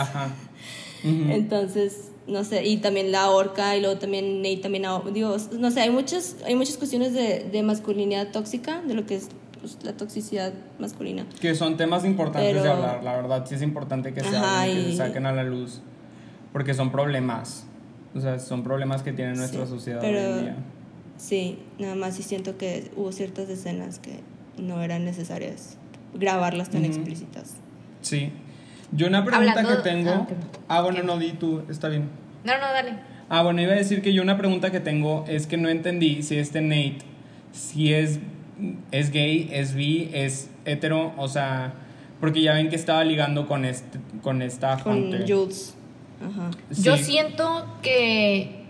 Entonces, 1.05 2.11
no 2.27 2.43
sé, 2.45 2.65
y 2.67 2.79
también 2.79 3.13
la 3.13 3.31
horca 3.31 3.77
y 3.77 3.81
luego 3.81 3.99
también 3.99 4.43
Nate 4.43 4.59
también, 4.59 4.85
digo, 5.13 5.37
no 5.59 5.71
sé, 5.71 5.81
hay 5.81 5.91
muchas, 5.91 6.37
hay 6.45 6.55
muchas 6.55 6.77
cuestiones 6.77 7.13
de, 7.13 7.49
de 7.51 7.63
masculinidad 7.63 8.33
tóxica, 8.33 8.81
de 8.83 8.95
lo 8.95 9.07
que 9.07 9.17
es 9.17 9.29
pues, 9.61 9.79
la 9.85 9.93
toxicidad 9.93 10.53
masculina. 10.79 11.27
Que 11.41 11.55
son 11.55 11.77
temas 11.77 12.05
importantes 12.05 12.55
de 12.55 12.61
Pero- 12.61 12.73
hablar, 12.75 13.03
la 13.05 13.17
verdad, 13.17 13.47
sí 13.49 13.55
es 13.55 13.63
importante 13.63 14.13
que 14.13 14.21
se 14.21 14.37
Ajá, 14.37 14.63
hablen, 14.63 14.77
que 14.77 14.89
y- 14.89 14.93
se 14.93 14.97
saquen 14.99 15.27
a 15.27 15.33
la 15.33 15.45
luz, 15.45 15.81
porque 16.53 16.75
son 16.75 16.91
problemas, 16.91 17.65
o 18.15 18.21
sea, 18.21 18.39
son 18.39 18.63
problemas 18.63 19.03
que 19.03 19.13
tiene 19.13 19.35
nuestra 19.35 19.65
Sí, 19.67 19.71
sociedad 19.73 20.01
pero- 20.01 20.19
hoy 20.19 20.39
en 20.39 20.45
día. 20.45 20.57
Sí, 21.19 21.59
nada 21.79 21.95
más 21.95 22.15
sí 22.17 22.23
siento 22.23 22.59
que 22.59 22.91
hubo 22.97 23.11
ciertas 23.13 23.49
escenas 23.49 23.99
que 24.01 24.21
no 24.59 24.83
eran 24.83 25.05
necesarias 25.07 25.79
grabarlas 26.15 26.69
tan 26.71 26.83
Ujú. 26.83 26.93
explícitas. 26.93 27.55
Sí. 28.03 28.33
Yo 28.93 29.07
una 29.09 29.25
pregunta 29.25 29.61
Hablando- 29.61 29.83
que 29.83 29.89
tengo... 29.89 30.11
ah. 30.11 30.27
Ah, 30.69 30.83
bueno, 30.83 31.01
¿Qué? 31.01 31.07
no, 31.07 31.19
di 31.19 31.33
tú, 31.33 31.63
está 31.69 31.89
bien. 31.89 32.09
No, 32.45 32.53
no, 32.55 32.67
dale. 32.73 32.95
Ah, 33.29 33.43
bueno, 33.43 33.61
iba 33.61 33.73
a 33.73 33.77
decir 33.77 34.03
que 34.03 34.13
yo 34.13 34.23
una 34.23 34.37
pregunta 34.39 34.71
que 34.71 34.81
tengo 34.81 35.25
es 35.29 35.47
que 35.47 35.57
no 35.57 35.69
entendí 35.69 36.23
si 36.23 36.37
este 36.39 36.61
Nate, 36.61 36.99
si 37.53 37.93
es, 37.93 38.21
es 38.93 39.11
gay, 39.11 39.49
es 39.53 39.75
bi, 39.75 40.11
es 40.13 40.49
hetero, 40.65 41.13
o 41.17 41.27
sea, 41.29 41.75
porque 42.21 42.41
ya 42.43 42.55
ven 42.55 42.69
que 42.69 42.77
estaba 42.77 43.03
ligando 43.05 43.47
con, 43.49 43.65
este, 43.65 43.99
con 44.23 44.43
esta 44.43 44.79
Con 44.79 45.05
Hunter. 45.05 45.25
Jules. 45.29 45.75
Ajá. 46.25 46.51
Yo 46.71 46.97
Sí. 46.97 47.05
siento 47.05 47.67
que 47.83 48.65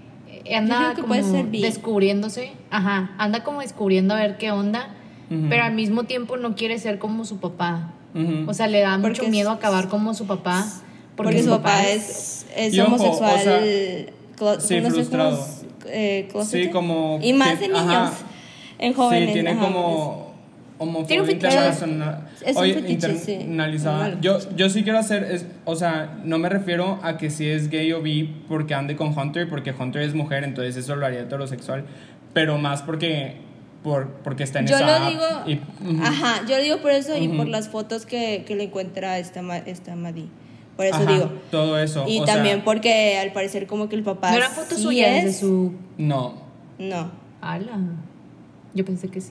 anda 0.54 0.82
Yo 0.82 0.88
que 0.90 1.02
como 1.02 1.08
puede 1.08 1.22
ser 1.22 1.46
descubriéndose. 1.50 2.52
Ajá, 2.70 3.10
anda 3.18 3.44
como 3.44 3.60
descubriendo 3.60 4.14
a 4.14 4.18
ver 4.18 4.38
qué 4.38 4.50
onda. 4.50 4.88
Ujú. 5.30 5.46
Pero 5.50 5.64
al 5.64 5.74
mismo 5.74 6.04
tiempo 6.04 6.36
no 6.36 6.54
quiere 6.54 6.78
ser 6.78 6.98
como 6.98 7.24
su 7.24 7.38
papá. 7.40 7.92
O 8.46 8.54
sea, 8.54 8.66
le 8.66 8.80
da 8.80 8.98
Porque 9.00 9.20
mucho 9.22 9.30
miedo 9.30 9.50
acabar 9.50 9.88
como 9.88 10.14
su 10.14 10.26
papá. 10.26 10.64
Porque, 11.16 11.42
su 11.42 11.50
papá 11.50 11.86
es, 11.86 12.46
es 12.56 12.74
Y 12.74 12.80
ojo, 12.80 12.94
homosexual. 12.94 13.34
o 13.34 13.42
sea, 13.42 13.60
clo- 14.38 14.60
sí, 14.60 14.80
no 14.80 14.90
frustrado. 14.90 15.46
eh, 15.86 16.28
closeted. 16.30 16.64
Sí, 16.66 16.70
como 16.70 17.18
Y 17.22 17.32
más 17.32 17.52
en 17.62 17.72
niños. 17.72 17.78
ajá. 17.80 18.12
En 18.78 18.92
jóvenes. 18.92 19.28
Sí, 19.28 19.32
tiene 19.34 19.50
ajá, 19.52 19.60
como 19.60 20.34
homofobia 20.78 21.06
Tiene 21.06 21.22
un 21.22 21.26
fetiche. 21.28 21.46
internacional. 21.46 22.28
Es 22.44 22.56
un 22.56 22.62
Oye, 22.62 22.74
fetiche, 22.74 23.16
sí. 23.18 23.32
internalizada. 23.32 23.96
Normal. 24.08 24.20
Yo, 24.20 24.38
yo 24.56 24.68
sí 24.68 24.82
quiero 24.82 24.98
hacer, 24.98 25.24
es, 25.24 25.46
o 25.64 25.74
sea, 25.74 26.18
no 26.22 26.36
me 26.38 26.50
refiero 26.50 26.98
a 27.02 27.16
que 27.16 27.30
si 27.30 27.48
es 27.48 27.70
gay 27.70 27.90
o 27.94 28.02
bi 28.02 28.24
porque 28.46 28.74
ande 28.74 28.94
con 28.94 29.18
Hunter, 29.18 29.48
porque 29.48 29.72
Hunter 29.78 30.02
es 30.02 30.14
mujer, 30.14 30.44
entonces 30.44 30.76
eso 30.76 30.96
lo 30.96 31.06
haría 31.06 31.20
heterosexual, 31.20 31.86
pero 32.34 32.58
más 32.58 32.82
porque, 32.82 33.36
por, 33.86 34.08
porque 34.24 34.42
está 34.42 34.58
en 34.58 34.66
Yo 34.66 34.74
esa 34.74 34.84
lo 34.86 34.92
app 34.92 35.08
digo, 35.08 35.24
y- 35.46 36.00
ajá, 36.02 36.44
yo 36.48 36.56
lo 36.56 36.62
digo 36.64 36.78
por 36.78 36.90
eso 36.90 37.16
y 37.16 37.28
por 37.28 37.46
las 37.46 37.68
fotos 37.68 38.04
que, 38.04 38.42
que 38.44 38.56
le 38.56 38.64
encuentra 38.64 39.16
esta, 39.20 39.40
esta 39.58 39.94
Madi. 39.94 40.28
Por 40.76 40.86
eso 40.86 40.96
Ajá, 40.96 41.12
digo. 41.12 41.30
todo 41.52 41.78
eso. 41.78 42.04
Y 42.08 42.18
o 42.18 42.24
también 42.24 42.56
sea, 42.56 42.64
porque 42.64 43.16
al 43.16 43.32
parecer 43.32 43.68
como 43.68 43.88
que 43.88 43.94
el 43.94 44.02
papá 44.02 44.32
No 44.32 44.38
eran 44.38 44.50
fotos 44.50 44.78
sí 44.78 44.82
suyas 44.82 45.22
de 45.22 45.30
es- 45.30 45.38
su. 45.38 45.72
No, 45.98 46.34
No. 46.80 47.12
Ala. 47.40 47.78
Yo 48.74 48.84
pensé 48.84 49.06
que 49.08 49.20
sí. 49.20 49.30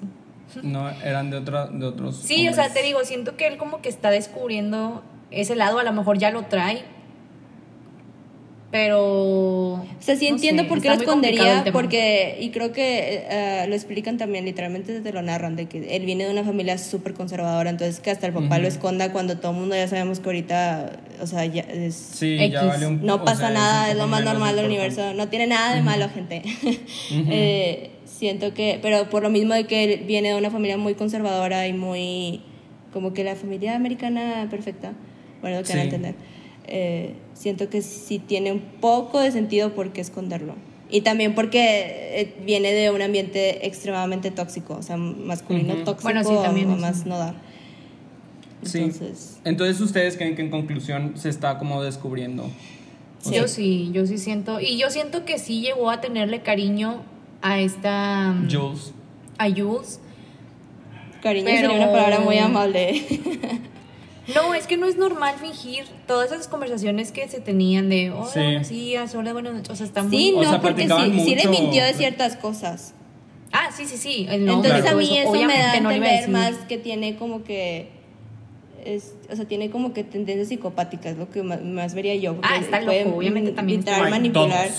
no, 0.64 0.90
eran 0.90 1.30
de, 1.32 1.38
otra, 1.38 1.68
de 1.68 1.86
otros. 1.86 2.16
Sí, 2.16 2.48
o 2.48 2.54
sea, 2.54 2.72
te 2.72 2.82
digo, 2.82 3.04
siento 3.04 3.36
que 3.36 3.48
él 3.48 3.58
como 3.58 3.82
que 3.82 3.90
está 3.90 4.10
descubriendo 4.10 5.04
ese 5.32 5.58
lado, 5.58 5.80
a 5.80 5.84
lo 5.84 5.92
mejor 5.92 6.18
ya 6.18 6.32
lo 6.32 6.44
trae. 6.46 6.84
Pero. 8.76 9.76
O 9.76 9.86
sea, 10.02 10.18
sí 10.18 10.28
no 10.28 10.36
entiendo 10.36 10.64
sé, 10.64 10.68
por 10.68 10.82
qué 10.82 10.90
lo 10.90 10.96
escondería, 10.96 11.64
porque, 11.72 12.38
y 12.42 12.50
creo 12.50 12.74
que 12.74 13.24
eh, 13.30 13.66
lo 13.70 13.74
explican 13.74 14.18
también, 14.18 14.44
literalmente 14.44 15.00
te 15.00 15.14
lo 15.14 15.22
narran, 15.22 15.56
de 15.56 15.68
que 15.68 15.96
él 15.96 16.06
viene 16.06 16.26
de 16.26 16.32
una 16.32 16.44
familia 16.44 16.78
súper 16.78 17.14
conservadora, 17.14 17.70
entonces 17.70 18.02
que 18.02 18.12
hasta 18.12 18.28
el 18.28 18.34
papá 18.34 18.56
Ujú. 18.56 18.64
lo 18.64 18.68
esconda 18.68 19.14
cuando 19.14 19.38
todo 19.38 19.54
el 19.54 19.60
mundo 19.60 19.76
ya 19.78 19.88
sabemos 19.88 20.20
que 20.20 20.28
ahorita, 20.28 20.92
o 21.22 21.26
sea, 21.26 21.46
ya 21.46 21.62
es, 21.62 21.96
Sí, 21.96 22.36
ya 22.36 22.44
X. 22.48 22.60
vale 22.68 22.88
un 22.88 23.06
no 23.06 23.16
o 23.16 23.24
pasa 23.24 23.44
sea, 23.44 23.52
nada, 23.52 23.92
es 23.92 23.96
lo 23.96 24.08
más 24.08 24.26
normal 24.26 24.58
del 24.58 24.66
universo, 24.66 25.14
no 25.14 25.30
tiene 25.30 25.48
nada 25.48 25.74
de 25.74 25.82
malo, 25.82 26.10
gente. 26.10 26.42
Eh, 27.30 27.92
siento 28.04 28.54
que, 28.54 28.80
pero 28.82 29.10
por 29.10 29.24
lo 29.24 29.30
mismo 29.30 29.54
de 29.54 29.64
que 29.68 29.86
él 29.86 30.04
viene 30.06 30.30
de 30.30 30.36
una 30.36 30.52
familia 30.52 30.76
muy 30.78 30.96
conservadora 30.96 31.66
y 31.66 31.72
muy, 31.72 32.42
como 32.92 33.14
que 33.14 33.24
la 33.24 33.36
familia 33.36 33.74
americana 33.74 34.48
perfecta, 34.52 34.92
bueno, 35.42 35.60
lo 35.60 35.64
que 35.64 35.70
van 35.70 35.80
a 35.80 35.82
Sí. 35.84 35.88
entender. 35.88 36.16
Eh, 36.68 37.14
siento 37.34 37.70
que 37.70 37.82
sí 37.82 38.20
tiene 38.20 38.52
un 38.52 38.60
poco 38.60 39.20
de 39.20 39.32
sentido 39.32 39.74
por 39.74 39.92
qué 39.94 40.02
esconderlo. 40.02 40.56
Y 40.90 41.02
también 41.02 41.34
porque 41.36 42.20
eh, 42.22 42.34
viene 42.46 42.72
de 42.72 42.92
un 42.92 43.02
ambiente 43.02 43.66
extremadamente 43.68 44.32
tóxico, 44.32 44.76
o 44.76 44.82
sea, 44.84 44.98
masculino 44.98 45.74
Ujú. 45.74 45.84
tóxico, 45.84 46.04
Bueno, 46.04 46.24
sí, 46.24 46.36
también 46.44 46.70
eso. 46.72 46.80
más 46.80 47.06
no 47.06 47.18
dar. 47.18 47.36
Sí. 48.64 48.80
Entonces, 48.80 49.40
Entonces, 49.44 49.82
¿ustedes 49.82 50.16
creen 50.18 50.36
que 50.36 50.42
en 50.42 50.50
conclusión 50.50 51.14
se 51.16 51.30
está 51.30 51.58
como 51.60 51.84
descubriendo? 51.84 52.44
O 53.26 53.32
Yo 53.32 53.32
sea, 53.32 53.48
sí, 53.48 53.90
yo 53.94 54.06
sí 54.06 54.18
siento. 54.18 54.60
Y 54.60 54.78
yo 54.78 54.90
siento 54.92 55.26
que 55.26 55.40
sí 55.40 55.62
llegó 55.62 55.90
a 55.90 56.02
tenerle 56.02 56.42
cariño 56.42 57.02
a 57.42 57.60
esta. 57.60 58.36
Jules. 58.50 58.94
A 59.38 59.50
Jules. 59.50 60.00
cariño 61.22 61.46
Pero- 61.46 61.70
sería 61.72 61.76
una 61.84 61.92
palabra 61.92 62.20
muy 62.22 62.38
amable. 62.38 63.02
No, 64.34 64.56
es 64.56 64.66
que 64.66 64.78
no 64.78 64.88
es 64.88 64.98
normal 64.98 65.36
fingir 65.40 65.86
todas 66.08 66.32
esas 66.32 66.48
conversaciones 66.48 67.12
que 67.12 67.28
se 67.28 67.40
tenían 67.42 67.90
de 67.90 68.12
hola, 68.12 68.26
Sí. 68.32 68.40
buenos 68.40 68.70
días, 68.70 69.16
hola, 69.16 69.34
buenas 69.34 69.54
noches. 69.54 69.70
O 69.70 69.76
sea, 69.76 69.86
está 69.86 70.02
muy. 70.04 70.18
Sí, 70.18 70.34
O 70.36 70.42
no, 70.44 70.50
sea, 70.50 70.62
porque 70.62 70.88
sí, 70.88 71.20
sí 71.24 71.36
le 71.36 71.48
mintió 71.48 71.84
de 71.84 71.94
ciertas 71.94 72.36
cosas. 72.36 72.94
Ah, 73.52 73.70
sí, 73.76 73.86
sí, 73.86 73.98
sí. 73.98 74.26
El 74.30 74.46
nombre, 74.46 74.70
Entonces 74.72 74.92
a 74.92 74.96
mí 74.96 75.18
eso 75.18 75.32
me 75.32 75.58
da 75.58 75.74
a 75.74 75.80
no 75.80 75.92
entender 75.92 76.30
más 76.30 76.56
que 76.68 76.78
tiene 76.78 77.16
como 77.16 77.44
que 77.44 77.90
es, 78.84 79.14
o 79.32 79.36
sea, 79.36 79.46
tiene 79.46 79.70
como 79.70 79.94
que 79.94 80.04
tendencias 80.04 80.48
psicopáticas, 80.50 81.18
lo 81.18 81.30
que 81.30 81.42
más, 81.44 81.62
más 81.62 81.94
vería 81.94 82.16
yo. 82.16 82.36
Ah, 82.42 82.58
está 82.58 82.82
loco, 82.82 83.16
obviamente 83.18 83.52
también 83.52 83.84
Ay, 83.88 84.10
manipular, 84.12 84.70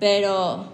pero 0.00 0.66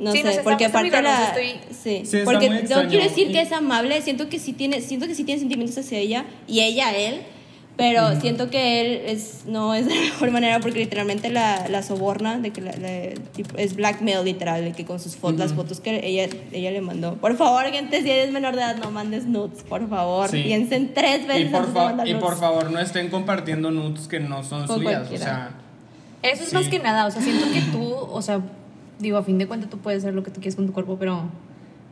no 0.00 0.12
Sí, 0.12 0.22
sé, 0.22 0.40
porque 0.42 0.64
aparte 0.66 1.02
la 1.02 1.28
estoy- 1.28 1.60
sí, 1.70 2.02
Sí, 2.06 2.18
porque 2.24 2.48
no 2.48 2.56
extraño. 2.56 2.88
quiero 2.88 3.04
decir 3.04 3.28
Y- 3.28 3.32
que 3.32 3.40
es 3.42 3.52
amable, 3.52 4.00
siento 4.02 4.28
que 4.28 4.38
sí 4.38 4.52
tiene 4.52 4.80
siento 4.80 5.06
que 5.06 5.14
sí 5.14 5.24
tiene 5.24 5.38
sentimientos 5.40 5.78
hacia 5.78 5.98
ella 5.98 6.24
y 6.48 6.60
ella 6.60 6.88
a 6.88 6.96
él. 6.96 7.20
Pero 7.76 8.20
siento 8.20 8.50
que 8.50 8.80
él 8.82 9.02
es, 9.06 9.44
no 9.46 9.74
es 9.74 9.86
de 9.86 9.94
la 9.94 10.00
mejor 10.12 10.30
manera 10.32 10.60
porque 10.60 10.80
literalmente 10.80 11.30
la, 11.30 11.66
la 11.68 11.82
soborna, 11.82 12.38
de 12.38 12.50
que 12.50 12.60
la- 12.60 12.72
la- 12.76 13.14
tipo, 13.32 13.56
es 13.56 13.74
blackmail 13.74 14.22
literal, 14.22 14.62
de 14.64 14.72
que 14.72 14.84
con 14.84 15.00
sus 15.00 15.16
fotos, 15.16 15.38
las 15.38 15.54
fotos 15.54 15.80
que 15.80 16.06
ella, 16.06 16.28
ella 16.52 16.70
le 16.72 16.82
mandó. 16.82 17.14
Por 17.14 17.38
favor, 17.38 17.64
gente, 17.72 18.02
si 18.02 18.10
eres 18.10 18.32
menor 18.32 18.54
de 18.54 18.60
edad, 18.62 18.76
no 18.76 18.90
mandes 18.90 19.24
nudes, 19.24 19.62
por 19.66 19.88
favor. 19.88 20.28
Sí. 20.28 20.42
Piensen 20.42 20.92
tres 20.92 21.22
Y 21.24 21.26
veces 21.28 21.50
por, 21.52 21.60
antes 21.62 21.74
de 21.74 22.02
fa- 22.02 22.08
y 22.08 22.14
por 22.20 22.38
favor, 22.38 22.70
no 22.70 22.80
estén 22.80 23.08
compartiendo 23.08 23.70
nudes 23.70 24.08
que 24.08 24.20
no 24.20 24.44
son 24.44 24.66
Con 24.66 24.76
suyas. 24.78 24.98
cualquiera. 25.08 25.24
O 25.24 25.26
sea, 25.26 25.50
Eso 26.32 26.42
es 26.42 26.50
Sí. 26.50 26.54
más 26.54 26.68
que 26.68 26.80
nada, 26.80 27.06
o 27.06 27.10
sea, 27.10 27.22
siento 27.22 27.46
que 27.50 27.62
tú, 27.72 27.94
o 27.94 28.20
sea, 28.20 28.40
digo, 29.00 29.18
a 29.18 29.22
fin 29.22 29.38
de 29.38 29.46
cuentas 29.46 29.70
tú 29.70 29.78
puedes 29.78 30.02
hacer 30.02 30.14
lo 30.14 30.22
que 30.22 30.30
tú 30.30 30.40
quieres 30.40 30.56
con 30.56 30.66
tu 30.66 30.72
cuerpo, 30.72 30.96
pero 30.98 31.22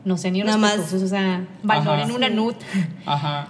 no 0.05 0.17
sé, 0.17 0.31
ni 0.31 0.41
Nada 0.41 0.57
más. 0.57 0.93
o 0.93 1.07
sea, 1.07 1.45
valoren 1.63 2.05
Ajá. 2.05 2.13
una 2.13 2.29
nude. 2.29 2.55
ajá. 3.05 3.47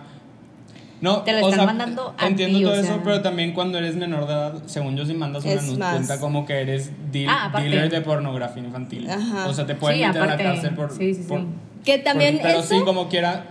No, 1.02 1.20
Te 1.22 1.32
lo 1.32 1.38
o 1.38 1.42
están 1.50 1.60
sea, 1.60 1.66
mandando 1.66 2.14
a 2.18 2.28
entiendo 2.28 2.58
ti, 2.60 2.64
todo 2.66 2.74
o 2.74 2.78
eso, 2.78 3.00
pero 3.06 3.22
también 3.22 3.54
cuando 3.54 3.78
eres 3.78 3.96
menor 3.96 4.28
de 4.28 4.34
edad, 4.34 4.64
según 4.66 4.98
yo, 4.98 5.06
si 5.06 5.14
mandas 5.14 5.46
una 5.46 5.78
más. 5.78 5.94
cuenta 5.96 6.20
como 6.20 6.46
que 6.46 6.60
eres 6.60 6.92
deal- 7.14 7.30
Ah, 7.30 7.54
dealer 7.58 7.90
de 7.90 8.02
pornografía 8.02 8.62
infantil. 8.62 9.10
Ajá. 9.10 9.48
O 9.48 9.54
sea, 9.54 9.66
te 9.66 9.76
pueden 9.76 10.00
Sí, 10.00 10.06
meter 10.06 10.22
aparte. 10.24 10.44
a 10.44 10.48
la 10.48 10.54
cárcel 10.56 10.76
por. 10.76 10.92
Sí, 10.92 11.14
sí, 11.14 11.22
sí. 11.24 11.28
por- 11.30 11.46
Que 11.86 12.00
por- 12.00 12.04
también 12.04 12.40
pero 12.42 12.60
eso 12.60 12.68
sí, 12.80 12.82
como 12.84 13.08
quiera. 13.08 13.46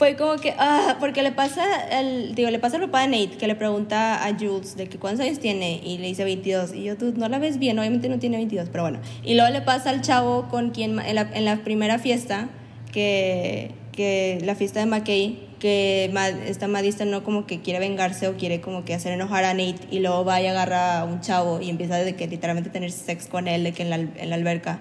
Fue 0.00 0.16
como 0.16 0.36
que, 0.36 0.54
ah, 0.56 0.96
porque 0.98 1.22
le 1.22 1.30
pasa, 1.30 1.62
el, 1.90 2.34
digo, 2.34 2.48
le 2.48 2.58
pasa 2.58 2.78
al 2.78 2.84
papá 2.84 3.02
de 3.02 3.08
Nate 3.08 3.36
que 3.36 3.46
le 3.46 3.54
pregunta 3.54 4.24
a 4.24 4.32
Jules 4.32 4.74
de 4.74 4.88
que 4.88 4.96
cuántos 4.96 5.26
años 5.26 5.40
tiene 5.40 5.78
y 5.84 5.98
le 5.98 6.06
dice 6.06 6.24
22 6.24 6.72
y 6.72 6.84
yo, 6.84 6.96
tú 6.96 7.12
no 7.18 7.28
la 7.28 7.38
ves 7.38 7.58
bien, 7.58 7.78
obviamente 7.78 8.08
no 8.08 8.18
tiene 8.18 8.38
22, 8.38 8.70
pero 8.72 8.84
bueno. 8.84 8.98
Y 9.22 9.34
luego 9.34 9.50
le 9.50 9.60
pasa 9.60 9.90
al 9.90 10.00
chavo 10.00 10.48
con 10.48 10.70
quien 10.70 10.98
en 11.00 11.14
la, 11.16 11.30
en 11.34 11.44
la 11.44 11.58
primera 11.64 11.98
fiesta, 11.98 12.48
que, 12.92 13.72
que 13.92 14.38
la 14.42 14.54
fiesta 14.54 14.80
de 14.80 14.86
McKay, 14.86 15.38
que 15.58 16.10
esta 16.46 16.66
Madista 16.66 17.04
no 17.04 17.22
como 17.22 17.46
que 17.46 17.60
quiere 17.60 17.78
vengarse 17.78 18.26
o 18.26 18.38
quiere 18.38 18.62
como 18.62 18.86
que 18.86 18.94
hacer 18.94 19.12
enojar 19.12 19.44
a 19.44 19.52
Nate 19.52 19.80
y 19.90 19.98
luego 19.98 20.24
va 20.24 20.40
y 20.40 20.46
agarra 20.46 21.00
a 21.00 21.04
un 21.04 21.20
chavo 21.20 21.60
y 21.60 21.68
empieza 21.68 21.96
de 21.98 22.16
que 22.16 22.26
literalmente 22.26 22.70
tener 22.70 22.90
sex 22.90 23.26
con 23.26 23.48
él 23.48 23.64
de 23.64 23.72
que 23.72 23.82
en 23.82 23.90
la, 23.90 23.96
en 23.96 24.30
la 24.30 24.36
alberca. 24.36 24.80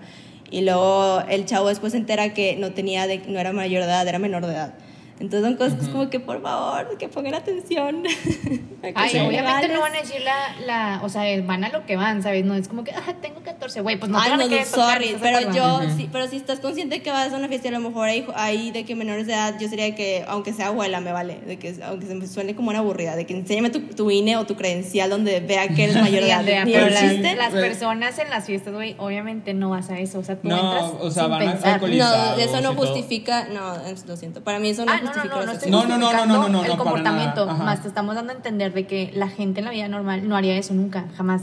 Y 0.50 0.62
luego 0.62 1.24
el 1.28 1.44
chavo 1.44 1.68
después 1.68 1.92
se 1.92 1.98
entera 1.98 2.34
que 2.34 2.56
no 2.56 2.72
tenía 2.72 3.06
de, 3.06 3.18
no 3.28 3.38
era 3.38 3.52
mayor 3.52 3.82
de 3.82 3.90
edad, 3.90 4.08
era 4.08 4.18
menor 4.18 4.46
de 4.46 4.54
edad. 4.54 4.74
Entonces 5.20 5.42
son 5.50 5.56
cosas 5.58 5.90
como 5.90 6.10
que 6.10 6.20
por 6.20 6.42
favor, 6.42 6.98
que 6.98 7.10
pongan 7.10 7.34
atención. 7.36 8.04
Ay, 8.96 9.10
Sí. 9.10 9.18
obviamente 9.20 9.68
no 9.68 9.82
van 9.82 9.94
a 9.94 10.00
decir 10.00 10.22
la, 10.22 10.56
la, 10.66 11.02
o 11.04 11.10
sea, 11.10 11.24
van 11.44 11.64
a 11.66 11.70
lo 11.70 11.86
que 11.86 11.98
van, 11.98 12.24
¿sabes? 12.24 12.46
No 12.46 12.54
es 12.56 12.70
como 12.70 12.86
que, 12.86 12.92
ah, 12.92 13.14
tengo 13.22 13.42
14, 13.42 13.82
güey, 13.82 13.98
pues 14.00 14.10
no 14.10 14.18
te 14.18 14.24
Ay, 14.24 14.32
van 14.32 14.40
a 14.40 14.44
no, 14.46 14.50
querer 14.50 14.66
no, 14.66 14.72
sorry, 14.76 15.06
¿estás 15.10 15.22
de 15.22 15.28
pero 15.30 15.54
yo, 15.54 15.82
sí, 15.98 16.10
pero 16.10 16.28
si 16.28 16.38
estás 16.38 16.62
consciente 16.62 17.02
que 17.02 17.12
vas 17.12 17.34
a 17.34 17.36
una 17.36 17.50
fiesta 17.50 17.68
y 17.68 17.70
a 17.76 17.80
lo 17.80 17.90
mejor 17.90 18.08
hay, 18.08 18.26
hay 18.36 18.72
de 18.72 18.86
que 18.86 18.96
menores 18.96 19.28
de 19.28 19.34
edad, 19.34 19.56
yo 19.60 19.68
sería 19.68 19.94
que, 19.96 20.24
aunque 20.30 20.54
sea 20.54 20.68
abuela, 20.68 21.02
me 21.02 21.12
vale, 21.12 21.40
de 21.46 21.60
que, 21.60 21.76
aunque 21.84 22.06
se 22.06 22.16
me 22.16 22.26
suene 22.26 22.56
como 22.56 22.70
una 22.70 22.80
aburrida, 22.80 23.18
de 23.18 23.26
que 23.26 23.34
enséñame 23.36 23.70
tu, 23.72 23.82
tu 23.82 24.10
INE 24.12 24.38
o 24.38 24.46
tu 24.46 24.56
credencial 24.56 25.10
donde 25.10 25.42
vea 25.42 25.68
que 25.68 25.84
eres 25.84 25.96
mayor 26.02 26.24
de 26.24 26.30
edad. 26.30 26.44
Pero 26.46 26.88
Pero 26.88 26.90
las, 26.90 27.38
las 27.38 27.52
güey. 27.52 27.64
personas 27.64 28.18
en 28.20 28.30
las 28.30 28.46
fiestas, 28.46 28.74
güey, 28.74 28.96
obviamente 28.98 29.54
no 29.54 29.72
vas 29.72 29.90
a 29.90 30.00
eso, 30.00 30.20
o 30.20 30.24
sea, 30.24 30.38
tú 30.40 30.48
No, 30.48 30.56
entras 30.56 30.92
o 31.02 31.12
sea, 31.12 31.24
sin 31.24 31.32
van 31.32 31.42
a 31.48 31.52
pensar. 31.52 31.74
alcoholizar. 31.74 32.38
No, 32.38 32.44
eso 32.44 32.62
no 32.62 32.74
todo. 32.76 32.86
justifica, 32.88 33.48
no, 33.50 33.74
lo 34.08 34.16
siento, 34.16 34.42
para 34.42 34.60
mí 34.60 34.70
eso 34.70 34.86
no 34.86 34.94
Ah, 34.94 35.02
no, 35.16 35.24
no, 35.26 35.46
no, 35.46 35.46
no. 35.46 35.46
No, 35.46 35.46
no, 35.46 35.88
no, 35.88 35.98
no, 35.98 36.08
justificando 36.08 36.38
no, 36.38 36.44
no, 36.44 36.50
no, 36.50 36.64
el 36.66 36.78
comportamiento, 36.78 37.46
más 37.48 37.82
te 37.82 37.88
estamos 37.88 38.16
dando 38.16 38.34
a 38.34 38.36
entender 38.36 38.74
de 38.74 38.86
que 38.88 39.12
la 39.16 39.28
gente 39.30 39.60
en 39.60 39.66
la 39.66 39.72
vida 39.72 39.88
normal 39.88 40.28
no 40.28 40.36
haría 40.36 40.56
eso 40.58 40.74
nunca, 40.74 41.08
jamás. 41.18 41.42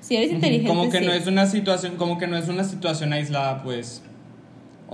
Si 0.00 0.16
eres 0.16 0.32
inteligente, 0.32 0.68
Como 0.68 0.90
que 0.90 0.98
sí. 0.98 1.06
no 1.06 1.12
es 1.12 1.26
una 1.26 1.46
situación, 1.46 1.96
como 1.96 2.18
que 2.18 2.26
no 2.26 2.36
es 2.36 2.48
una 2.48 2.64
situación 2.64 3.12
aislada, 3.12 3.62
pues. 3.62 4.02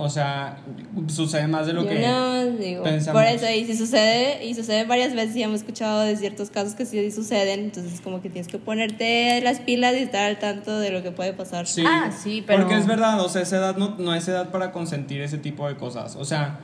O 0.01 0.07
sea, 0.07 0.59
sucede 1.07 1.45
más 1.49 1.67
de 1.67 1.73
lo 1.73 1.83
Yo 1.83 1.89
que 1.89 1.99
no 1.99 2.45
digo. 2.57 2.83
pensamos. 2.83 3.21
Por 3.21 3.29
eso, 3.29 3.45
y 3.53 3.65
si 3.65 3.75
sucede, 3.75 4.45
y 4.45 4.53
sucede 4.55 4.85
varias 4.85 5.13
veces, 5.13 5.35
y 5.35 5.43
hemos 5.43 5.57
escuchado 5.57 5.99
de 6.01 6.15
ciertos 6.15 6.49
casos 6.51 6.73
que 6.73 6.85
sí 6.85 7.11
suceden, 7.11 7.59
entonces 7.65 7.99
como 7.99 8.21
que 8.21 8.29
tienes 8.29 8.47
que 8.49 8.59
ponerte 8.59 9.41
las 9.41 9.59
pilas 9.59 9.95
y 9.95 10.03
estar 10.03 10.23
al 10.23 10.39
tanto 10.39 10.79
de 10.79 10.91
lo 10.91 11.03
que 11.03 11.11
puede 11.11 11.33
pasar. 11.33 11.67
Sí, 11.67 11.83
Ah, 11.85 12.11
sí, 12.17 12.41
pero- 12.47 12.59
Porque 12.61 12.77
es 12.77 12.87
verdad, 12.87 13.19
o 13.19 13.27
sea, 13.27 13.41
esa 13.41 13.57
edad 13.57 13.75
no, 13.75 13.95
no 13.97 14.15
es 14.15 14.25
edad 14.29 14.51
para 14.51 14.71
consentir 14.71 15.19
ese 15.21 15.37
tipo 15.37 15.67
de 15.67 15.75
cosas. 15.75 16.15
O 16.15 16.23
sea, 16.23 16.59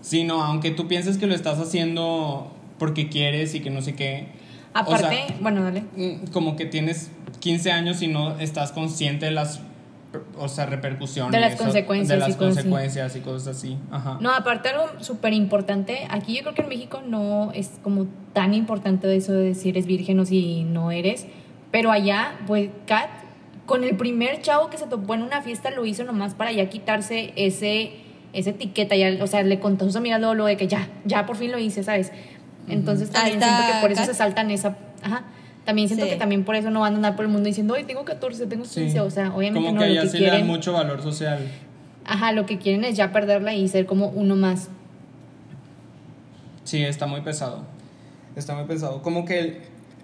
sino 0.00 0.42
aunque 0.42 0.70
tú 0.70 0.88
pienses 0.88 1.18
que 1.18 1.26
lo 1.26 1.34
estás 1.34 1.58
haciendo 1.58 2.50
porque 2.78 3.08
quieres 3.08 3.54
y 3.54 3.60
que 3.60 3.70
no 3.70 3.82
sé 3.82 3.94
qué. 3.94 4.28
o 4.74 4.78
Aparte, 4.78 5.24
sea, 5.26 5.36
bueno, 5.40 5.62
dale. 5.62 5.82
mm, 5.96 6.26
como 6.32 6.56
que 6.56 6.64
tienes 6.66 7.10
15 7.40 7.72
años 7.72 8.00
y 8.02 8.08
no 8.08 8.38
estás 8.38 8.72
consciente 8.72 9.26
de 9.26 9.32
las 9.32 9.60
o 10.38 10.48
sea, 10.48 10.66
repercusiones. 10.66 11.30
De 11.32 11.38
las 11.40 11.54
o- 11.54 11.62
consecuencias 11.64 12.08
De 12.08 12.16
y 12.16 12.18
las 12.18 12.28
así. 12.30 12.38
consecuencias 12.38 13.14
y 13.16 13.20
cosas 13.20 13.56
así. 13.56 13.76
Ajá. 13.92 14.18
No, 14.20 14.32
aparte 14.34 14.70
algo 14.70 14.86
súper 15.00 15.32
importante, 15.34 16.06
aquí 16.10 16.34
yo 16.34 16.42
creo 16.42 16.54
que 16.54 16.62
en 16.62 16.68
México 16.68 17.00
no 17.06 17.52
es 17.52 17.70
como 17.84 18.06
tan 18.32 18.52
importante 18.54 19.14
eso 19.14 19.32
de 19.32 19.54
si 19.54 19.68
eres 19.68 19.86
virgen 19.86 20.18
o 20.18 20.24
si 20.26 20.64
no 20.64 20.90
eres, 20.90 21.26
pero 21.70 21.92
allá, 21.92 22.40
pues 22.48 22.70
Kat, 22.88 23.08
con 23.66 23.84
el 23.84 23.96
primer 23.96 24.42
chavo 24.42 24.68
que 24.68 24.78
se 24.78 24.86
topó 24.88 25.14
en 25.14 25.22
una 25.22 25.42
fiesta 25.42 25.70
lo 25.70 25.86
hizo 25.86 26.02
nomás 26.02 26.34
para 26.34 26.50
ya 26.50 26.68
quitarse 26.68 27.32
ese, 27.36 27.92
esa 28.32 28.50
etiqueta, 28.50 28.94
ya, 28.96 29.22
o 29.22 29.26
sea, 29.26 29.42
le 29.42 29.58
contó 29.60 29.84
a 29.84 29.88
sus 29.88 29.96
amigas 29.96 30.20
luego, 30.20 30.34
luego 30.34 30.48
de 30.48 30.56
que 30.56 30.66
ya, 30.68 30.88
ya 31.04 31.26
por 31.26 31.36
fin 31.36 31.50
lo 31.52 31.58
hice, 31.58 31.82
¿sabes? 31.82 32.12
Entonces 32.68 33.10
también 33.10 33.38
está 33.38 33.56
siento 33.56 33.72
que 33.74 33.80
por 33.80 33.92
eso 33.92 34.04
se 34.04 34.14
saltan 34.14 34.50
esa... 34.50 34.76
Ajá. 35.02 35.24
También 35.64 35.88
siento 35.88 36.06
Sí. 36.06 36.12
que 36.12 36.16
también 36.16 36.44
por 36.44 36.54
eso 36.56 36.70
no 36.70 36.80
van 36.80 36.94
a 36.94 36.96
andar 36.96 37.16
por 37.16 37.24
el 37.24 37.30
mundo 37.30 37.46
diciendo, 37.46 37.74
ay, 37.76 37.84
tengo 37.84 38.04
14, 38.04 38.46
tengo 38.46 38.62
15, 38.64 38.90
Sí. 38.92 38.98
o 38.98 39.10
sea, 39.10 39.34
obviamente 39.34 39.68
como 39.68 39.80
no, 39.80 39.86
que 39.86 39.94
lo 39.94 40.02
que 40.02 40.08
sí 40.08 40.18
le 40.18 40.26
dan 40.26 40.30
quieren... 40.36 40.46
mucho 40.46 40.72
valor 40.72 41.02
social. 41.02 41.38
Ajá, 42.04 42.32
lo 42.32 42.46
que 42.46 42.58
quieren 42.58 42.84
es 42.84 42.96
ya 42.96 43.12
perderla 43.12 43.54
y 43.54 43.68
ser 43.68 43.86
como 43.86 44.08
uno 44.08 44.36
más. 44.36 44.68
Sí, 46.64 46.82
está 46.84 47.06
muy 47.06 47.20
pesado. 47.22 47.64
Está 48.36 48.54
muy 48.54 48.64
pesado. 48.64 49.02
Como 49.02 49.24
que 49.24 49.40
el, 49.40 49.56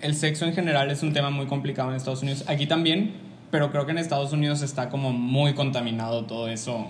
el 0.02 0.14
sexo 0.14 0.44
en 0.44 0.52
general 0.54 0.90
es 0.90 1.02
un 1.02 1.12
tema 1.12 1.30
muy 1.30 1.46
complicado 1.46 1.90
en 1.90 1.96
Estados 1.96 2.22
Unidos. 2.22 2.44
Aquí 2.48 2.66
también, 2.66 3.14
pero 3.50 3.70
creo 3.70 3.86
que 3.86 3.92
en 3.92 3.98
Estados 3.98 4.32
Unidos 4.32 4.62
está 4.62 4.88
como 4.88 5.12
muy 5.12 5.54
contaminado 5.54 6.24
todo 6.24 6.48
eso. 6.48 6.86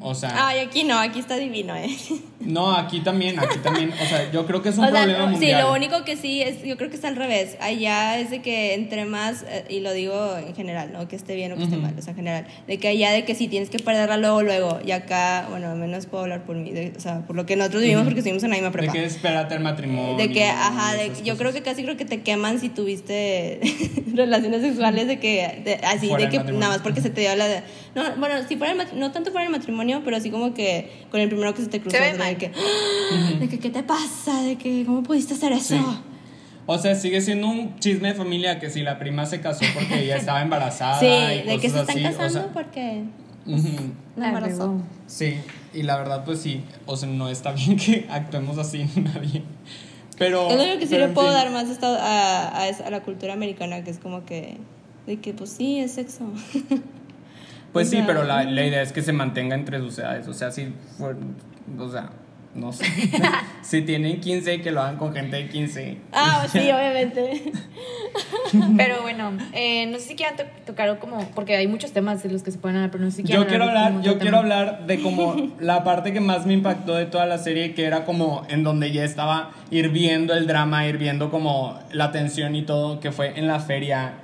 O 0.00 0.14
sea, 0.14 0.48
Ay, 0.48 0.60
aquí 0.60 0.84
no, 0.84 0.98
aquí 0.98 1.18
está 1.18 1.36
divino, 1.36 1.74
¿eh? 1.76 1.88
no, 2.40 2.72
aquí 2.72 3.00
también, 3.00 3.38
aquí 3.38 3.58
también. 3.58 3.90
O 3.92 4.06
sea, 4.06 4.30
yo 4.30 4.46
creo 4.46 4.62
que 4.62 4.68
es 4.70 4.78
un 4.78 4.84
O 4.84 4.88
sea, 4.90 5.02
problema 5.02 5.18
no, 5.18 5.26
sí, 5.26 5.32
mundial. 5.32 5.62
lo 5.62 5.72
único 5.72 6.04
que 6.04 6.16
sí 6.16 6.40
es, 6.42 6.62
yo 6.62 6.76
creo 6.76 6.88
que 6.88 6.96
está 6.96 7.08
al 7.08 7.16
revés. 7.16 7.56
Allá 7.60 8.18
es 8.18 8.30
de 8.30 8.40
que 8.42 8.74
entre 8.74 9.04
más, 9.06 9.44
eh, 9.48 9.64
y 9.68 9.80
lo 9.80 9.92
digo 9.92 10.36
en 10.38 10.54
general, 10.54 10.92
no 10.92 11.08
que 11.08 11.16
esté 11.16 11.34
bien 11.34 11.52
o 11.52 11.56
que 11.56 11.64
esté 11.64 11.76
mal, 11.76 11.94
o 11.98 12.02
sea, 12.02 12.10
en 12.12 12.16
general, 12.16 12.46
de 12.66 12.78
que 12.78 12.88
allá 12.88 13.10
de 13.10 13.24
que 13.24 13.34
sí 13.34 13.48
tienes 13.48 13.68
que 13.70 13.78
perderla 13.78 14.16
luego, 14.16 14.42
luego, 14.42 14.78
y 14.86 14.92
acá, 14.92 15.46
bueno, 15.50 15.70
al 15.70 15.78
menos 15.78 16.06
puedo 16.06 16.22
hablar 16.24 16.44
por 16.44 16.56
mí, 16.56 16.70
de- 16.70 16.92
o 16.96 17.00
sea, 17.00 17.26
por 17.26 17.34
lo 17.36 17.44
que 17.44 17.56
nosotros 17.56 17.82
vivimos 17.82 18.04
porque 18.04 18.20
estuvimos 18.20 18.42
en 18.44 18.50
la 18.50 18.56
misma 18.56 18.68
De 18.70 18.78
prepa. 18.78 18.92
que 18.92 19.04
espérate 19.04 19.54
el 19.56 19.60
matrimonio. 19.60 20.16
De 20.16 20.30
que, 20.30 20.44
ajá, 20.44 20.94
de- 20.94 21.12
yo 21.24 21.36
creo 21.36 21.52
que 21.52 21.62
casi 21.62 21.82
creo 21.82 21.96
que 21.96 22.04
te 22.04 22.22
queman 22.22 22.60
si 22.60 22.68
tuviste 22.68 23.60
relaciones 24.14 24.62
sexuales 24.62 25.06
de 25.06 25.18
que, 25.18 25.60
de- 25.64 25.80
así, 25.90 26.08
Fuera 26.08 26.28
de 26.28 26.30
que 26.30 26.52
nada 26.52 26.68
más 26.72 26.78
porque 26.82 27.00
se 27.00 27.10
te 27.10 27.20
dio 27.22 27.34
la... 27.36 27.46
de- 27.46 27.62
no, 27.94 28.02
bueno, 28.16 28.34
si 28.48 28.56
fuera 28.56 28.72
el 28.72 28.98
no 28.98 29.12
tanto 29.12 29.30
fuera 29.30 29.46
el 29.46 29.52
matrimonio, 29.52 30.02
pero 30.04 30.16
así 30.16 30.30
como 30.30 30.54
que 30.54 31.04
con 31.10 31.20
el 31.20 31.28
primero 31.28 31.54
que 31.54 31.62
se 31.62 31.68
te 31.68 31.80
cruzó, 31.80 31.96
Se 31.96 32.02
de 32.12 32.14
mal. 32.18 32.36
que, 32.36 32.46
¡ah! 32.54 33.30
de 33.38 33.48
que, 33.48 33.58
¿qué 33.58 33.70
te 33.70 33.82
pasa? 33.82 34.42
De 34.42 34.56
que, 34.56 34.84
¿cómo 34.86 35.02
pudiste 35.02 35.34
hacer 35.34 35.52
eso? 35.52 35.76
Sí. 35.76 35.84
O 36.70 36.76
sea, 36.78 36.94
sigue 36.94 37.20
siendo 37.22 37.46
un 37.48 37.78
chisme 37.78 38.08
de 38.08 38.14
familia 38.14 38.58
que 38.60 38.68
si 38.68 38.82
la 38.82 38.98
prima 38.98 39.24
se 39.24 39.40
casó 39.40 39.64
porque 39.74 40.02
ella 40.04 40.16
estaba 40.18 40.42
embarazada. 40.42 41.00
Sí, 41.00 41.06
y 41.06 41.46
de 41.48 41.58
que 41.58 41.70
se 41.70 41.80
están 41.80 41.96
así, 41.96 42.04
o 42.04 42.08
casando 42.10 42.40
sea, 42.40 42.52
porque 42.52 43.04
ujú. 43.46 43.68
la 44.16 44.28
embarazó. 44.28 44.82
Sí, 45.06 45.36
y 45.72 45.82
la 45.84 45.96
verdad, 45.96 46.24
pues 46.26 46.40
sí, 46.40 46.62
o 46.84 46.94
sea, 46.96 47.08
no 47.08 47.28
está 47.30 47.52
bien 47.54 47.76
que 47.78 48.06
actuemos 48.10 48.58
así 48.58 48.84
nadie. 48.96 49.42
Pero. 50.18 50.48
Es 50.50 50.56
lo 50.56 50.62
único 50.64 50.78
que 50.80 50.86
sí 50.86 50.98
le 50.98 51.08
puedo 51.08 51.28
fin. 51.28 51.36
dar 51.36 51.50
más 51.52 51.82
a, 51.82 52.48
a, 52.48 52.64
a 52.66 52.90
la 52.90 53.00
cultura 53.00 53.32
americana, 53.32 53.82
que 53.84 53.90
es 53.90 53.98
como 53.98 54.24
que, 54.26 54.56
de 55.08 55.18
que 55.18 55.32
pues 55.34 55.50
sí, 55.50 55.80
es 55.80 55.92
sexo. 55.92 56.24
Pues 57.72 57.88
O 57.88 57.90
sí, 57.90 58.02
pero 58.06 58.24
la, 58.24 58.44
la 58.44 58.64
idea 58.64 58.80
es 58.80 58.92
que 58.92 59.02
se 59.02 59.12
mantenga 59.12 59.54
entre 59.54 59.78
sus 59.78 59.98
edades. 59.98 60.26
O 60.26 60.32
sea, 60.32 60.50
si 60.50 60.72
fue- 60.96 61.14
O 61.78 61.90
sea, 61.90 62.08
no 62.54 62.72
sé. 62.72 62.86
si 63.62 63.82
tienen 63.82 64.20
15, 64.22 64.62
que 64.62 64.70
lo 64.70 64.80
hagan 64.80 64.96
con 64.96 65.12
gente 65.12 65.36
de 65.36 65.48
15. 65.50 65.98
Ah, 66.12 66.46
sí, 66.50 66.58
obviamente. 66.72 67.52
Pero 68.78 69.02
bueno, 69.02 69.32
eh, 69.52 69.84
no 69.86 69.98
sé 69.98 70.08
si 70.08 70.16
quieran 70.16 70.36
to- 70.38 70.44
tocar 70.64 70.98
como, 70.98 71.18
porque 71.34 71.56
hay 71.56 71.68
muchos 71.68 71.92
temas 71.92 72.22
de 72.22 72.30
los 72.30 72.42
que 72.42 72.50
se 72.52 72.58
pueden 72.58 72.78
hablar, 72.78 72.90
pero 72.90 73.04
no 73.04 73.10
sé 73.10 73.18
si 73.18 73.22
Yo 73.24 73.26
quieran 73.44 73.48
quiero 73.48 73.64
como 73.66 73.76
hablar, 73.78 74.02
yo 74.02 74.12
tema. 74.12 74.20
quiero 74.22 74.38
hablar 74.38 74.86
de 74.86 75.02
como 75.02 75.52
la 75.60 75.84
parte 75.84 76.14
que 76.14 76.20
más 76.20 76.46
me 76.46 76.54
impactó 76.54 76.94
de 76.94 77.04
toda 77.04 77.26
la 77.26 77.36
serie, 77.36 77.74
que 77.74 77.84
era 77.84 78.06
como 78.06 78.46
en 78.48 78.64
donde 78.64 78.92
ya 78.92 79.04
estaba 79.04 79.50
hirviendo 79.70 80.32
el 80.32 80.46
drama, 80.46 80.86
hirviendo 80.86 81.30
como 81.30 81.78
la 81.92 82.12
tensión 82.12 82.56
y 82.56 82.62
todo, 82.62 82.98
que 82.98 83.12
fue 83.12 83.38
en 83.38 83.46
la 83.46 83.60
feria. 83.60 84.14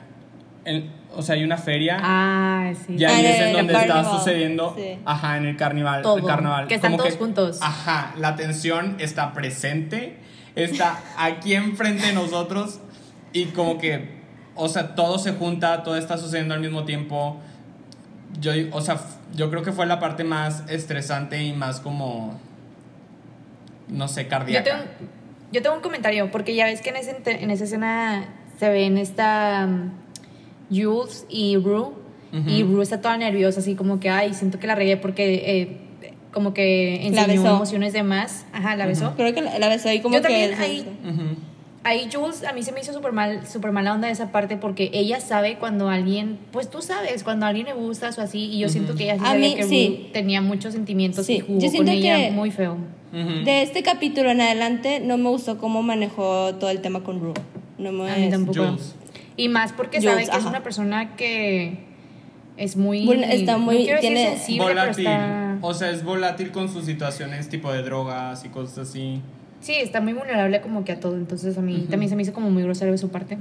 En- 0.64 0.90
o 1.16 1.22
sea, 1.22 1.36
hay 1.36 1.44
una 1.44 1.56
feria. 1.56 1.98
Ah, 2.00 2.72
sí. 2.86 2.94
Y 2.96 3.04
ahí 3.04 3.24
Ah, 3.24 3.30
es 3.30 3.40
en 3.40 3.52
donde 3.52 3.72
está 3.74 4.04
sucediendo, 4.18 4.74
sí. 4.76 4.98
ajá, 5.04 5.36
en 5.36 5.46
el 5.46 5.56
carnaval, 5.56 6.02
Todo, 6.02 6.16
el 6.18 6.24
carnaval. 6.24 6.66
que 6.66 6.74
están 6.74 6.92
Como 6.92 7.02
todos 7.04 7.16
juntos. 7.18 7.58
Ajá, 7.62 8.14
la 8.18 8.34
tensión 8.34 8.96
está 8.98 9.32
presente, 9.32 10.16
está 10.56 10.98
aquí 11.18 11.54
enfrente 11.54 12.06
de 12.06 12.12
nosotros 12.14 12.80
y 13.32 13.46
como 13.46 13.78
que, 13.78 14.08
o 14.56 14.68
sea, 14.68 14.94
todo 14.96 15.18
se 15.18 15.32
junta, 15.32 15.82
todo 15.84 15.96
está 15.96 16.18
sucediendo 16.18 16.54
al 16.54 16.60
mismo 16.60 16.84
tiempo. 16.84 17.40
Yo, 18.40 18.50
o 18.72 18.80
sea, 18.80 18.98
yo 19.34 19.50
creo 19.50 19.62
que 19.62 19.70
fue 19.70 19.86
la 19.86 20.00
parte 20.00 20.24
más 20.24 20.64
estresante 20.68 21.40
y 21.44 21.52
más 21.52 21.78
como, 21.78 22.40
no 23.88 24.08
sé, 24.08 24.24
Yo 24.24 24.28
cardíaca. 24.30 24.64
tengo, 24.64 24.84
yo 25.52 25.62
tengo 25.62 25.76
un 25.76 25.82
comentario, 25.82 26.30
porque 26.32 26.54
ya 26.56 26.64
ves 26.64 26.80
que 26.80 26.90
en, 26.90 26.96
ese, 26.96 27.16
en 27.24 27.50
esa 27.52 27.64
escena 27.64 28.24
se 28.58 28.68
ven 28.70 28.98
esta 28.98 29.66
um, 29.68 29.90
Jules 30.74 31.26
y 31.28 31.56
Rue, 31.56 31.88
y 32.48 32.62
Ujú. 32.64 32.74
Rue 32.76 32.82
está 32.82 33.00
toda 33.00 33.16
nerviosa, 33.16 33.60
así 33.60 33.74
como 33.74 34.00
que, 34.00 34.10
ay, 34.10 34.34
siento 34.34 34.58
que 34.58 34.66
la 34.66 34.74
regué 34.74 34.96
porque 34.96 35.34
eh, 35.46 35.76
como 36.32 36.52
que 36.52 37.06
enseñó 37.06 37.46
emociones 37.46 37.92
de 37.92 38.02
más. 38.02 38.44
Ajá, 38.52 38.74
la 38.76 38.86
besó. 38.86 39.14
Creo 39.16 39.32
que 39.34 39.40
la, 39.42 39.58
la 39.58 39.68
besó 39.68 39.88
ahí 39.88 40.00
como 40.00 40.16
Yo 40.16 40.22
que... 40.22 40.28
también 40.28 40.54
ahí-. 40.60 40.84
Ahí 41.86 42.08
Jules 42.10 42.44
a 42.44 42.54
mí 42.54 42.62
se 42.62 42.72
me 42.72 42.80
hizo 42.80 42.94
súper 42.94 43.12
mal, 43.12 43.46
súper 43.46 43.70
mala 43.70 43.92
onda 43.92 44.08
esa 44.08 44.32
parte 44.32 44.56
porque 44.56 44.90
ella 44.94 45.20
sabe 45.20 45.58
cuando 45.58 45.90
alguien, 45.90 46.38
pues 46.50 46.70
tú 46.70 46.80
sabes, 46.80 47.22
cuando 47.22 47.44
a 47.44 47.50
alguien 47.50 47.66
le 47.66 47.74
gustas 47.74 48.16
o 48.18 48.22
así, 48.22 48.38
y 48.46 48.58
yo 48.58 48.70
siento 48.70 48.94
que 48.94 49.04
ella 49.04 49.16
sí 49.16 49.20
A 49.22 49.26
sabía 49.28 49.48
mí, 49.50 49.54
que 49.54 49.62
sí. 49.64 49.86
Rue 50.04 50.10
tenía 50.14 50.40
muchos 50.40 50.72
sentimientos 50.72 51.26
Sí, 51.26 51.34
y 51.34 51.40
jugó 51.40 51.60
yo 51.60 51.68
siento 51.68 51.90
con 51.90 51.98
ella 51.98 52.16
que- 52.16 52.30
muy 52.32 52.50
feo. 52.50 52.78
De 53.12 53.62
este 53.62 53.82
capítulo 53.84 54.30
en 54.30 54.40
adelante 54.40 54.98
no 54.98 55.18
me 55.18 55.28
gustó 55.28 55.58
cómo 55.58 55.82
manejó 55.82 56.54
todo 56.54 56.70
el 56.70 56.80
tema 56.80 57.04
con 57.04 57.20
Rue. 57.20 57.34
No 57.78 57.92
me... 57.92 58.10
A 58.10 58.16
mí 58.16 58.28
tampoco. 58.30 58.64
Jules. 58.66 58.94
Y 59.36 59.48
más 59.48 59.72
porque 59.72 59.98
Jules, 59.98 60.12
sabe 60.26 60.28
que 60.30 60.36
es 60.38 60.44
una 60.44 60.62
persona 60.62 61.16
que 61.16 61.78
es 62.56 62.76
muy. 62.76 63.04
Vulne- 63.06 63.32
está 63.32 63.58
muy- 63.58 63.78
no 63.78 63.82
quiero 63.84 63.96
decir 64.00 64.14
tiene- 64.14 64.30
sensible, 64.36 64.64
Volátil. 64.68 65.04
pero 65.04 65.16
está. 65.16 65.58
O 65.60 65.74
sea, 65.74 65.90
es 65.90 66.04
volátil 66.04 66.50
con 66.52 66.68
sus 66.68 66.84
situaciones 66.84 67.48
tipo 67.48 67.72
de 67.72 67.82
drogas 67.82 68.44
y 68.44 68.48
cosas 68.48 68.88
así. 68.88 69.20
Sí, 69.60 69.74
está 69.76 70.00
muy 70.00 70.12
vulnerable 70.12 70.60
como 70.60 70.84
que 70.84 70.92
a 70.92 71.00
todo. 71.00 71.16
Entonces 71.16 71.56
a 71.58 71.62
mí 71.62 71.86
también 71.90 72.10
se 72.10 72.16
me 72.16 72.22
hizo 72.22 72.32
como 72.32 72.50
muy 72.50 72.62
grosero 72.62 72.92
de 72.92 72.98
su 72.98 73.08
parte. 73.10 73.38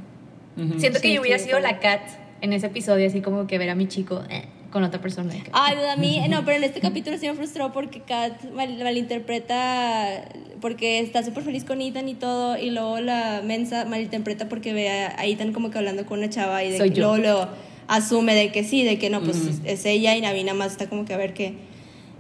Siento 0.77 0.99
que 1.01 1.07
Sí, 1.09 1.13
yo 1.15 1.21
hubiera 1.21 1.37
sido 1.39 1.59
la 1.59 1.79
Kat 1.79 2.01
en 2.41 2.53
ese 2.53 2.67
episodio, 2.67 3.07
así 3.07 3.21
como 3.21 3.45
que 3.47 3.57
ver 3.57 3.69
a 3.69 3.75
mi 3.75 3.87
chico 3.87 4.23
eh, 4.29 4.45
con 4.73 4.83
otra 4.83 4.99
persona. 4.99 5.31
Ay, 5.53 5.77
a 5.87 5.95
mí, 5.95 6.19
no, 6.29 6.43
pero 6.43 6.57
en 6.57 6.63
este 6.63 6.81
capítulo 6.81 7.15
sí 7.19 7.27
me 7.27 7.35
frustró 7.35 7.71
porque 7.71 8.01
Kat 8.01 8.43
mal- 8.53 8.75
malinterpreta, 8.83 10.25
porque 10.61 10.99
está 10.99 11.21
súper 11.23 11.43
feliz 11.43 11.63
con 11.63 11.79
Ethan 11.79 12.09
y 12.09 12.15
todo, 12.15 12.57
y 12.57 12.71
luego 12.71 12.99
la 12.99 13.41
mensa 13.45 13.85
malinterpreta 13.85 14.49
porque 14.49 14.73
ve 14.73 14.89
a, 14.89 15.25
Ethan 15.25 15.53
como 15.53 15.69
que 15.69 15.77
hablando 15.77 16.05
con 16.07 16.19
una 16.19 16.29
chava 16.29 16.63
y 16.63 16.71
de 16.71 16.77
Soy 16.79 16.89
que 16.89 16.95
yo. 16.95 17.15
luego 17.15 17.17
lo 17.17 17.49
asume 17.87 18.33
de 18.33 18.51
que 18.51 18.63
sí, 18.63 18.83
de 18.83 18.97
que 18.97 19.11
no, 19.11 19.21
pues 19.21 19.37
es, 19.37 19.61
es 19.63 19.85
ella 19.85 20.15
y 20.15 20.21
Navi 20.21 20.43
nada 20.43 20.57
más 20.57 20.71
está 20.71 20.89
como 20.89 21.05
que 21.05 21.13
a 21.13 21.17
ver 21.17 21.33
qué. 21.35 21.53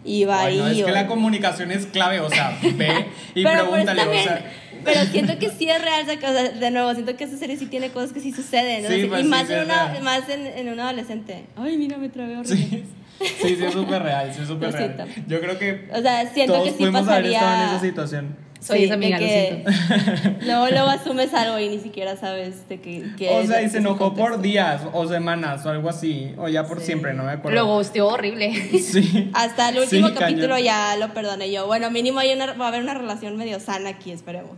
Y 0.05 0.25
va 0.25 0.43
Ay, 0.43 0.57
no, 0.57 0.65
ahí. 0.65 0.79
es 0.81 0.85
que 0.85 0.91
la 0.91 1.07
comunicación 1.07 1.71
es 1.71 1.87
clave, 1.87 2.19
o 2.19 2.29
sea, 2.29 2.55
ve 2.75 3.07
y 3.33 3.43
pero 3.43 3.65
pues 3.69 3.83
pregúntale, 3.85 4.01
también, 4.01 4.21
o 4.21 4.25
sea. 4.25 4.51
Pero 4.83 5.01
siento 5.11 5.37
que 5.39 5.49
sí 5.49 5.69
es 5.69 5.81
real, 5.81 6.01
o 6.03 6.05
sea, 6.05 6.51
de 6.51 6.71
nuevo, 6.71 6.93
siento 6.93 7.15
que 7.15 7.23
esa 7.23 7.37
serie 7.37 7.57
sí 7.57 7.65
tiene 7.67 7.89
cosas 7.89 8.11
que 8.13 8.19
sí 8.19 8.31
suceden, 8.31 8.83
¿no? 8.83 8.89
Sí, 8.89 8.95
Así- 9.01 9.07
pues 9.07 9.19
y 9.21 9.23
sí, 9.23 9.29
más, 9.29 9.47
sí 9.47 9.53
en 9.53 9.63
una, 9.63 9.87
real. 9.91 10.03
más 10.03 10.29
en, 10.29 10.47
en 10.47 10.69
un 10.69 10.79
adolescente. 10.79 11.45
Ay, 11.55 11.77
mira, 11.77 11.97
me 11.97 12.09
trabé 12.09 12.37
horrible. 12.37 12.55
Sí, 12.57 12.83
sí, 13.41 13.55
sí, 13.55 13.63
es 13.65 13.73
súper 13.73 14.01
real, 14.03 14.33
sí, 14.33 14.41
es 14.41 14.47
súper 14.47 14.71
real. 14.71 15.07
Yo 15.27 15.39
creo 15.39 15.57
que 15.59 15.89
O 15.93 16.01
sea, 16.01 16.27
siento 16.33 16.53
todos 16.53 16.65
que 16.67 16.73
sí 16.77 16.83
estado 16.83 16.97
en 16.99 17.05
pasaría- 17.05 17.65
esa 17.67 17.79
situación. 17.79 18.35
Soy 18.63 18.85
esa 18.85 18.93
amiga, 18.93 19.19
lo 19.19 19.25
que 19.25 19.63
luego, 20.45 20.67
luego 20.69 20.87
asumes 20.89 21.33
algo 21.33 21.59
y 21.59 21.69
ni 21.69 21.79
siquiera 21.79 22.15
sabes 22.15 22.67
de 22.69 22.79
que 22.79 23.29
O 23.29 23.45
sea, 23.45 23.61
y 23.61 23.69
se 23.69 23.79
enojó 23.79 24.13
por 24.13 24.41
días 24.41 24.81
o 24.93 25.07
semanas 25.07 25.65
o 25.65 25.69
algo 25.69 25.89
así, 25.89 26.33
o 26.37 26.47
ya 26.47 26.65
por 26.65 26.79
Sí. 26.79 26.87
siempre, 26.87 27.13
no 27.13 27.23
me 27.23 27.31
acuerdo. 27.33 27.57
Lo 27.59 27.65
ghosteó 27.67 28.07
horrible. 28.07 28.53
Sí. 28.79 29.29
Hasta 29.33 29.69
el 29.69 29.79
último 29.79 30.07
Sí, 30.09 30.13
capítulo 30.13 30.49
cañón. 30.55 30.63
ya 30.63 30.95
lo 30.97 31.13
perdoné 31.13 31.51
yo. 31.51 31.65
Bueno, 31.67 31.89
mínimo 31.91 32.19
hay 32.19 32.33
una, 32.33 32.53
va 32.53 32.65
a 32.65 32.67
haber 32.69 32.81
una 32.83 32.93
relación 32.93 33.37
medio 33.37 33.59
sana 33.59 33.89
aquí, 33.89 34.11
esperemos. 34.11 34.51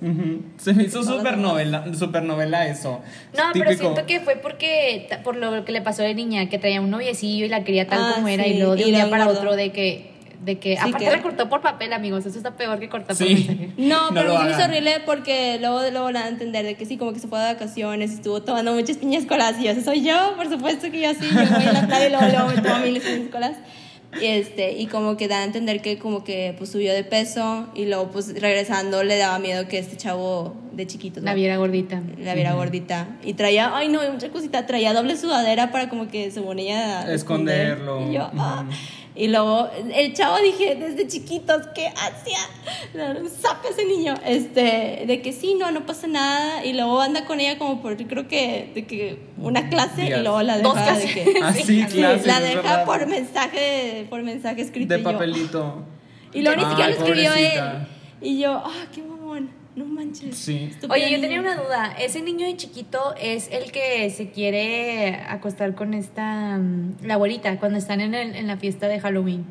Se 0.57 0.73
me 0.73 0.83
hizo 0.83 1.03
súper 1.03 1.37
novela, 1.37 1.85
super 1.97 2.23
novela 2.23 2.67
eso. 2.67 3.01
No, 3.37 3.43
pero 3.53 3.73
siento 3.73 4.05
que 4.05 4.19
fue 4.21 4.35
porque 4.37 5.07
por 5.23 5.35
lo 5.35 5.63
que 5.65 5.71
le 5.71 5.81
pasó 5.81 6.03
a 6.03 6.07
la 6.07 6.13
niña, 6.13 6.47
que 6.49 6.57
traía 6.59 6.81
un 6.81 6.89
noviecillo 6.91 7.45
y 7.45 7.49
la 7.49 7.63
quería 7.63 7.87
tal 7.87 7.99
Ah, 8.01 8.11
como 8.15 8.27
era, 8.27 8.43
sí, 8.43 8.51
y 8.51 8.57
luego 8.59 8.75
de 8.75 8.81
y 8.81 8.85
un 8.85 8.91
día 8.91 9.09
para 9.09 9.27
otro 9.27 9.55
de 9.55 9.71
que, 9.71 10.11
de 10.45 10.59
que 10.59 10.73
Sí, 10.73 10.77
aparte 10.79 11.05
que- 11.05 11.11
la 11.11 11.21
cortó 11.21 11.49
por 11.49 11.61
papel, 11.61 11.91
amigos, 11.91 12.25
eso 12.25 12.37
está 12.37 12.51
peor 12.55 12.79
que 12.79 12.87
cortar 12.87 13.17
por 13.17 13.27
Sí. 13.27 13.33
mensaje. 13.33 13.69
No, 13.77 14.11
No 14.11 14.13
pero 14.13 14.37
sí 14.37 14.43
me 14.45 14.51
hizo 14.51 14.63
horrible 14.63 15.01
porque 15.05 15.57
luego, 15.59 15.81
luego 15.89 16.03
van 16.05 16.17
a 16.17 16.27
entender 16.27 16.65
de 16.65 16.75
que 16.75 16.85
sí, 16.85 16.97
como 16.97 17.13
que 17.13 17.19
se 17.19 17.27
fue 17.27 17.39
de 17.39 17.45
vacaciones, 17.53 18.11
estuvo 18.11 18.41
tomando 18.41 18.73
muchas 18.73 18.97
piñas 18.97 19.25
colas 19.25 19.55
y 19.59 19.63
yo, 19.65 19.71
"Ese 19.71 19.83
soy 19.83 20.03
yo, 20.03 20.33
por 20.35 20.49
supuesto 20.49 20.89
que 20.91 21.01
yo 21.01 21.09
sí, 21.13 21.27
yo 21.29 21.55
voy 21.57 21.65
a 21.65 21.73
la 21.73 21.87
playa 21.87 22.07
y 22.07 22.09
luego, 22.11 22.25
luego 22.27 22.47
me 22.49 22.61
tomo 22.61 22.79
miles 22.79 23.03
de 23.03 23.09
piñas 23.15 23.31
colas. 23.31 23.57
Y, 24.21 24.27
este, 24.27 24.71
y 24.73 24.85
como 24.85 25.17
que 25.17 25.27
dan 25.27 25.41
a 25.41 25.43
entender 25.45 25.81
que 25.81 25.97
como 25.97 26.23
que 26.23 26.55
pues 26.57 26.69
subió 26.71 26.93
de 26.93 27.03
peso 27.03 27.67
y 27.75 27.85
luego 27.85 28.11
pues 28.11 28.39
regresando 28.39 29.03
le 29.03 29.17
daba 29.17 29.39
miedo 29.39 29.67
que 29.67 29.77
este 29.77 29.97
chavo 29.97 30.55
de 30.75 30.87
chiquito 30.87 31.19
¿no? 31.21 31.25
La 31.25 31.33
viera 31.33 31.57
gordita. 31.57 32.01
la 32.19 32.33
viera 32.35 32.53
gordita 32.53 33.07
y 33.23 33.33
traía, 33.33 33.75
ay 33.75 33.87
no, 33.89 33.99
mucha 34.11 34.29
cosita, 34.29 34.65
traía 34.65 34.93
doble 34.93 35.15
sudadera 35.17 35.71
para 35.71 35.89
como 35.89 36.07
que 36.07 36.31
según 36.31 36.59
ella 36.59 37.11
esconder. 37.13 37.77
Esconderlo. 37.77 38.09
Y 38.09 38.13
yo, 38.15 38.29
ah. 38.37 38.65
Y 39.17 39.29
luego 39.29 39.69
el 39.93 40.13
chavo 40.13 40.35
dije, 40.43 40.75
desde 40.75 41.07
chiquitos, 41.07 41.67
¿qué 41.73 41.87
hacía? 41.87 42.37
A 43.01 43.67
ese 43.69 43.85
niño. 43.85 44.13
Este, 44.25 45.05
de 45.07 45.21
que 45.21 45.31
sí, 45.31 45.55
no, 45.57 45.71
no 45.71 45.85
pasa 45.85 46.07
nada. 46.07 46.65
Y 46.65 46.73
luego 46.73 46.99
anda 46.99 47.23
con 47.25 47.39
ella 47.39 47.57
como 47.57 47.81
por, 47.81 47.95
creo 47.95 48.27
que, 48.27 48.71
de 48.75 48.85
que 48.85 49.19
una 49.37 49.69
clase 49.69 50.01
Días. 50.01 50.19
y 50.19 50.21
luego 50.23 50.41
la 50.41 50.59
Dos 50.59 50.75
deja 50.75 50.97
de 50.97 51.05
clases. 51.05 51.13
que... 51.33 51.39
Así, 51.43 51.63
Sí, 51.63 51.85
clases, 51.85 52.27
la 52.27 52.39
deja 52.41 52.55
verdad. 52.61 52.85
por 52.85 53.07
mensaje, 53.07 54.05
por 54.09 54.21
mensaje 54.23 54.61
escrito. 54.61 54.93
De 54.93 54.99
y 54.99 55.03
yo, 55.03 55.11
papelito. 55.11 55.83
y 56.33 56.41
luego 56.41 56.57
ni 56.61 56.67
siquiera 56.69 56.89
Ay, 56.91 56.93
lo 56.99 57.05
escribió 57.05 57.29
pobrecita. 57.31 57.71
él. 57.71 57.87
Y 58.21 58.39
yo, 58.39 58.51
ah, 58.65 58.85
qué 58.93 59.01
mamón, 59.01 59.14
no 59.75 59.85
manches. 59.85 60.37
Sí. 60.37 60.71
Oye, 60.89 61.11
yo 61.11 61.19
tenía 61.19 61.39
una 61.39 61.55
duda. 61.55 61.93
¿Ese 61.99 62.21
niño 62.21 62.45
de 62.47 62.55
chiquito 62.55 63.13
es 63.19 63.49
el 63.51 63.71
que 63.71 64.09
se 64.09 64.29
quiere 64.29 65.15
acostar 65.27 65.75
con 65.75 65.93
esta, 65.93 66.57
mm, 66.57 66.97
la 67.05 67.15
abuelita, 67.15 67.59
cuando 67.59 67.77
están 67.77 67.99
en, 68.01 68.13
el- 68.15 68.35
en 68.35 68.47
la 68.47 68.57
fiesta 68.57 68.87
de 68.87 68.99
Halloween? 68.99 69.43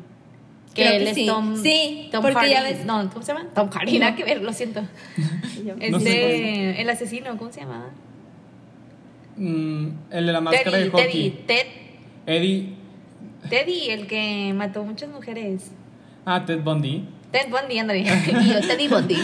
Que 0.73 0.81
Creo 0.83 0.93
él 0.93 1.03
que 1.05 1.09
es 1.11 1.15
sí. 1.15 1.25
Tom, 1.27 1.55
Sí, 1.61 2.09
Tom 2.11 2.21
porque 2.21 2.37
Hardy. 2.37 2.51
ya 2.51 2.63
ves- 2.63 2.85
No, 2.85 3.09
¿cómo 3.11 3.21
se 3.23 3.33
llama? 3.33 3.47
Tom 3.53 3.69
Hardy, 3.69 3.97
nada 3.99 4.15
que 4.15 4.23
ver, 4.25 4.41
lo 4.41 4.51
siento. 4.51 4.81
Este, 5.79 5.89
No 5.91 5.99
sé 5.99 6.81
el 6.81 6.89
asesino, 6.89 7.37
¿cómo 7.37 7.51
se 7.51 7.61
llamaba? 7.61 7.91
Mm, 9.37 9.87
el 10.11 10.25
de 10.25 10.33
la 10.33 10.41
máscara 10.41 10.71
Teddy, 10.71 10.83
de 10.83 10.89
hockey. 10.89 11.05
Teddy, 11.11 11.29
Ted, 11.45 11.67
Eddie. 12.25 12.73
Teddy, 13.49 13.89
el 13.89 14.07
que 14.07 14.53
mató 14.55 14.83
muchas 14.83 15.09
mujeres. 15.09 15.71
Ah, 16.25 16.43
Ted 16.45 16.61
Bundy. 16.61 17.05
Ted 17.39 17.49
Bundy, 17.51 17.79
ándale. 17.79 17.99
Y 17.99 18.05
yo, 18.53 18.61
Teddy 18.67 18.87
Bundy. 18.87 19.15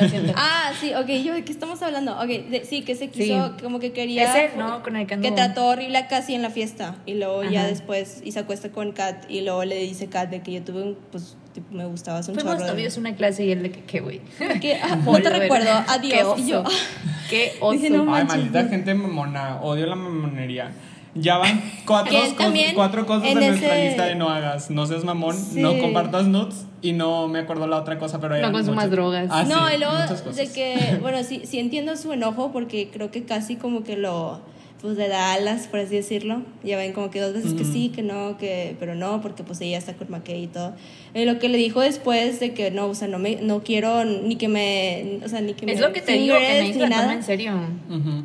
Lo 0.00 0.08
siento. 0.08 0.32
Ah, 0.36 0.72
sí, 0.80 0.92
ok, 0.94 1.06
yo 1.24 1.34
de 1.34 1.44
qué 1.44 1.52
estamos 1.52 1.80
hablando. 1.82 2.18
Ok, 2.18 2.26
de- 2.28 2.64
sí, 2.68 2.82
que 2.82 2.94
se 2.94 3.08
quiso, 3.10 3.48
Sí. 3.56 3.62
como 3.62 3.78
que 3.78 3.92
quería. 3.92 4.24
Es 4.24 4.52
él, 4.52 4.58
¿no? 4.58 4.82
Con 4.82 4.96
el 4.96 5.06
que 5.06 5.18
Que 5.20 5.30
trató 5.32 5.66
horrible 5.66 5.98
a 5.98 6.08
Cassie 6.08 6.34
en 6.34 6.42
la 6.42 6.50
fiesta. 6.50 6.96
Y 7.06 7.14
luego 7.14 7.44
ya 7.44 7.60
Ajá. 7.60 7.68
después, 7.68 8.20
y 8.24 8.32
se 8.32 8.40
acuesta 8.40 8.70
con 8.70 8.92
Kat. 8.92 9.24
Y 9.30 9.42
luego 9.42 9.64
le 9.64 9.76
dice 9.78 10.08
Kat 10.08 10.30
de 10.30 10.42
que 10.42 10.52
yo 10.52 10.62
tuve 10.62 10.82
un. 10.82 10.98
Pues, 11.10 11.36
tipo, 11.54 11.74
me 11.74 11.84
gustaba 11.84 12.18
un 12.18 12.24
Fuimos 12.24 12.42
chorro. 12.44 12.64
de- 12.64 12.70
novios 12.72 12.96
una 12.96 13.14
clase 13.14 13.44
y 13.44 13.52
él 13.52 13.62
de 13.62 13.70
que, 13.70 13.82
¿qué, 13.84 14.00
güey? 14.00 14.20
Que, 14.60 14.74
ah, 14.82 14.96
no 14.96 15.20
te 15.20 15.30
recuerdo, 15.30 15.66
Qué 15.66 15.92
adiós. 15.92 16.22
oso. 16.28 16.38
Y 16.38 16.46
yo, 16.48 16.64
Qué 17.30 17.52
oso. 17.60 17.72
Dije, 17.72 17.90
no 17.90 18.14
Ay, 18.14 18.24
maldita 18.24 18.64
gente 18.68 18.94
mamona. 18.94 19.60
Odio 19.62 19.86
la 19.86 19.94
mamonería. 19.96 20.72
Ya 21.14 21.36
van 21.36 21.62
cuatro, 21.86 22.12
cos- 22.18 22.72
cuatro 22.74 23.04
cosas 23.06 23.24
en, 23.30 23.38
en 23.42 23.48
nuestra 23.48 23.76
ese- 23.76 23.88
lista 23.88 24.04
de 24.06 24.14
no 24.14 24.30
hagas. 24.30 24.70
No 24.70 24.86
seas 24.86 25.04
mamón, 25.04 25.36
Sí. 25.36 25.60
no 25.60 25.78
compartas 25.78 26.26
nudes 26.26 26.64
y 26.80 26.92
no 26.92 27.28
me 27.28 27.40
acuerdo 27.40 27.66
la 27.66 27.76
otra 27.76 27.98
cosa, 27.98 28.18
pero 28.18 28.36
No 28.38 28.50
consumas 28.50 28.86
muchas. 28.86 28.90
drogas. 28.90 29.28
Ah, 29.30 29.44
no, 29.44 29.68
sí, 29.68 29.74
y 29.74 29.78
luego 29.78 29.94
de 30.34 30.46
que, 30.48 30.98
bueno, 31.02 31.22
sí, 31.22 31.42
sí 31.44 31.58
entiendo 31.58 31.96
su 31.96 32.12
enojo 32.12 32.50
porque 32.50 32.88
creo 32.90 33.10
que 33.10 33.24
casi 33.24 33.56
como 33.56 33.84
que 33.84 33.98
lo, 33.98 34.40
pues 34.80 34.96
le 34.96 35.08
da 35.08 35.34
alas, 35.34 35.66
por 35.68 35.80
así 35.80 35.94
decirlo. 35.96 36.40
Ya 36.64 36.78
ven 36.78 36.94
como 36.94 37.10
que 37.10 37.20
dos 37.20 37.34
veces 37.34 37.52
que 37.52 37.64
sí, 37.66 37.90
que 37.94 38.00
no, 38.02 38.38
que, 38.38 38.74
pero 38.80 38.94
no, 38.94 39.20
porque 39.20 39.44
pues 39.44 39.60
ella 39.60 39.76
está 39.76 39.92
con 39.92 40.10
McKay 40.10 40.44
y 40.44 40.46
todo. 40.46 40.72
Y 41.14 41.26
lo 41.26 41.38
que 41.38 41.50
le 41.50 41.58
dijo 41.58 41.80
después 41.82 42.40
de 42.40 42.54
que 42.54 42.70
no, 42.70 42.86
o 42.86 42.94
sea, 42.94 43.06
no 43.06 43.18
me, 43.18 43.36
no 43.36 43.62
quiero 43.62 44.06
ni 44.06 44.36
que 44.36 44.48
me, 44.48 45.20
o 45.24 45.28
sea, 45.28 45.42
ni 45.42 45.52
que 45.52 45.66
me 45.66 45.72
Es 45.72 45.80
lo 45.80 45.92
que 45.92 46.00
te 46.00 46.12
digo, 46.14 46.36
que 46.38 46.48
nadie 46.48 46.72
se 46.72 46.78
ni 46.78 46.86
nada. 46.88 47.12
en 47.12 47.22
serio. 47.22 47.52
Ujú. 47.90 48.24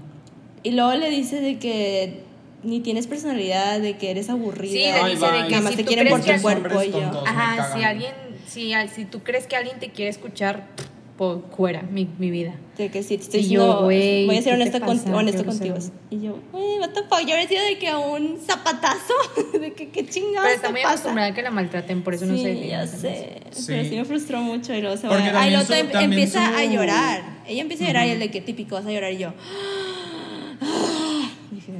Y 0.64 0.72
luego 0.72 0.94
le 0.96 1.10
dice 1.10 1.42
de 1.42 1.60
que 1.60 2.26
ni 2.68 2.80
tienes 2.82 3.07
personalidad, 3.07 3.80
de 3.80 3.97
que 3.97 4.11
eres 4.11 4.30
aburrida. 4.30 4.72
Sí, 4.72 4.78
le 4.80 4.91
Ay, 4.91 5.15
dice 5.15 5.26
de 5.26 5.43
que 5.45 5.49
Nada 5.51 5.61
más 5.61 5.72
si 5.72 5.78
te 5.78 5.86
quieren 5.86 6.07
por 6.09 6.22
tu 6.22 6.41
cuerpo 6.41 6.84
y 6.84 6.91
yo. 6.91 7.24
Ajá, 7.26 7.76
si 7.76 7.84
alguien, 7.84 8.11
Si, 8.47 8.74
al- 8.74 8.89
si 8.89 9.05
tú 9.05 9.20
crees 9.24 9.47
que 9.47 9.55
alguien 9.55 9.80
te 9.80 9.89
quiere 9.89 10.09
escuchar, 10.09 10.68
pues 11.18 11.39
fuera, 11.55 11.82
mi, 11.82 12.07
mi 12.20 12.30
vida. 12.32 12.55
De 12.78 12.89
que 12.89 13.01
sí, 13.03 13.18
te 13.18 13.24
estoy 13.24 13.49
yo, 13.49 13.84
güey, 13.84 14.26
voy 14.28 14.38
a 14.38 14.41
ser 14.41 14.53
¿qué 14.57 14.70
te 14.70 14.78
honesta, 14.78 15.03
con- 15.03 15.15
honesto 15.15 15.43
contigo. 15.45 15.76
Y 16.11 16.22
yo, 16.22 16.38
güey, 16.51 16.80
what 16.80 16.89
the 16.91 17.01
fuck, 17.03 17.22
yo 17.26 17.34
habría 17.34 17.47
sido 17.47 17.63
de 17.63 17.78
que 17.80 17.88
a 17.88 17.97
un 17.97 18.38
zapatazo, 18.39 19.13
de 19.59 19.74
que 19.74 19.89
qué 19.89 20.05
chingados 20.07 20.43
Pero 20.43 20.55
está 20.55 20.70
muy 20.70 20.82
pasa. 20.82 20.93
acostumbrada 20.93 21.32
a 21.32 21.34
que 21.34 21.41
la 21.41 21.49
maltraten, 21.51 22.03
por 22.03 22.13
eso 22.13 22.26
no 22.28 22.36
sí, 22.36 22.43
sé. 22.43 22.68
ya 22.68 22.86
sé. 22.86 23.41
Sí. 23.51 23.63
Pero 23.68 23.89
sí 23.89 23.95
me 23.95 24.05
frustró 24.05 24.41
mucho 24.41 24.74
y 24.76 24.82
luego 24.82 24.95
se 24.95 25.07
Porque 25.07 25.32
va. 25.32 25.41
Ay, 25.41 25.53
también 25.53 25.53
luego 25.53 25.65
su- 25.65 25.74
em- 25.97 26.03
empieza 26.03 26.49
su- 26.51 26.55
a 26.55 26.65
llorar. 26.65 27.24
Ella 27.47 27.61
empieza 27.63 27.84
a 27.86 27.88
llorar 27.88 28.07
y 28.07 28.11
el 28.11 28.20
de 28.20 28.30
que 28.32 28.41
típico 28.41 28.76
vas 28.76 28.86
a 28.86 28.91
llorar 28.91 29.11
y 29.13 29.18
yo. 29.18 29.34
Dije, 31.51 31.72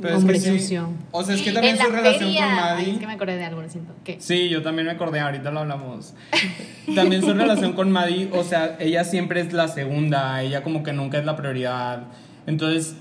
Pero 0.00 0.14
es 0.14 0.20
Hombre 0.20 0.38
sí, 0.38 0.58
sucio. 0.60 0.88
O 1.10 1.24
sea, 1.24 1.34
es 1.34 1.42
que 1.42 1.50
también 1.52 1.74
en 1.76 1.82
su 1.82 1.90
la 1.90 1.96
relación 1.96 2.28
feria. 2.30 2.44
con 2.46 2.50
Ay, 2.58 2.60
Maddie. 2.76 2.92
es 2.92 2.98
que 2.98 3.06
me 3.06 3.12
acordé 3.14 3.36
de 3.36 3.44
algo, 3.44 3.62
lo 3.62 3.68
siento. 3.68 3.92
¿Qué? 4.04 4.16
Sí, 4.20 4.48
yo 4.48 4.62
también 4.62 4.86
me 4.86 4.92
acordé, 4.92 5.18
ahorita 5.20 5.50
lo 5.50 5.60
hablamos. 5.60 6.14
También 6.94 7.22
su 7.22 7.34
relación 7.34 7.72
con 7.72 7.90
Maddie, 7.90 8.28
o 8.32 8.44
sea, 8.44 8.76
ella 8.78 9.04
siempre 9.04 9.40
es 9.40 9.52
la 9.52 9.66
segunda, 9.68 10.40
ella 10.42 10.62
como 10.62 10.82
que 10.82 10.92
nunca 10.92 11.18
es 11.18 11.24
la 11.24 11.34
prioridad. 11.36 12.04
Entonces, 12.46 12.94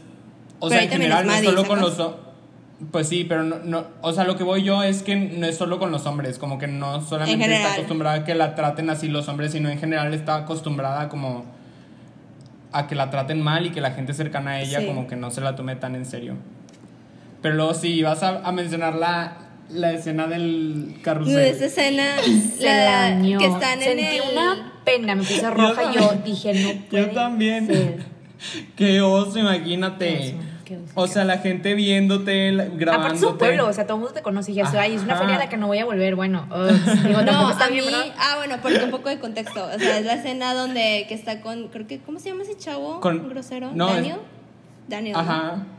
o 0.59 0.69
Pero 0.69 0.79
sea, 0.81 0.83
en 0.83 0.89
general 0.89 1.19
es 1.21 1.25
no 1.27 1.31
es 1.33 1.37
Maddie, 1.43 1.49
solo 1.49 1.67
con 1.67 1.79
los... 1.81 1.97
Pues 2.91 3.07
sí, 3.07 3.23
pero 3.23 3.41
no, 3.43 3.57
no, 3.63 3.87
o 4.01 4.13
sea, 4.13 4.23
lo 4.23 4.35
que 4.37 4.43
voy 4.43 4.61
yo 4.63 4.83
es 4.83 5.01
que 5.01 5.15
no 5.15 5.47
es 5.47 5.57
solo 5.57 5.79
con 5.79 5.89
los 5.91 6.05
hombres, 6.05 6.37
como 6.37 6.59
que 6.59 6.67
no 6.67 7.01
solamente 7.01 7.55
está 7.55 7.73
acostumbrada 7.73 8.17
a 8.17 8.23
que 8.23 8.35
la 8.35 8.53
traten 8.53 8.89
así 8.91 9.07
los 9.07 9.27
hombres, 9.29 9.51
sino 9.51 9.69
en 9.69 9.79
general 9.79 10.13
está 10.13 10.35
acostumbrada 10.35 11.09
como 11.09 11.45
a 12.71 12.85
que 12.85 12.93
la 12.93 13.09
traten 13.09 13.41
mal 13.41 13.65
y 13.65 13.71
que 13.71 13.81
la 13.81 13.91
gente 13.91 14.13
cercana 14.13 14.51
a 14.51 14.61
ella 14.61 14.79
Sí. 14.81 14.85
como 14.85 15.07
que 15.07 15.15
no 15.15 15.31
se 15.31 15.41
la 15.41 15.55
tome 15.55 15.75
tan 15.75 15.95
en 15.95 16.05
serio. 16.05 16.35
Pero 17.41 17.55
luego 17.55 17.73
sí, 17.73 18.01
vas 18.03 18.23
a, 18.23 18.39
a 18.47 18.51
mencionar 18.51 18.95
la, 18.95 19.37
la 19.69 19.91
escena 19.93 20.27
del 20.27 20.99
carrusel. 21.03 21.35
De 21.35 21.49
esa 21.49 21.65
escena, 21.65 22.03
la, 22.61 23.09
la 23.11 23.37
que 23.37 23.45
están 23.45 23.81
en 23.81 23.97
Sentí 23.99 24.17
el. 24.17 24.21
una 24.33 24.73
pena, 24.83 25.15
me 25.15 25.23
puse 25.23 25.49
roja 25.49 25.91
y 25.91 25.95
yo 25.95 26.13
dije, 26.25 26.53
no 26.53 26.81
puede 26.89 27.07
Yo 27.07 27.11
también. 27.11 27.67
ser. 27.67 28.05
Qué 28.75 29.01
oso, 29.01 29.39
imagínate. 29.39 30.07
Qué 30.07 30.23
oso, 30.35 30.43
qué 30.65 30.75
oso, 30.77 30.91
o 30.95 31.07
sea, 31.07 31.23
la 31.25 31.37
gente 31.39 31.73
viéndote, 31.73 32.51
la- 32.51 32.63
Aparte 32.63 32.77
grabándote. 32.79 33.15
es 33.17 33.23
un 33.23 33.37
pueblo, 33.37 33.67
o 33.67 33.73
sea, 33.73 33.85
todo 33.85 33.97
el 33.97 34.01
mundo 34.01 34.13
te 34.13 34.21
conoce 34.21 34.51
y 34.51 34.55
ya 34.55 34.69
ay, 34.79 34.95
es 34.95 35.01
una 35.01 35.13
Ajá. 35.13 35.21
feria 35.21 35.35
a 35.37 35.39
la 35.39 35.49
que 35.49 35.57
no 35.57 35.67
voy 35.67 35.79
a 35.79 35.85
volver, 35.85 36.15
bueno, 36.15 36.47
ups, 36.51 37.03
digo, 37.03 37.21
No, 37.23 37.49
está 37.51 37.65
a 37.65 37.69
bien, 37.69 37.85
mí, 37.85 37.93
ah, 38.17 38.35
bueno, 38.37 38.57
porque 38.61 38.83
un 38.83 38.91
poco 38.91 39.09
de 39.09 39.17
contexto. 39.19 39.63
O 39.73 39.79
sea, 39.79 39.97
es 39.99 40.05
la 40.05 40.13
escena 40.15 40.53
donde 40.53 41.05
que 41.07 41.13
está 41.15 41.41
con, 41.41 41.69
creo 41.69 41.87
que, 41.87 41.99
¿cómo 41.99 42.19
se 42.19 42.29
llama 42.29 42.43
ese 42.43 42.57
chavo? 42.57 42.99
Con- 42.99 43.29
grosero. 43.29 43.71
no, 43.73 43.87
es- 43.89 43.95
Daniel. 43.95 44.17
Daniel. 44.87 45.17
¿no? 45.17 45.76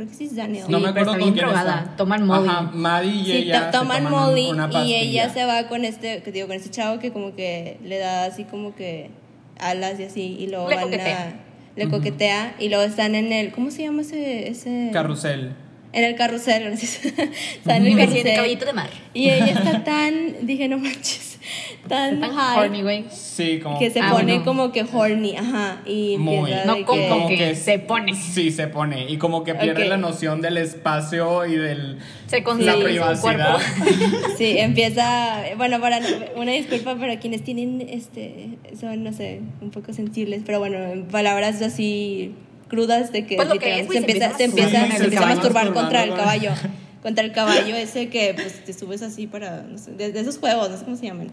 Ajá. 0.00 0.06
Creo 0.06 0.08
que 0.08 0.14
sí 0.14 0.24
es 0.24 0.36
Daniel. 0.36 0.64
no 0.68 0.78
me 0.80 0.92
pero 0.92 1.10
acuerdo 1.10 1.10
está 1.12 1.18
con 1.18 1.18
bien 1.18 1.34
quién 1.34 1.46
drogada, 1.46 1.80
está. 1.82 1.96
toman 1.96 2.26
Molly. 2.26 2.48
Ajá, 2.48 2.62
Maddie 2.74 3.10
y 3.10 3.24
Sí, 3.24 3.32
ella 3.32 3.70
toman 3.70 4.06
un- 4.06 4.10
Molly 4.12 4.50
una 4.50 4.84
y 4.84 4.94
ella 4.94 5.28
se 5.30 5.44
va 5.44 5.68
con 5.68 5.84
este, 5.84 6.22
que 6.22 6.32
digo, 6.32 6.46
con 6.46 6.56
este 6.56 6.70
chavo 6.70 6.98
que 6.98 7.12
como 7.12 7.34
que 7.34 7.78
le 7.84 7.98
da 7.98 8.24
así 8.24 8.44
como 8.44 8.74
que 8.74 9.10
alas 9.58 9.98
y 10.00 10.04
así 10.04 10.36
y 10.38 10.46
luego 10.46 10.68
Le 10.70 10.76
van 10.76 10.84
coquetea. 10.84 11.22
a 11.28 11.32
le 11.76 11.88
coquetea 11.88 12.54
y 12.58 12.68
luego 12.68 12.82
están 12.84 13.14
en 13.14 13.32
el 13.32 13.52
¿cómo 13.52 13.70
se 13.70 13.82
llama 13.84 14.02
ese 14.02 14.48
ese 14.48 14.90
Carrusel. 14.92 15.52
en 15.92 16.04
el 16.04 16.14
carrusel, 16.16 16.64
gracias. 16.64 17.00
están 17.04 17.86
en 17.86 17.98
el 17.98 18.06
carrusel. 18.06 18.34
caballito 18.34 18.64
de 18.66 18.72
mar. 18.72 18.90
Y 19.14 19.28
ella 19.30 19.46
está 19.46 19.84
tan, 19.84 20.46
dije, 20.46 20.68
no 20.68 20.78
manches, 20.78 21.29
tan, 21.88 22.20
Tan 22.20 22.32
high 22.34 22.58
horny, 22.58 22.82
güey. 22.82 23.04
Sí, 23.10 23.60
como. 23.60 23.78
que 23.78 23.90
se 23.90 24.00
Ah, 24.00 24.10
pone 24.12 24.24
bueno. 24.32 24.44
como 24.44 24.72
que 24.72 24.84
horny, 24.92 25.36
ajá, 25.36 25.80
y 25.86 26.16
Muy. 26.18 26.38
empieza 26.50 26.64
No 26.66 26.74
de 26.76 26.84
como 26.84 27.28
que, 27.28 27.36
que 27.36 27.54
se 27.56 27.78
pone. 27.78 28.14
Sí, 28.14 28.50
se 28.50 28.66
pone. 28.68 29.10
Y 29.10 29.16
como 29.18 29.44
que 29.44 29.54
pierde 29.54 29.86
la 29.86 29.96
noción 29.96 30.40
del 30.40 30.56
espacio 30.58 31.46
y 31.46 31.56
del. 31.56 31.98
Se 32.26 32.42
la 32.42 32.76
privacidad. 32.76 33.58
Sí, 34.36 34.56
empieza, 34.58 35.42
bueno, 35.56 35.80
para 35.80 36.00
una 36.36 36.52
disculpa 36.52 36.96
para 36.96 37.18
quienes 37.18 37.42
tienen, 37.42 37.80
este, 37.88 38.50
son, 38.78 39.02
no 39.04 39.12
sé, 39.12 39.40
un 39.60 39.70
poco 39.70 39.92
sensibles, 39.92 40.42
pero 40.46 40.58
bueno, 40.60 40.78
en 40.78 41.04
palabras 41.06 41.60
así 41.60 42.34
crudas 42.68 43.12
de 43.12 43.26
que, 43.26 43.36
Pues 43.36 43.48
lo 43.48 43.54
que 43.58 43.76
literalmente 43.76 43.80
es, 43.82 43.86
güey, 43.86 43.98
se 43.98 44.04
empieza, 44.12 44.36
se 44.38 44.44
empieza, 44.44 44.70
se 44.96 45.04
empieza 45.04 45.24
a 45.24 45.28
se 45.28 45.34
masturbar 45.34 45.72
contra 45.72 46.04
el 46.04 46.14
caballo, 46.14 46.52
contra 47.02 47.24
el 47.24 47.32
caballo 47.32 47.74
ese 47.76 48.08
que 48.08 48.34
pues 48.34 48.64
te 48.64 48.72
subes 48.72 49.02
así 49.02 49.26
para, 49.26 49.62
no 49.62 49.78
sé, 49.78 49.92
de, 49.92 50.12
de 50.12 50.20
esos 50.20 50.38
juegos, 50.38 50.70
no 50.70 50.76
sé 50.76 50.84
cómo 50.84 50.96
se 50.96 51.06
llaman. 51.06 51.30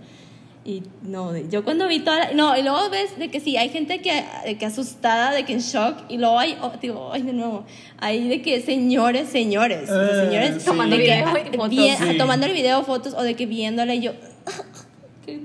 Y 0.66 0.84
no, 1.02 1.36
yo 1.38 1.64
cuando 1.64 1.88
vi 1.88 2.00
toda 2.00 2.20
la- 2.20 2.34
No, 2.34 2.58
y 2.58 2.62
luego 2.62 2.90
ves 2.90 3.18
de 3.18 3.30
que 3.32 3.40
sí, 3.40 3.56
hay 3.56 3.70
gente 3.70 4.02
que, 4.02 4.26
de 4.46 4.58
que 4.58 4.66
asustada, 4.66 5.32
de 5.32 5.46
que 5.46 5.54
en 5.54 5.60
shock, 5.60 5.96
y 6.10 6.18
luego 6.18 6.38
hay, 6.40 6.58
oh, 6.62 6.74
digo, 6.82 7.10
ay, 7.14 7.22
de 7.22 7.32
nuevo, 7.32 7.66
hay 8.00 8.28
de 8.28 8.42
que 8.42 8.60
señores, 8.62 9.30
señores, 9.30 9.90
o 9.90 9.94
sea, 9.94 10.04
Eh, 10.24 10.26
señores 10.26 10.56
sí. 10.60 10.66
Tomando 10.66 10.98
video 10.98 11.26
fotos. 11.28 11.72
Sí. 12.12 12.18
tomando 12.18 12.46
el 12.48 12.52
video, 12.54 12.84
fotos, 12.84 13.14
o 13.14 13.24
de 13.24 13.36
que 13.36 13.46
viéndole 13.46 13.96
y 13.96 14.02
yo... 14.02 14.12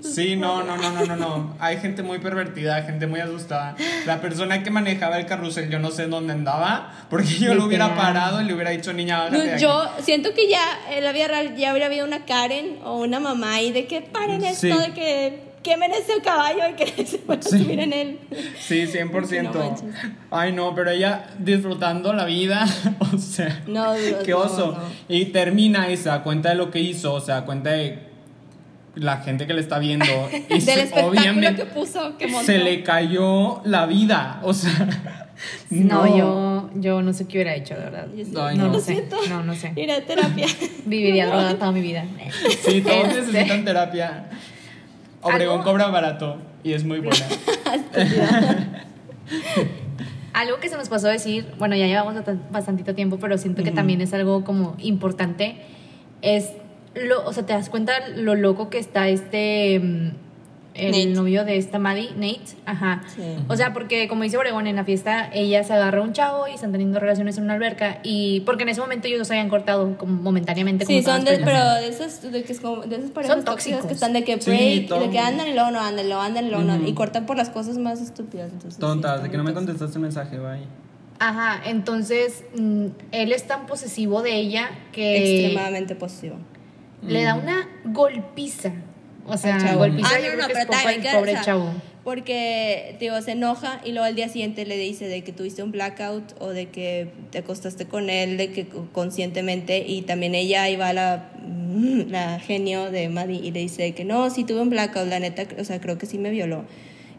Sí, 0.03 0.37
no, 0.37 0.63
no, 0.63 0.77
no, 0.77 0.91
no, 0.93 1.05
no, 1.07 1.17
no. 1.17 1.57
Hay 1.59 1.79
gente 1.79 2.03
muy 2.03 2.19
pervertida, 2.19 2.83
gente 2.83 3.07
muy 3.07 3.21
asustada. 3.21 3.75
La 4.07 4.21
persona 4.21 4.63
que 4.63 4.71
manejaba 4.71 5.19
el 5.19 5.27
carrusel, 5.27 5.71
yo 5.71 5.79
no 5.81 5.91
sé 5.91 6.07
dónde 6.07 6.33
andaba, 6.35 6.93
porque 7.11 7.29
yo 7.39 7.55
lo 7.55 7.65
hubiera 7.67 7.95
parado 7.97 8.41
y 8.41 8.45
le 8.45 8.55
hubiera 8.55 8.71
dicho, 8.71 8.93
niña, 8.93 9.29
No, 9.31 9.39
de 9.41 9.53
aquí". 9.55 9.63
yo 9.63 9.91
siento 10.01 10.35
que 10.35 10.49
ya 10.49 10.63
en 10.91 11.03
la 11.05 11.13
vida 11.13 11.27
real 11.29 11.57
ya 11.57 11.71
habría 11.71 11.87
habido 11.87 12.07
una 12.07 12.25
Karen 12.25 12.79
o 12.85 12.99
una 13.01 13.19
mamá 13.21 13.55
ahí 13.55 13.73
de 13.73 13.87
que 13.87 14.03
paren 14.03 14.45
esto, 14.45 14.61
Sí. 14.61 14.69
de 14.69 14.93
que 14.95 15.53
quemen 15.65 15.93
ese 15.93 16.21
caballo 16.23 16.61
y 16.71 16.75
que 16.75 16.87
se 17.07 17.21
van 17.27 17.39
a 17.39 17.43
Sí. 17.43 17.59
subir 17.59 17.81
en 17.81 17.93
él. 17.93 18.19
Sí, 18.61 18.87
100%. 18.87 19.53
No. 19.53 19.77
Ay, 20.31 20.53
no, 20.53 20.75
pero 20.75 20.91
ella 20.91 21.27
disfrutando 21.39 22.13
la 22.13 22.25
vida, 22.25 22.67
o 23.13 23.19
sea, 23.19 23.63
No, 23.67 23.95
dudas, 23.97 24.23
qué 24.25 24.35
oso. 24.35 24.79
no. 24.79 25.15
Y 25.15 25.27
termina 25.27 25.91
y 25.91 25.97
se 25.97 26.09
da 26.09 26.23
cuenta 26.23 26.51
de 26.51 26.55
lo 26.55 26.71
que 26.71 26.79
hizo, 26.81 27.15
o 27.15 27.21
se 27.21 27.33
da 27.33 27.45
cuenta 27.45 27.71
de 27.71 28.12
la 28.95 29.19
gente 29.19 29.47
que 29.47 29.55
le 29.55 29.61
está 29.61 29.79
viendo. 29.79 30.05
Y 30.51 30.61
Del 30.61 30.89
se- 30.89 31.03
obviamente 31.03 31.55
que 31.63 31.65
puso, 31.67 32.17
que 32.19 32.29
se 32.45 32.59
le 32.59 32.83
cayó 32.83 33.61
la 33.65 33.87
vida, 33.87 34.41
o 34.43 34.53
sea, 34.55 34.89
No, 35.71 36.17
yo, 36.17 36.71
yo 36.77 37.03
no 37.03 37.13
sé 37.13 37.27
qué 37.27 37.39
hubiera 37.39 37.55
hecho, 37.55 37.75
de 37.75 37.81
verdad. 37.81 38.07
Sí, 38.15 38.33
Ay, 38.39 38.57
no, 38.57 38.67
no. 38.67 38.73
lo 38.75 38.79
sé. 38.81 38.93
siento. 38.95 39.17
No, 39.29 39.43
no 39.43 39.55
sé. 39.55 39.73
Ir 39.77 39.91
a 39.91 40.01
terapia. 40.03 40.47
Viviría 40.87 41.27
drogada 41.27 41.55
toda 41.59 41.73
mi 41.73 41.81
vida. 41.81 42.05
Sí, 42.65 42.81
todos 42.83 43.09
Este. 43.09 43.21
necesitan 43.33 43.65
terapia. 43.65 44.27
Obregón 45.23 45.61
Algo- 45.61 45.65
cobra 45.65 45.87
barato 45.89 46.37
y 46.63 46.73
es 46.75 46.85
muy 46.85 46.99
buena. 47.01 47.27
Algo 50.35 50.59
que 50.61 50.69
se 50.69 50.77
nos 50.77 50.89
pasó 50.89 51.09
a 51.09 51.11
decir, 51.11 51.47
bueno, 51.59 51.77
ya 51.77 51.87
llevamos 51.87 52.15
bast- 52.15 52.51
bastantito 52.51 52.95
tiempo, 52.95 53.19
pero 53.19 53.37
siento 53.37 53.63
que 53.63 53.71
también 53.71 54.01
es 54.01 54.15
algo 54.15 54.45
como 54.45 54.77
importante, 54.79 55.57
es, 56.23 56.51
lo, 56.95 57.25
o 57.27 57.33
sea, 57.33 57.45
te 57.47 57.53
das 57.53 57.69
cuenta 57.71 57.93
lo 58.17 58.35
loco 58.35 58.69
que 58.71 58.79
está 58.79 59.09
este, 59.09 59.81
mm, 59.81 60.11
el 60.75 60.91
Nate. 60.93 61.07
novio 61.07 61.45
de 61.45 61.59
esta 61.59 61.79
Maddie, 61.79 62.11
Nate, 62.17 62.57
ajá. 62.65 63.03
Sí. 63.15 63.21
O 63.49 63.57
sea, 63.57 63.75
porque 63.75 64.09
como 64.09 64.23
dice 64.23 64.39
Obregón, 64.39 64.67
en 64.67 64.77
la 64.77 64.85
fiesta 64.85 65.29
ella 65.35 65.63
se 65.65 65.75
agarra 65.75 65.99
a 65.99 66.03
un 66.03 66.15
chavo 66.15 66.49
y 66.49 66.53
están 66.55 66.73
teniendo 66.73 66.99
relaciones 66.99 67.37
en 67.37 67.45
una 67.45 67.55
alberca 67.55 67.99
y 68.03 68.41
porque 68.41 68.63
en 68.63 68.71
ese 68.71 68.81
momento 68.81 69.07
ellos 69.07 69.27
se 69.29 69.35
habían 69.35 69.51
cortado 69.51 69.99
como 69.99 70.23
momentáneamente. 70.23 70.87
como 70.87 70.99
Sí, 70.99 71.05
son 71.05 71.25
de, 71.27 71.39
pero 71.45 71.63
de 71.75 71.89
esas, 71.89 72.23
de 72.33 72.43
que 72.43 72.53
es 72.53 72.61
como, 72.61 72.83
de 72.83 72.97
esas 72.97 73.11
parejas 73.11 73.37
Son 73.37 73.45
tóxicas 73.45 73.81
tóxicos. 73.81 73.87
que 73.89 73.93
están 73.95 74.13
de 74.15 74.25
que 74.25 74.41
Sí, 74.41 74.51
break, 74.51 74.91
y 74.97 75.07
de 75.07 75.11
que 75.11 75.19
andan 75.19 75.49
y 75.49 75.53
luego 75.53 75.71
no 75.73 75.81
andan, 75.81 76.07
y 76.07 76.09
luego 76.09 76.23
andan 76.23 76.47
y 76.47 76.49
luego 76.49 76.65
no, 76.65 76.89
y 76.89 76.95
cortan 76.95 77.27
por 77.27 77.37
las 77.37 77.51
cosas 77.51 77.77
más 77.77 78.01
estúpidas. 78.01 78.47
Entonces, 78.51 78.75
sí, 78.75 78.81
Tontas, 78.81 79.23
de 79.23 79.31
que 79.31 79.37
no 79.37 79.45
me 79.45 79.53
contestaste 79.53 79.97
el 79.97 80.03
mensaje, 80.03 80.39
bye. 80.39 80.61
Ajá, 81.19 81.61
entonces 81.67 82.45
mm, 82.59 82.87
él 83.13 83.33
es 83.33 83.47
tan 83.47 83.67
posesivo 83.67 84.23
de 84.23 84.37
ella 84.37 84.71
que 84.91 85.43
Extremadamente 85.43 85.95
le 87.03 87.23
da 87.25 87.35
una 87.35 87.69
golpiza. 87.85 88.73
O 89.27 89.37
sea, 89.37 89.59
chavo. 89.59 89.79
golpiza 89.79 90.09
Ah, 90.13 90.19
yo 90.19 90.27
no, 90.27 90.33
creo 90.33 90.41
no, 90.43 90.47
que 90.49 90.53
pero 90.55 90.61
es 90.61 90.67
poco 90.67 90.79
también 90.79 91.01
el 91.01 91.07
que, 91.07 91.17
pobre 91.17 91.31
o 91.31 91.35
sea, 91.35 91.45
chavo. 91.45 91.71
Porque, 92.05 92.97
digo, 92.99 93.21
se 93.23 93.33
enoja 93.33 93.81
y 93.85 93.93
luego 93.93 94.05
al 94.07 94.17
día 94.17 94.29
siguiente 94.29 94.67
le 94.67 94.77
dice 94.77 95.07
de 95.07 95.23
que 95.23 95.33
tuviste 95.33 95.63
un 95.63 95.71
blackout 95.71 96.35
o 96.41 96.49
de 96.49 96.67
que 96.71 97.09
te 97.31 97.39
acostaste 97.39 97.87
con 97.87 98.11
él, 98.11 98.37
de 98.37 98.51
que 98.51 98.67
conscientemente, 98.93 99.85
y 99.87 100.03
también 100.03 100.35
ella 100.35 100.69
iba 100.69 100.89
a 100.89 100.93
la, 100.93 101.31
la 102.09 102.41
genio 102.41 102.91
de 102.91 103.09
Maddie 103.09 103.41
y 103.45 103.53
le 103.53 103.61
dice 103.61 103.83
de 103.83 103.93
que 103.95 104.05
no, 104.05 104.31
sí 104.31 104.43
tuve 104.43 104.61
un 104.63 104.71
blackout, 104.71 105.07
la 105.07 105.21
neta, 105.21 105.45
o 105.61 105.65
sea, 105.65 105.81
creo 105.81 105.97
que 105.99 106.07
sí 106.07 106.19
me 106.19 106.31
violó. 106.31 106.65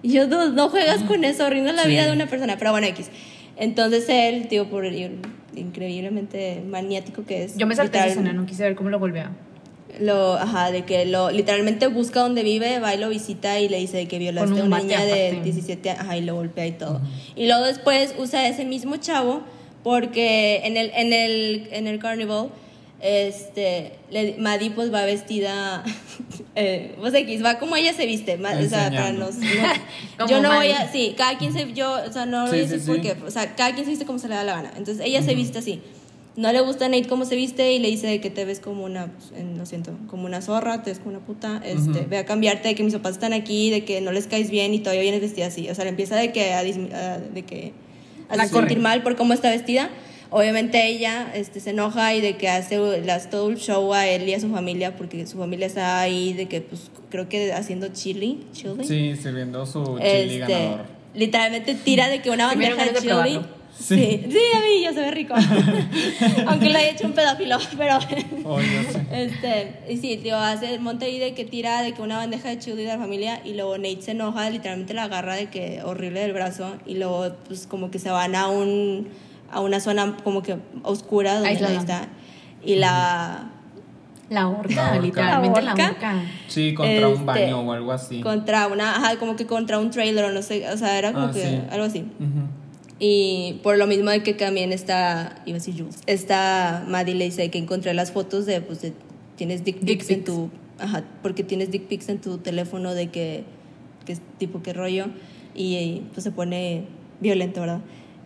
Y 0.01 0.11
yo, 0.11 0.27
no, 0.27 0.49
no 0.49 0.67
juegas 0.67 1.01
con 1.03 1.23
eso, 1.23 1.45
arruinas 1.45 1.75
la 1.75 1.83
Sí. 1.83 1.89
vida 1.89 2.05
de 2.05 2.11
una 2.11 2.27
persona, 2.27 2.57
pero 2.57 2.71
bueno, 2.71 2.85
X. 2.87 3.09
Entonces 3.55 4.03
él, 4.09 4.49
tío, 4.49 4.69
por 4.69 4.85
el 4.85 5.17
increíblemente 5.55 6.61
maniático 6.67 7.23
que 7.25 7.45
es. 7.45 7.57
Yo 7.57 7.67
me 7.67 7.75
salté 7.75 7.99
esa 7.99 8.07
escena, 8.07 8.33
no 8.33 8.45
quise 8.45 8.63
ver 8.63 8.75
cómo 8.75 8.89
lo 8.89 8.99
golpea. 8.99 9.31
Lo, 9.99 10.33
ajá, 10.33 10.71
de 10.71 10.83
que 10.85 11.05
lo 11.05 11.31
literalmente 11.31 11.87
busca 11.87 12.21
donde 12.21 12.43
vive, 12.43 12.79
va 12.79 12.93
y 12.93 12.97
lo 12.97 13.09
visita 13.09 13.59
y 13.59 13.69
le 13.69 13.77
dice 13.77 13.97
de 13.97 14.07
que 14.07 14.19
violaste 14.19 14.51
a 14.59 14.63
un 14.63 14.67
una 14.67 14.79
niña 14.79 15.05
de 15.05 15.27
aparte. 15.29 15.43
17 15.43 15.89
años, 15.89 16.01
ajá, 16.01 16.17
y 16.17 16.21
lo 16.21 16.35
golpea 16.35 16.65
y 16.67 16.71
todo. 16.73 17.01
Y 17.35 17.47
luego 17.47 17.65
después 17.65 18.13
usa 18.17 18.47
ese 18.47 18.65
mismo 18.65 18.97
chavo 18.97 19.41
porque 19.83 20.61
en 20.63 20.77
el 20.77 20.91
en 20.95 21.11
el 21.13 21.67
en 21.71 21.87
el 21.87 21.99
carnival 21.99 22.49
este 23.01 23.91
le, 24.11 24.35
Maddie 24.37 24.71
pues 24.71 24.93
va 24.93 25.03
vestida 25.03 25.83
eh, 26.55 26.95
pues 26.99 27.13
X, 27.13 27.43
va 27.43 27.59
como 27.59 27.75
ella 27.75 27.91
se 27.93 28.05
viste, 28.05 28.37
ma- 28.37 28.53
o 28.57 28.69
sea, 28.69 28.89
para 28.89 29.11
nos- 29.11 29.35
no- 29.35 30.27
yo 30.29 30.41
no 30.41 30.49
voy 30.55 30.69
Maddie. 30.69 30.73
a 30.73 30.91
sí, 30.91 31.13
cada 31.17 31.37
quien 31.37 31.51
se 31.51 31.73
yo, 31.73 31.97
o 32.07 32.11
sea, 32.13 32.25
no 32.25 32.47
voy 32.47 32.65
Sí, 32.65 32.79
sí, 32.79 32.85
por 32.87 33.01
sí. 33.01 33.11
o 33.27 33.31
sea, 33.31 33.55
cada 33.55 33.73
quien 33.73 33.83
se 33.85 33.89
viste 33.91 34.05
como 34.05 34.19
se 34.19 34.29
le 34.29 34.35
da 34.35 34.43
la 34.45 34.53
gana. 34.55 34.71
Entonces 34.77 35.05
ella 35.05 35.21
se 35.21 35.35
viste 35.35 35.59
así. 35.59 35.81
No 36.35 36.51
le 36.51 36.61
gusta 36.61 36.85
a 36.85 36.89
Nate 36.89 37.07
cómo 37.07 37.25
se 37.25 37.35
viste 37.35 37.73
y 37.73 37.79
le 37.79 37.89
dice 37.89 38.19
que 38.19 38.29
te 38.31 38.43
ves 38.45 38.59
como 38.59 38.83
una, 38.85 39.07
pues, 39.07 39.31
lo 39.57 39.65
siento, 39.65 39.91
como 40.07 40.25
una 40.25 40.41
zorra, 40.41 40.81
te 40.81 40.89
ves 40.89 40.99
como 40.99 41.11
una 41.15 41.23
puta, 41.25 41.61
este, 41.63 42.05
ve 42.09 42.17
a 42.17 42.25
cambiarte, 42.25 42.69
de 42.69 42.75
que 42.75 42.83
mis 42.83 42.93
papás 42.93 43.13
están 43.13 43.33
aquí, 43.33 43.69
de 43.69 43.85
que 43.85 44.01
no 44.01 44.11
les 44.11 44.25
caes 44.27 44.49
bien 44.49 44.73
y 44.73 44.79
todavía 44.79 45.01
vienes 45.03 45.21
vestida 45.21 45.45
así. 45.47 45.69
O 45.69 45.75
sea, 45.75 45.83
le 45.83 45.91
empieza 45.91 46.15
de 46.15 46.31
que 46.31 46.53
a, 46.53 46.59
a- 46.59 46.63
de 47.19 47.41
que 47.45 47.73
a 48.29 48.35
sentir 48.47 48.79
mal 48.79 49.03
por 49.03 49.15
cómo 49.15 49.33
está 49.33 49.49
vestida. 49.51 49.89
Obviamente 50.31 50.87
ella 50.87 51.31
este, 51.35 51.59
se 51.59 51.69
enoja 51.69 52.15
y 52.15 52.21
de 52.21 52.37
que 52.37 52.49
hace 52.49 52.79
le 52.79 53.11
hace 53.11 53.29
todo 53.29 53.49
el 53.51 53.57
show 53.57 53.93
a 53.93 54.07
él 54.07 54.27
y 54.27 54.33
a 54.33 54.39
su 54.39 54.49
familia 54.49 54.95
porque 54.95 55.27
su 55.27 55.37
familia 55.37 55.67
está 55.67 55.99
ahí, 56.01 56.33
de 56.33 56.47
que 56.47 56.59
pues 56.61 56.89
creo 57.11 57.29
que 57.29 57.53
haciendo 57.53 57.89
chili, 57.89 58.43
chili. 58.51 58.83
Sí, 58.83 59.15
sirviendo 59.21 59.63
su 59.67 59.83
chili 59.99 60.07
Este, 60.07 60.37
ganador. 60.39 60.85
literalmente 61.13 61.75
tira 61.75 62.07
de 62.09 62.23
que 62.23 62.31
una 62.31 62.47
bandeja 62.47 62.83
de 62.85 62.99
chili. 62.99 63.39
Probarlo. 63.77 64.23
Sí, 64.23 64.25
sí, 64.31 64.37
a 64.55 64.59
mí 64.59 64.81
ya 64.83 64.93
se 64.93 64.99
ve 65.01 65.11
rico. 65.11 65.33
Aunque 66.47 66.69
le 66.69 66.77
haya 66.77 66.89
hecho 66.91 67.05
un 67.07 67.13
pedófilo, 67.13 67.57
pero. 67.77 67.97
Oh, 68.45 68.59
yo 68.59 68.91
sé. 68.91 69.05
Este, 69.11 69.79
y 69.89 69.97
sí, 69.97 70.17
tío, 70.17 70.37
hace 70.37 70.73
el 70.73 70.79
monte 70.79 71.05
ahí 71.05 71.19
de 71.19 71.33
que 71.33 71.45
tira 71.45 71.81
de 71.81 71.93
que 71.93 72.01
una 72.01 72.17
bandeja 72.17 72.49
de 72.49 72.59
chili 72.59 72.83
de 72.83 72.87
la 72.89 72.97
familia 72.97 73.41
y 73.43 73.53
luego 73.53 73.77
Nate 73.77 74.01
se 74.01 74.11
enoja, 74.11 74.49
literalmente 74.49 74.93
la 74.93 75.03
agarra 75.03 75.35
de 75.35 75.49
que 75.49 75.81
horrible 75.83 76.19
del 76.21 76.33
brazo 76.33 76.75
y 76.85 76.95
luego 76.95 77.33
pues 77.47 77.67
como 77.67 77.89
que 77.91 77.99
se 77.99 78.09
van 78.09 78.35
a 78.35 78.47
un 78.47 79.09
a 79.51 79.59
una 79.59 79.79
zona 79.79 80.17
como 80.23 80.41
que 80.41 80.57
oscura 80.83 81.35
donde 81.35 81.49
Aislada. 81.49 81.77
Está 81.79 82.07
y 82.65 82.75
la 82.75 83.49
La 84.29 84.47
horca, 84.47 84.97
literalmente 84.99 85.61
La 85.61 85.73
horca. 85.73 86.23
Sí, 86.47 86.73
contra 86.73 87.07
un 87.07 87.13
Este, 87.13 87.23
baño 87.25 87.59
o 87.61 87.71
algo 87.71 87.91
así. 87.91 88.21
contra 88.21 88.67
una, 88.67 88.95
ajá, 88.95 89.17
como 89.17 89.35
que 89.35 89.45
contra 89.45 89.77
un 89.79 89.91
trailer 89.91 90.25
o 90.25 90.31
no 90.31 90.41
sé, 90.41 90.67
o 90.71 90.77
sea, 90.77 90.97
era 90.97 91.11
como 91.13 91.27
Ah, 91.27 91.31
que 91.31 91.41
sí. 91.41 91.61
algo 91.71 91.85
así. 91.85 91.99
Ujú. 91.99 92.62
Y 92.99 93.59
por 93.63 93.77
lo 93.77 93.87
mismo 93.87 94.11
de 94.11 94.23
que 94.23 94.33
también 94.33 94.71
está, 94.71 95.41
iba 95.45 95.55
a 95.57 95.59
decir 95.59 95.75
Jules, 95.77 95.97
está 96.05 96.85
Maddie 96.87 97.15
le 97.15 97.25
dice 97.25 97.49
que 97.49 97.57
encontré 97.57 97.93
las 97.93 98.11
fotos 98.11 98.45
de, 98.45 98.61
pues, 98.61 98.81
de- 98.81 98.93
tienes 99.35 99.63
dick 99.65 99.79
Dick 99.79 99.99
pics 99.99 100.09
en 100.11 100.23
tu, 100.23 100.49
ajá, 100.79 101.03
porque 101.21 101.43
tienes 101.43 101.71
dick 101.71 101.87
pics 101.87 102.07
en 102.09 102.19
tu 102.21 102.37
teléfono 102.37 102.93
de 102.93 103.07
que, 103.09 103.43
que 104.05 104.15
tipo 104.37 104.61
qué 104.61 104.73
rollo, 104.73 105.07
y 105.55 106.01
pues 106.13 106.23
se 106.23 106.31
pone 106.31 106.83
violento, 107.19 107.61
¿verdad? 107.61 107.79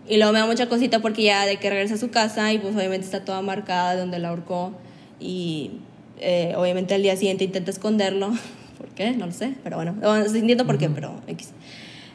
Y 0.08 0.18
luego 0.18 0.32
me 0.34 0.40
da 0.40 0.46
mucha 0.46 0.68
cosita 0.70 1.00
porque 1.00 1.24
ya 1.24 1.46
de 1.46 1.58
que 1.58 1.70
regresa 1.70 1.96
a 1.96 1.98
su 1.98 2.10
casa 2.10 2.54
y 2.54 2.60
pues 2.60 2.76
obviamente 2.76 3.06
está 3.06 3.26
toda 3.26 3.42
marcada 3.42 3.94
de 3.94 4.00
donde 4.00 4.20
la 4.20 4.30
ahorcó 4.30 4.72
y 5.20 5.72
eh, 6.20 6.54
obviamente 6.56 6.94
al 6.94 7.02
día 7.04 7.16
siguiente 7.18 7.44
intenta 7.44 7.72
esconderlo. 7.72 8.32
¿Por 8.78 8.88
qué? 8.90 9.12
No 9.12 9.26
lo 9.26 9.32
sé, 9.32 9.56
pero 9.64 9.76
bueno, 9.78 9.96
sí 10.30 10.38
entiendo 10.38 10.66
por 10.66 10.78
qué, 10.78 10.90
pero 10.90 11.20
X. 11.28 11.50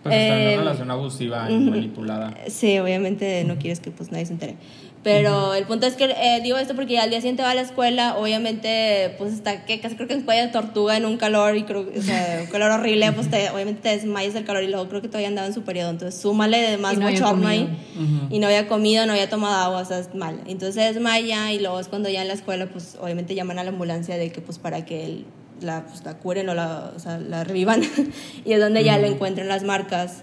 Pues 0.02 0.14
está 0.14 0.34
en 0.36 0.42
Eh, 0.48 0.52
una 0.54 0.62
relación 0.64 0.90
abusiva 0.90 1.50
y 1.50 1.54
ujú. 1.56 1.70
manipulada. 1.70 2.34
Sí, 2.48 2.78
obviamente 2.78 3.44
no 3.44 3.56
quieres 3.58 3.80
que 3.80 3.90
pues 3.90 4.10
nadie 4.10 4.26
se 4.26 4.32
entere. 4.32 4.56
Pero 5.04 5.52
el 5.54 5.64
punto 5.64 5.86
es 5.88 5.94
que 5.94 6.04
eh, 6.04 6.40
digo 6.44 6.58
esto 6.58 6.76
porque 6.76 6.92
ya 6.94 7.02
al 7.02 7.10
día 7.10 7.20
siguiente 7.20 7.42
va 7.42 7.50
a 7.50 7.54
la 7.56 7.62
escuela, 7.62 8.16
obviamente 8.18 9.14
pues 9.18 9.32
está 9.32 9.64
que 9.64 9.80
casi 9.80 9.96
creo 9.96 10.06
que 10.06 10.14
en 10.14 10.22
cuello 10.22 10.42
de 10.42 10.48
tortuga 10.48 10.96
en 10.96 11.06
un 11.06 11.16
calor 11.16 11.56
y 11.56 11.64
creo, 11.64 11.80
o 11.96 12.02
sea, 12.02 12.38
un 12.42 12.46
calor 12.46 12.70
horrible, 12.70 13.10
pues 13.10 13.28
te, 13.28 13.50
obviamente 13.50 13.80
te 13.82 13.88
desmayas 13.88 14.34
del 14.34 14.44
calor 14.44 14.62
y 14.62 14.68
luego 14.68 14.88
creo 14.88 15.02
que 15.02 15.08
todavía 15.08 15.26
andaba 15.26 15.48
en 15.48 15.54
su 15.54 15.62
periodo, 15.62 15.90
entonces 15.90 16.20
súmale 16.20 16.58
de 16.58 16.78
más 16.78 16.96
no 16.98 17.08
bochorno 17.10 17.48
ahí 17.48 17.62
Ujú. 17.96 18.32
y 18.32 18.38
no 18.38 18.46
había 18.46 18.68
comido, 18.68 19.04
no 19.06 19.12
había 19.12 19.28
tomado 19.28 19.56
agua, 19.56 19.80
o 19.80 19.84
sea, 19.84 19.98
es 19.98 20.14
mal. 20.14 20.40
Entonces 20.46 20.76
se 20.76 20.92
desmaya 20.92 21.50
y 21.52 21.58
luego 21.58 21.80
es 21.80 21.88
cuando 21.88 22.08
ya 22.08 22.22
en 22.22 22.28
la 22.28 22.34
escuela 22.34 22.66
pues 22.66 22.96
obviamente 23.00 23.34
llaman 23.34 23.58
a 23.58 23.64
la 23.64 23.70
ambulancia 23.70 24.16
de 24.16 24.30
que 24.30 24.40
pues 24.40 24.58
para 24.60 24.84
que 24.84 25.04
él 25.04 25.24
la, 25.62 25.84
pues, 25.84 26.04
la 26.04 26.18
curen 26.18 26.48
o 26.48 26.54
la, 26.54 26.92
o 26.94 26.98
sea, 26.98 27.18
la 27.18 27.44
revivan 27.44 27.82
y 28.44 28.52
es 28.52 28.60
donde 28.60 28.84
ya 28.84 28.98
le 28.98 29.08
encuentran 29.08 29.48
las 29.48 29.62
marcas 29.62 30.22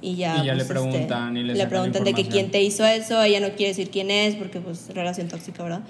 y 0.00 0.16
ya, 0.16 0.42
Y 0.42 0.46
ya 0.46 0.54
le 0.54 0.64
pues, 0.64 0.78
preguntan 0.78 1.36
y 1.36 1.42
le 1.42 1.66
preguntan 1.66 2.04
de 2.04 2.14
que 2.14 2.26
quién 2.28 2.50
te 2.50 2.62
hizo 2.62 2.84
eso, 2.84 3.22
ella 3.22 3.40
no 3.40 3.48
quiere 3.50 3.68
decir 3.68 3.90
quién 3.90 4.10
es 4.10 4.36
porque 4.36 4.60
pues 4.60 4.88
relación 4.94 5.28
tóxica, 5.28 5.62
¿verdad? 5.62 5.80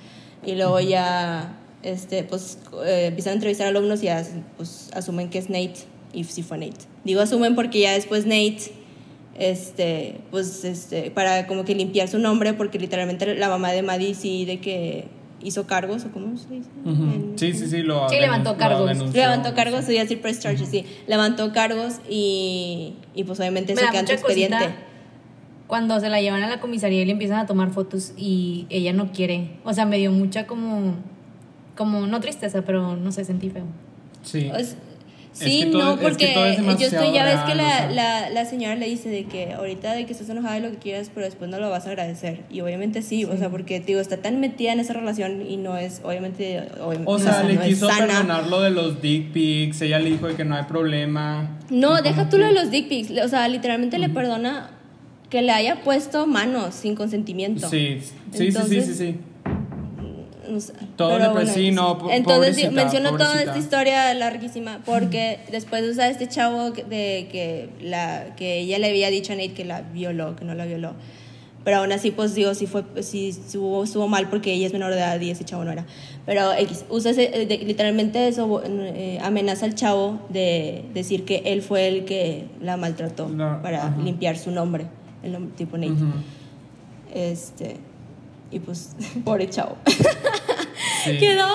Y 0.45 0.55
luego 0.55 0.81
ya 0.81 1.57
este 1.83 2.25
pues 2.25 2.59
eh, 2.85 3.07
empiezan 3.07 3.33
a 3.33 3.35
entrevistar 3.35 3.67
a 3.67 3.71
alumnos 3.71 4.03
y 4.03 4.07
ya 4.07 4.25
pues 4.57 4.91
asumen 4.95 5.31
que 5.31 5.39
es 5.39 5.51
Nate 5.51 5.77
y 6.13 6.25
sí 6.25 6.43
fue 6.43 6.59
Nate. 6.59 6.87
Digo 7.05 7.21
asumen 7.21 7.55
porque 7.55 7.81
ya 7.81 7.93
después 7.93 8.25
Nate 8.25 8.73
este 9.39 10.21
pues 10.31 10.65
este 10.65 11.11
para 11.11 11.47
como 11.47 11.65
que 11.65 11.75
limpiar 11.75 12.09
su 12.09 12.19
nombre 12.19 12.55
porque 12.55 12.79
literalmente 12.79 13.35
la 13.37 13.49
mamá 13.49 13.73
de 13.73 13.83
Maddie 13.83 14.15
sí 14.15 14.45
de 14.45 14.61
que 14.61 15.07
hizo 15.43 15.67
cargos 15.67 16.05
o 16.05 16.11
cómo 16.11 16.37
se 16.37 16.49
dice 16.55 16.69
Ujú. 16.85 17.03
En- 17.05 17.33
Sí, 17.39 17.53
sí, 17.53 17.67
sí, 17.69 17.83
lo 17.83 18.09
Sí, 18.09 18.17
levantó 18.21 18.53
lo 18.53 18.59
cargos. 18.59 18.89
denunció. 18.89 19.21
Levantó 19.21 19.55
cargos, 19.55 19.85
a 19.85 19.89
decir 19.89 20.21
press 20.21 20.41
charges, 20.41 20.69
sí. 20.69 20.85
Levantó 21.07 21.53
cargos 21.53 22.01
y, 22.09 22.95
y 23.15 23.25
pues 23.25 23.39
obviamente 23.41 23.75
da 23.75 23.91
queda 23.91 24.01
en 24.01 24.09
expediente. 24.11 24.75
Cuando 25.67 26.01
se 26.01 26.09
la 26.09 26.21
llevan 26.21 26.43
a 26.43 26.49
la 26.49 26.61
comisaría 26.61 27.03
y 27.03 27.05
le 27.05 27.13
empiezan 27.13 27.39
a 27.39 27.47
tomar 27.47 27.71
fotos 27.71 28.13
y 28.17 28.67
ella 28.71 28.93
no 28.95 29.13
quiere. 29.13 29.51
O 29.65 29.73
sea, 29.75 29.85
me 29.85 29.99
dio 29.99 30.11
mucha 30.13 30.47
como. 30.47 30.95
Como, 31.77 32.07
no 32.09 32.21
tristeza, 32.21 32.63
pero 32.63 32.97
no 32.97 33.13
sé, 33.13 33.25
sentí 33.25 33.51
feo. 33.51 33.65
Sí. 34.23 34.51
Sí, 35.45 35.61
que 35.61 35.67
todo- 35.67 35.83
no, 35.85 35.91
es 35.93 35.97
que 35.99 36.03
porque 36.05 36.27
todo 36.35 36.47
es 36.47 36.57
yo 36.81 36.87
estoy, 36.87 37.13
ya 37.13 37.25
ves 37.25 37.41
que 37.47 37.55
la, 37.55 37.65
o 37.65 37.69
sea. 37.69 37.91
la, 37.91 38.31
la 38.31 38.45
señora 38.45 38.75
le 38.77 38.87
dice 38.87 39.09
de 39.09 39.25
que 39.25 39.53
ahorita 39.53 39.93
de 39.95 40.07
que 40.07 40.13
estás 40.13 40.29
enojada 40.29 40.55
de 40.55 40.61
lo 40.61 40.71
que 40.71 40.77
quieras, 40.79 41.11
pero 41.15 41.27
después 41.27 41.51
no 41.51 41.59
lo 41.59 41.71
vas 41.71 41.87
a 41.87 41.91
agradecer. 41.91 42.41
Y 42.51 42.61
obviamente 42.61 43.03
sí, 43.03 43.25
o 43.25 43.37
sea, 43.37 43.49
porque 43.51 43.81
digo, 43.81 44.01
está 44.01 44.17
tan 44.19 44.41
metida 44.41 44.73
en 44.73 44.81
esa 44.81 44.93
relación 44.93 45.43
y 45.49 45.57
no 45.57 45.77
es, 45.77 46.01
obviamente, 46.05 46.63
obvi- 46.81 47.03
O 47.07 47.19
sea, 47.19 47.43
le 47.43 47.55
no 47.55 47.63
es 47.63 47.69
quiso 47.69 47.89
perdonar 47.89 48.47
lo 48.49 48.61
de 48.61 48.71
los 48.71 49.01
dick 49.03 49.33
pics, 49.33 49.81
ella 49.83 49.99
le 49.99 50.11
dijo 50.11 50.27
de 50.29 50.35
que 50.35 50.45
no 50.45 50.57
hay 50.57 50.65
problema. 50.65 51.59
No, 51.71 52.01
deja 52.03 52.29
tú 52.29 52.39
lo 52.39 52.47
de 52.47 52.53
los 52.53 52.71
dick 52.71 52.89
pics. 52.89 53.11
O 53.25 53.29
sea, 53.29 53.47
literalmente 53.49 53.99
le 53.99 54.09
perdona 54.09 54.71
que 55.31 55.43
le 55.43 55.53
haya 55.53 55.83
puesto 55.83 56.27
manos 56.27 56.75
sin 56.75 56.95
consentimiento. 56.95 57.69
Sí, 57.69 57.99
sí, 58.01 58.09
sí, 58.33 58.39
sí, 58.39 58.45
Entonces, 58.47 58.87
sí, 58.87 58.95
sí. 58.95 59.17
Todo 60.97 61.19
pero 61.19 61.33
pues 61.33 61.51
sí, 61.53 61.71
no, 61.71 61.99
po- 61.99 62.11
Entonces 62.11 62.55
pobrecita, 62.57 62.71
menciono 62.71 63.11
toda 63.13 63.27
pobrecita. 63.31 63.51
esta 63.53 63.59
historia 63.59 64.15
larguísima 64.15 64.81
porque 64.85 65.41
después 65.51 65.83
usa 65.85 66.09
este 66.09 66.29
chavo 66.29 66.71
de 66.71 67.29
que 67.31 67.69
la 67.83 68.35
que 68.37 68.61
ella 68.61 68.79
le 68.79 68.89
había 68.89 69.11
dicho 69.11 69.33
a 69.33 69.37
Nate 69.37 69.53
que 69.53 69.65
la 69.65 69.83
violó, 69.83 70.37
que 70.37 70.45
no 70.45 70.55
la 70.55 70.65
violó. 70.67 70.93
Pero 71.65 71.79
aún 71.79 71.93
así, 71.93 72.13
pues 72.13 72.35
digo, 72.35 72.55
sí 72.55 72.67
fue, 72.67 72.83
sí 73.03 73.29
estuvo, 73.29 73.85
estuvo 73.85 74.09
mal 74.09 74.31
porque 74.31 74.53
ella 74.55 74.67
es 74.69 74.73
menor 74.73 74.91
de 74.93 74.99
edad 74.99 75.21
y 75.21 75.31
ese 75.31 75.45
chavo 75.45 75.65
no 75.65 75.73
era. 75.73 75.85
Pero 76.25 76.53
X, 76.55 76.87
usa 76.89 77.11
ese, 77.11 77.29
de- 77.29 77.59
literalmente 77.59 78.27
eso, 78.29 78.63
eh, 78.65 79.19
amenaza 79.23 79.67
al 79.67 79.75
chavo 79.75 80.19
de 80.31 80.85
decir 80.95 81.25
que 81.27 81.43
él 81.45 81.61
fue 81.61 81.89
el 81.89 82.05
que 82.07 82.47
la 82.63 82.77
maltrató 82.79 83.29
No, 83.29 83.61
para 83.61 83.89
ajá. 83.89 83.97
limpiar 84.03 84.39
su 84.39 84.51
nombre, 84.51 84.87
el 85.23 85.33
nombre 85.33 85.53
tipo 85.57 85.77
Nate. 85.77 85.93
Ujú. 85.93 86.07
Este, 87.15 87.77
y 88.51 88.59
pues, 88.61 88.95
pobre 89.25 89.49
chavo. 89.51 89.77
Sí. 91.05 91.19
Quedó 91.19 91.47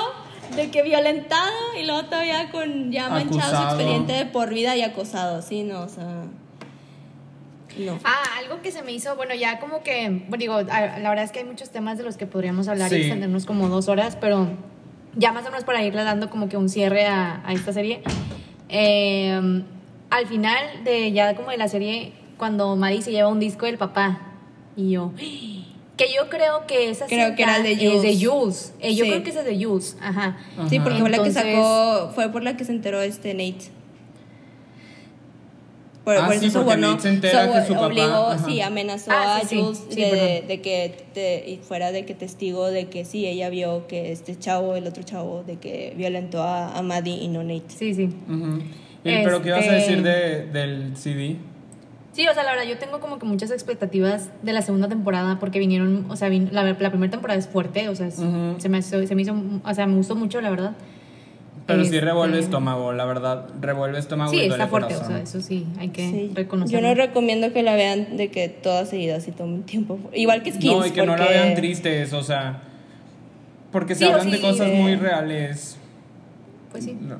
de 0.55 0.69
que 0.71 0.81
violentado 0.83 1.51
y 1.79 1.85
luego 1.85 2.05
todavía 2.05 2.49
con 2.51 2.91
ya 2.91 3.09
manchado 3.09 3.39
su 3.41 3.45
Acusado. 3.55 3.67
expediente 3.75 4.13
de 4.13 4.25
por 4.25 4.53
vida 4.53 4.75
y 4.75 4.81
acosado, 4.81 5.41
sí, 5.41 5.63
no, 5.63 5.81
o 5.81 5.89
sea, 5.89 6.23
no. 7.77 7.99
Ah, 8.03 8.23
algo 8.39 8.61
que 8.61 8.71
se 8.71 8.81
me 8.83 8.91
hizo, 8.93 9.15
bueno, 9.15 9.33
ya 9.35 9.59
como 9.59 9.83
que, 9.83 10.09
bueno, 10.27 10.37
digo, 10.37 10.53
a- 10.55 10.97
la 10.99 11.09
verdad 11.09 11.25
es 11.25 11.31
que 11.31 11.39
hay 11.39 11.45
muchos 11.45 11.69
temas 11.71 11.97
de 11.97 12.03
los 12.03 12.17
que 12.17 12.25
podríamos 12.25 12.67
hablar 12.67 12.91
y 12.91 12.95
Sí. 12.95 13.01
extendernos 13.01 13.45
como 13.45 13.67
dos 13.67 13.87
horas, 13.89 14.17
pero 14.19 14.47
ya 15.15 15.31
más 15.33 15.43
o 15.45 15.49
menos 15.49 15.63
para 15.65 15.83
irle 15.83 16.03
dando 16.03 16.29
como 16.29 16.49
que 16.49 16.57
un 16.57 16.69
cierre 16.69 17.05
a, 17.05 17.41
a 17.45 17.53
esta 17.53 17.73
serie. 17.73 18.01
Eh, 18.69 19.63
al 20.09 20.27
final 20.27 20.83
de 20.83 21.11
ya 21.11 21.35
como 21.35 21.49
de 21.51 21.57
la 21.57 21.67
serie, 21.67 22.13
cuando 22.37 22.75
Maddie 22.75 23.01
se 23.01 23.11
lleva 23.11 23.27
un 23.29 23.39
disco 23.39 23.65
del 23.65 23.77
papá 23.77 24.21
y 24.75 24.91
yo, 24.91 25.11
que 25.97 26.05
yo 26.13 26.29
creo 26.29 26.65
que 26.67 26.89
esa 26.89 27.05
Creo 27.05 27.35
que 27.35 27.43
era 27.43 27.59
de 27.59 27.75
cinta 27.75 27.83
es 27.95 28.01
de 28.01 28.07
Jules. 28.25 28.27
Jules. 28.27 28.73
Eh, 28.79 28.95
yo 28.95 29.05
Sí. 29.05 29.11
creo 29.11 29.23
que 29.23 29.29
esa 29.29 29.39
es 29.41 29.45
de 29.45 29.63
Jules, 29.63 29.97
ajá. 30.01 30.37
Sí, 30.69 30.79
porque 30.79 30.99
fue 30.99 31.09
la 31.09 31.21
que 31.23 31.31
sacó, 31.31 32.11
fue 32.15 32.29
por 32.31 32.43
la 32.43 32.57
que 32.57 32.65
se 32.65 32.71
enteró 32.71 33.01
este 33.01 33.33
Nate. 33.33 33.71
Por, 36.03 36.17
Ah, 36.17 36.25
por 36.25 36.35
sí, 36.37 36.47
eso 36.47 36.65
porque 36.65 36.81
Nate 36.81 37.01
se 37.03 37.09
entera 37.09 37.49
que 37.53 37.65
su 37.65 37.73
papá- 37.75 37.85
obligó, 37.85 38.27
ajá. 38.27 38.45
sí, 38.45 38.59
amenazó 38.59 39.11
Ah, 39.11 39.37
a 39.37 39.39
sí, 39.41 39.47
sí, 39.55 39.61
Jules 39.61 39.81
sí, 39.89 40.01
de, 40.01 40.59
que 40.61 41.05
te- 41.13 41.49
y 41.49 41.57
fuera 41.57 41.93
de 41.93 42.05
que 42.05 42.13
testigo 42.13 42.69
de 42.69 42.87
que 42.89 43.05
sí, 43.05 43.25
ella 43.25 43.49
vio 43.49 43.87
que 43.87 44.11
este 44.11 44.37
chavo, 44.37 44.75
el 44.75 44.85
otro 44.85 45.03
chavo, 45.03 45.43
de 45.47 45.55
que 45.59 45.93
violentó 45.95 46.41
a, 46.43 46.77
a 46.77 46.81
Maddie 46.81 47.23
y 47.23 47.29
no 47.29 47.41
Nate. 47.43 47.63
Sí, 47.69 47.93
sí. 47.93 48.09
Pero 49.03 49.41
¿qué 49.41 49.49
ibas 49.49 49.61
a 49.61 49.63
Este- 49.63 49.75
decir 49.75 50.03
de, 50.03 50.45
del 50.47 50.97
CD? 50.97 51.37
Sí, 52.13 52.27
o 52.27 52.33
sea, 52.33 52.43
la 52.43 52.51
verdad, 52.51 52.65
yo 52.65 52.77
tengo 52.77 52.99
como 52.99 53.17
que 53.19 53.25
muchas 53.25 53.49
expectativas 53.51 54.29
de 54.43 54.53
la 54.53 54.61
segunda 54.61 54.87
temporada 54.87 55.39
porque 55.39 55.57
vinieron, 55.59 56.05
o 56.09 56.15
sea, 56.15 56.29
vin- 56.29 56.51
la, 56.51 56.63
la 56.63 56.89
primera 56.91 57.09
temporada 57.11 57.39
es 57.39 57.47
fuerte, 57.47 57.89
o 57.89 57.95
sea, 57.95 58.05
es- 58.07 58.19
Ujú. 58.19 58.55
se, 58.59 58.69
me, 58.69 58.77
hizo- 58.77 59.05
se 59.05 59.15
me 59.15 59.23
hizo, 59.23 59.35
o 59.65 59.73
sea, 59.73 59.87
me 59.87 59.95
gustó 59.95 60.15
mucho, 60.15 60.39
la 60.39 60.51
verdad. 60.51 60.73
Pero 61.65 61.79
sí 61.83 61.85
Este- 61.95 62.01
revuelve 62.01 62.37
estómago, 62.39 62.91
la 62.93 63.05
verdad. 63.05 63.47
Revuelve 63.61 63.97
estómago 63.97 64.29
Sí, 64.31 64.35
y 64.37 64.39
duele 64.47 64.53
está 64.55 64.67
fuerte, 64.67 64.93
o 64.93 64.97
corazón. 64.97 65.15
sea, 65.15 65.23
eso 65.23 65.41
sí, 65.41 65.65
hay 65.79 65.89
que 65.89 66.09
Sí. 66.09 66.31
reconocerlo. 66.35 66.81
Yo 66.81 66.87
no 66.87 66.93
recomiendo 66.93 67.51
que 67.53 67.63
la 67.63 67.73
vean 67.75 68.17
de 68.17 68.29
que 68.29 68.49
todas 68.49 68.89
seguidas 68.89 69.27
y 69.27 69.31
tomen 69.31 69.63
tiempo. 69.63 69.97
Igual 70.13 70.43
que 70.43 70.51
Skins. 70.51 70.65
No, 70.75 70.85
y 70.85 70.91
que 70.91 71.05
no 71.05 71.13
la 71.15 71.23
porque- 71.23 71.33
vean 71.33 71.55
tristes, 71.55 72.13
o 72.13 72.21
sea. 72.21 72.61
Porque 73.71 73.95
se 73.95 74.05
Sí, 74.05 74.05
o 74.05 74.13
hablan 74.13 74.29
de 74.29 74.37
sí, 74.37 74.41
cosas 74.43 74.67
eh. 74.67 74.77
muy 74.79 74.95
reales. 74.97 75.77
Pues 76.71 76.83
sí. 76.83 76.95
No. 77.01 77.15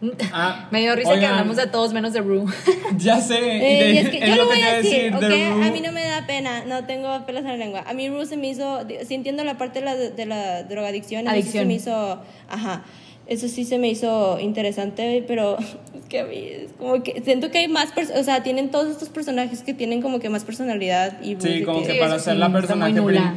Ah, 0.32 0.68
Me 0.70 0.80
dio 0.80 0.94
risa 0.94 1.18
que 1.18 1.26
hablamos 1.26 1.56
de 1.56 1.66
todos 1.66 1.92
menos 1.92 2.12
de 2.12 2.20
Rue. 2.20 2.44
Ya 2.98 3.20
sé. 3.20 3.36
Eh, 3.38 3.84
de- 3.84 3.92
y 3.92 3.98
es 3.98 4.08
que 4.10 4.18
es 4.18 4.28
yo 4.28 4.36
lo 4.36 4.46
voy 4.46 4.60
a 4.60 4.74
decir. 4.76 5.12
A 5.14 5.70
mí 5.70 5.80
no 5.80 5.92
me 5.92 6.02
da 6.04 6.26
pena, 6.26 6.64
no 6.64 6.84
tengo 6.84 7.24
pelos 7.26 7.42
en 7.42 7.48
la 7.48 7.56
lengua. 7.56 7.84
A 7.86 7.94
mí 7.94 8.08
Rue 8.08 8.26
se 8.26 8.36
me 8.36 8.48
hizo, 8.48 8.80
sí 9.06 9.14
entiendo 9.14 9.44
la 9.44 9.58
parte 9.58 9.80
de 9.80 9.84
la, 9.84 9.94
de 9.96 10.26
la 10.26 10.62
drogadicción, 10.64 11.26
eso 11.26 11.34
sí 11.34 11.42
se 11.42 11.58
Adicción. 11.60 11.68
me 11.68 11.74
hizo, 11.74 12.22
ajá, 12.48 12.84
eso 13.26 13.46
sí 13.48 13.64
se 13.64 13.76
me 13.78 13.88
hizo 13.88 14.38
interesante, 14.40 15.22
pero 15.26 15.58
es 15.98 16.04
que 16.08 16.20
a 16.20 16.24
mí 16.24 16.36
es 16.50 16.70
como 16.78 17.02
que 17.02 17.20
siento 17.24 17.50
que 17.50 17.58
hay 17.58 17.68
más, 17.68 17.92
o 18.16 18.22
sea, 18.24 18.42
tienen 18.42 18.70
todos 18.70 18.88
estos 18.90 19.08
personajes 19.08 19.62
que 19.62 19.74
tienen 19.74 20.00
como 20.00 20.18
que 20.20 20.28
más 20.30 20.44
personalidad 20.44 21.20
y 21.22 21.36
Sí, 21.40 21.62
como 21.64 21.82
que 21.82 21.94
para 21.94 22.16
eso 22.16 22.24
ser 22.24 22.34
sí, 22.34 22.38
la 22.40 22.52
personaje 22.52 22.92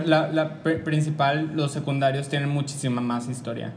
la, 0.05 0.28
la 0.32 0.64
pr- 0.64 0.84
principal, 0.84 1.51
los 1.55 1.72
secundarios 1.74 2.30
tienen 2.30 2.49
muchísima 2.49 3.01
más 3.01 3.28
historia. 3.28 3.74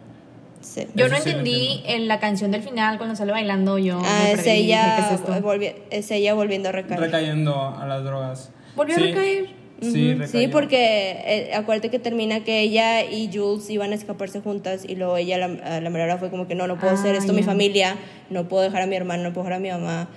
Sí. 0.65 0.87
Yo 0.95 1.09
no 1.09 1.17
sí 1.17 1.29
entendí 1.31 1.83
en 1.87 2.09
la 2.09 2.19
canción 2.21 2.51
del 2.51 2.63
final 2.63 2.97
cuando 2.97 3.15
sale 3.17 3.33
bailando 3.33 3.79
yo. 3.79 4.01
Ah, 4.05 4.21
me 4.25 4.33
es 4.33 4.47
ella, 4.47 4.97
¿qué 5.09 5.15
es 5.15 5.43
volvi- 5.43 5.75
es 5.91 6.11
ella 6.11 6.35
volviendo 6.35 6.71
a 6.71 6.73
recaer. 6.73 6.99
Recayendo 7.01 7.55
a 7.79 7.87
las 7.87 8.03
drogas. 8.03 8.51
¿Volvió 8.75 8.97
Sí. 8.97 9.03
a 9.03 9.07
recaer? 9.07 9.47
Sí, 9.83 10.11
Ujú, 10.13 10.21
recayó. 10.21 10.41
Sí, 10.41 10.49
porque 10.49 11.11
eh, 11.27 11.55
acuérdate 11.55 11.91
que 11.91 11.99
termina 11.99 12.43
que 12.45 12.61
ella 12.61 13.05
y 13.05 13.29
Jules 13.33 13.69
iban 13.69 13.93
a 13.93 13.95
escaparse 13.95 14.41
juntas 14.41 14.85
y 14.89 14.97
luego 14.97 15.17
ella, 15.17 15.37
la, 15.37 15.77
a 15.77 15.81
la 15.81 15.91
mera 15.91 16.05
hora 16.05 16.17
fue 16.19 16.31
como 16.31 16.47
que 16.49 16.55
no, 16.55 16.67
no 16.67 16.79
puedo 16.79 16.95
hacer 16.95 17.15
Ah, 17.15 17.19
esto 17.19 17.33
a 17.33 17.35
mi 17.35 17.43
familia, 17.43 17.97
no 18.31 18.49
puedo 18.49 18.63
dejar 18.63 18.83
a 18.83 18.87
mi 18.87 18.97
hermano, 18.97 19.23
no 19.25 19.33
puedo 19.33 19.45
dejar 19.47 19.59
a 19.59 19.61
mi 19.61 19.71
mamá. 19.71 20.09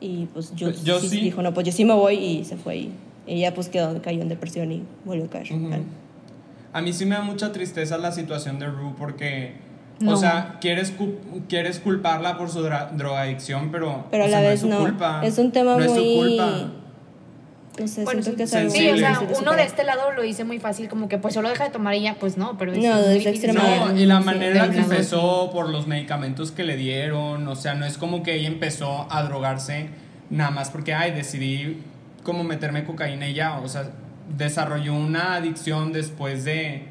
Y 0.00 0.26
pues 0.26 0.52
Jules 0.56 0.84
Yo 0.84 1.00
sí 1.00 1.08
sí. 1.08 1.20
dijo, 1.20 1.42
no, 1.42 1.52
pues 1.54 1.66
yo 1.66 1.72
sí 1.72 1.84
me 1.84 1.94
voy 1.94 2.14
y 2.16 2.44
se 2.44 2.56
fue. 2.56 2.76
Y 2.76 2.90
ella 3.26 3.52
pues 3.54 3.68
quedó, 3.68 4.00
cayó 4.02 4.22
en 4.22 4.28
depresión 4.28 4.70
y 4.70 4.82
volvió 5.04 5.24
a 5.24 5.28
caer. 5.30 5.52
Ujú. 5.52 5.70
A 6.72 6.82
mí 6.82 6.92
sí 6.92 7.06
me 7.06 7.16
da 7.16 7.22
mucha 7.22 7.50
tristeza 7.52 7.96
la 7.98 8.12
situación 8.12 8.58
de 8.58 8.66
Rue 8.66 8.92
porque, 8.98 9.54
o 10.00 10.04
No. 10.04 10.16
sea, 10.16 10.58
quieres, 10.60 10.92
quieres 11.48 11.80
culparla 11.80 12.36
por 12.36 12.50
su 12.50 12.62
dra- 12.62 12.90
drogadicción, 12.90 13.70
pero, 13.70 14.06
Pero 14.10 14.24
a 14.24 14.28
sea, 14.28 14.36
la 14.40 14.42
no 14.42 14.48
vez 14.50 14.54
es 14.54 14.60
su 14.60 14.68
no. 14.68 14.78
culpa. 14.80 15.20
Es 15.24 15.38
un 15.38 15.52
tema 15.52 15.76
no 15.76 15.80
es 15.84 15.90
su 15.90 15.96
muy... 15.96 16.36
culpa. 16.36 16.72
No 17.78 17.86
sé, 17.86 18.04
Bueno, 18.04 18.22
siento 18.22 18.38
que 18.38 18.42
es 18.44 18.50
sí, 18.50 18.56
algo 18.56 18.70
Sí, 18.70 18.88
o 18.90 18.96
sea, 18.96 19.20
uno 19.38 19.52
de 19.52 19.62
este 19.62 19.84
lado 19.84 20.10
lo 20.12 20.22
dice 20.22 20.44
muy 20.44 20.58
fácil, 20.58 20.88
como 20.88 21.08
que 21.10 21.18
pues 21.18 21.34
solo 21.34 21.50
deja 21.50 21.64
de 21.64 21.70
tomar 21.70 21.94
y 21.94 22.02
ya, 22.02 22.14
pues 22.14 22.38
no, 22.38 22.56
pero 22.56 22.72
es 22.72 22.78
No, 22.78 22.84
muy 22.94 23.00
es 23.00 23.08
difícil 23.24 23.50
extremadamente-. 23.50 23.92
No, 23.94 24.00
y 24.00 24.06
la 24.06 24.18
Sí, 24.20 24.24
manera 24.24 24.46
en 24.64 24.68
la 24.68 24.70
que 24.70 24.78
empezó 24.78 25.50
por 25.52 25.68
los 25.68 25.86
medicamentos 25.86 26.52
que 26.52 26.64
le 26.64 26.76
dieron, 26.76 27.46
o 27.46 27.54
sea, 27.54 27.74
no 27.74 27.84
es 27.84 27.98
como 27.98 28.22
que 28.22 28.34
ella 28.36 28.48
empezó 28.48 29.06
a 29.10 29.22
drogarse 29.24 29.88
nada 30.30 30.50
más 30.50 30.70
porque, 30.70 30.94
ay, 30.94 31.10
decidí 31.12 31.82
como 32.22 32.44
meterme 32.44 32.84
cocaína 32.84 33.28
y 33.28 33.34
ya, 33.34 33.58
o 33.58 33.68
sea, 33.68 33.90
desarrolló 34.36 34.94
una 34.94 35.34
adicción 35.34 35.92
después 35.92 36.44
de 36.46 36.88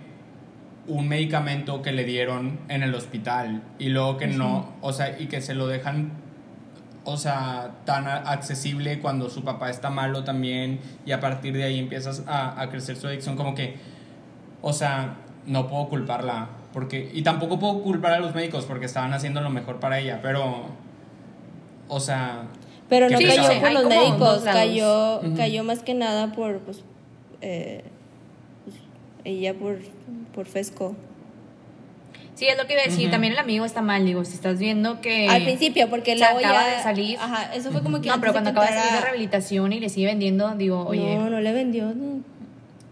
un 0.88 1.08
medicamento 1.08 1.82
que 1.82 1.92
le 1.92 2.04
dieron 2.04 2.60
en 2.70 2.84
el 2.84 2.94
hospital 2.94 3.64
y 3.80 3.90
luego 3.90 4.18
que 4.18 4.28
no, 4.28 4.74
o 4.82 4.94
sea, 4.94 5.20
y 5.20 5.28
que 5.28 5.42
se 5.42 5.56
lo 5.56 5.68
dejan 5.68 6.12
o 7.08 7.18
sea, 7.18 7.72
tan 7.86 8.08
accesible 8.08 9.00
cuando 9.00 9.30
su 9.30 9.44
papá 9.44 9.70
está 9.70 9.92
malo 9.92 10.24
también 10.24 10.80
y 11.06 11.12
a 11.12 11.20
partir 11.20 11.54
de 11.54 11.64
ahí 11.64 11.78
empiezas 11.78 12.24
a, 12.26 12.60
a 12.60 12.70
crecer 12.70 12.96
su 12.96 13.08
adicción 13.08 13.36
como 13.36 13.54
que, 13.54 13.76
o 14.62 14.74
sea, 14.74 15.18
no 15.46 15.68
puedo 15.68 15.88
culparla 15.88 16.50
porque 16.74 17.10
y 17.14 17.22
tampoco 17.22 17.60
puedo 17.60 17.82
culpar 17.84 18.14
a 18.14 18.20
los 18.20 18.34
médicos 18.34 18.66
porque 18.66 18.86
estaban 18.88 19.14
haciendo 19.14 19.42
lo 19.42 19.50
mejor 19.50 19.80
para 19.80 20.00
ella, 20.00 20.20
pero 20.22 20.66
o 21.88 22.00
sea, 22.00 22.48
Pero 22.90 23.10
no 23.10 23.18
cayó 23.18 23.44
sí, 23.44 23.60
por 23.60 23.72
los 23.72 23.86
médicos, 23.86 24.44
cayó, 24.44 25.22
cayó 25.36 25.64
más 25.64 25.84
que 25.84 25.94
nada 25.94 26.32
por, 26.32 26.60
pues, 26.60 26.84
eh, 27.42 27.84
pues, 28.66 28.78
ella 29.24 29.54
por, 29.54 29.80
por 30.36 30.46
Fesco. 30.46 30.96
Sí, 32.36 32.46
es 32.48 32.58
lo 32.58 32.68
que 32.68 32.74
iba 32.74 32.82
a 32.82 32.86
decir. 32.86 33.04
Ujú. 33.06 33.12
También 33.12 33.32
el 33.34 33.40
amigo 33.40 33.64
está 33.64 33.82
mal, 33.82 34.06
digo, 34.06 34.26
si 34.26 34.34
estás 34.34 34.60
viendo 34.60 35.00
que. 35.00 35.30
Al 35.30 35.44
principio, 35.44 35.90
porque 35.90 36.18
luego 36.18 36.38
acaba 36.40 36.68
ya- 36.70 36.76
de 36.78 36.84
salir. 36.84 37.18
Ajá, 37.18 37.56
eso 37.56 37.72
fue 37.72 37.82
como 37.82 38.02
que 38.02 38.10
No, 38.10 38.20
pero 38.20 38.34
cuando 38.34 38.50
acaba 38.50 38.66
de 38.68 38.74
salir 38.74 38.92
de 38.94 39.02
rehabilitación 39.02 39.72
y 39.72 39.80
le 39.80 39.88
sigue 39.88 40.08
vendiendo, 40.08 40.54
digo, 40.56 40.86
oye. 40.86 41.16
No, 41.16 41.30
no 41.30 41.40
le 41.40 41.54
vendió, 41.54 41.86
no. 41.96 42.20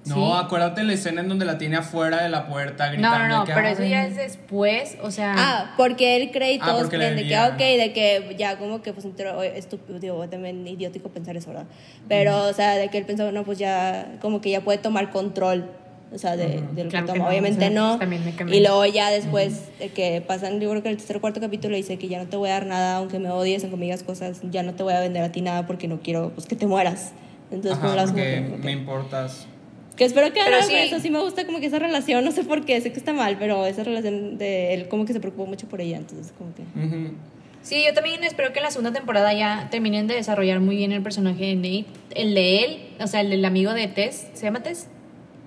no, 0.06 0.16
Sí. 0.16 0.32
acuérdate 0.46 0.84
la 0.84 0.94
escena 0.94 1.22
en 1.22 1.28
donde 1.30 1.44
la 1.46 1.58
tiene 1.58 1.76
afuera 1.78 2.24
de 2.24 2.30
la 2.30 2.48
puerta 2.48 2.86
No, 2.88 2.92
gritando 2.94 3.20
no, 3.20 3.28
no, 3.28 3.40
de 3.42 3.48
que, 3.48 3.54
pero 3.54 3.68
eso 3.68 3.84
ya 3.84 4.06
es 4.06 4.16
después, 4.16 4.98
o 5.02 5.12
sea. 5.12 5.34
Ah, 5.38 5.74
porque 5.78 6.16
él 6.18 6.32
cree 6.32 6.54
y 6.54 6.60
Ah, 6.62 6.66
todos 6.66 6.82
porque 6.84 6.98
le 6.98 7.06
creen 7.08 7.18
de 7.18 7.28
que, 7.28 7.36
ah, 7.36 7.48
ok, 7.54 7.58
de 7.58 7.92
que 7.94 8.36
ya 8.38 8.58
como 8.58 8.82
que 8.82 8.92
pues 8.94 9.06
entró, 9.06 9.44
estúpido, 9.44 10.00
digo, 10.00 10.28
también 10.30 10.66
idiótico 10.68 11.10
pensar 11.10 11.36
eso, 11.38 11.50
¿verdad? 11.52 11.66
Pero, 12.08 12.44
o 12.48 12.54
sea, 12.54 12.76
de 12.76 12.90
que 12.90 12.98
él 12.98 13.06
pensó, 13.06 13.30
no, 13.34 13.44
pues 13.44 13.58
ya, 13.60 14.08
como 14.22 14.40
que 14.42 14.50
ya 14.52 14.62
puede 14.62 14.78
tomar 14.78 15.10
control, 15.10 15.70
o 16.14 16.18
sea, 16.18 16.38
de, 16.38 16.62
de 16.76 16.84
lo 16.84 16.90
Claro 16.90 17.06
que 17.08 17.12
toma. 17.14 17.24
no, 17.26 17.30
Obviamente 17.30 17.58
o 17.58 17.62
sea, 17.62 17.70
no. 17.72 17.88
pues, 17.90 18.00
también 18.02 18.24
me 18.26 18.36
quemé. 18.36 18.56
Y 18.56 18.60
luego 18.60 18.86
ya 18.86 19.10
después 19.10 19.78
de 19.80 19.90
que 19.90 20.22
pasan, 20.22 20.60
yo 20.62 20.70
creo 20.70 20.84
que 20.84 20.90
el 20.90 20.98
tercer 20.98 21.18
o 21.18 21.22
cuarto 21.22 21.40
capítulo 21.42 21.76
dice 21.76 21.98
que 21.98 22.08
ya 22.08 22.20
no 22.22 22.30
te 22.30 22.38
voy 22.38 22.50
a 22.50 22.54
dar 22.54 22.66
nada, 22.68 22.98
aunque 22.98 23.18
me 23.20 23.30
odies, 23.32 23.64
aunque 23.64 23.78
me 23.78 23.86
digas 23.86 24.04
cosas, 24.04 24.42
ya 24.52 24.62
no 24.64 24.74
te 24.76 24.84
voy 24.84 24.94
a 24.94 25.00
vender 25.00 25.24
a 25.24 25.32
ti 25.32 25.42
nada 25.42 25.66
porque 25.66 25.88
no 25.88 26.00
quiero, 26.02 26.30
pues, 26.36 26.46
que 26.48 26.56
te 26.56 26.68
mueras. 26.68 27.12
Entonces, 27.52 27.74
Ajá, 27.74 27.82
como 27.82 27.96
las 27.96 28.12
porque 28.12 28.44
como 28.46 28.58
que- 28.58 28.64
me 28.64 28.72
importas. 28.72 29.48
que 29.96 30.06
espero 30.06 30.34
que 30.34 30.40
Pero 30.46 30.62
sí. 30.64 30.74
eso. 30.76 31.00
Sí 31.00 31.10
me 31.10 31.20
gusta 31.20 31.46
como 31.46 31.60
que 31.60 31.68
esa 31.68 31.80
relación, 31.80 32.24
no 32.26 32.32
sé 32.32 32.44
por 32.44 32.66
qué, 32.66 32.80
sé 32.82 32.92
que 32.92 32.98
está 33.00 33.14
mal, 33.14 33.38
pero 33.40 33.66
esa 33.66 33.84
relación 33.84 34.38
de 34.38 34.74
él 34.74 34.88
como 34.88 35.06
que 35.06 35.14
se 35.14 35.20
preocupó 35.20 35.46
mucho 35.46 35.68
por 35.68 35.82
ella, 35.82 35.98
entonces 35.98 36.34
como 36.38 36.54
que... 36.56 36.62
Ujú. 36.62 37.14
Sí, 37.62 37.82
yo 37.88 37.94
también 37.94 38.22
espero 38.26 38.52
que 38.52 38.60
en 38.60 38.64
la 38.64 38.72
segunda 38.72 38.92
temporada 38.92 39.32
ya 39.34 39.70
terminen 39.72 40.06
de 40.08 40.16
desarrollar 40.16 40.60
muy 40.60 40.76
bien 40.76 40.92
el 40.92 41.02
personaje 41.02 41.46
de 41.46 41.56
Nate. 41.56 41.86
El 42.14 42.34
de 42.36 42.66
él, 42.66 42.78
o 43.00 43.08
sea, 43.08 43.22
el 43.22 43.30
del 43.30 43.46
amigo 43.46 43.74
de 43.74 43.88
Tess. 43.88 44.28
¿Se 44.34 44.44
llama 44.44 44.62
Tess? 44.64 44.90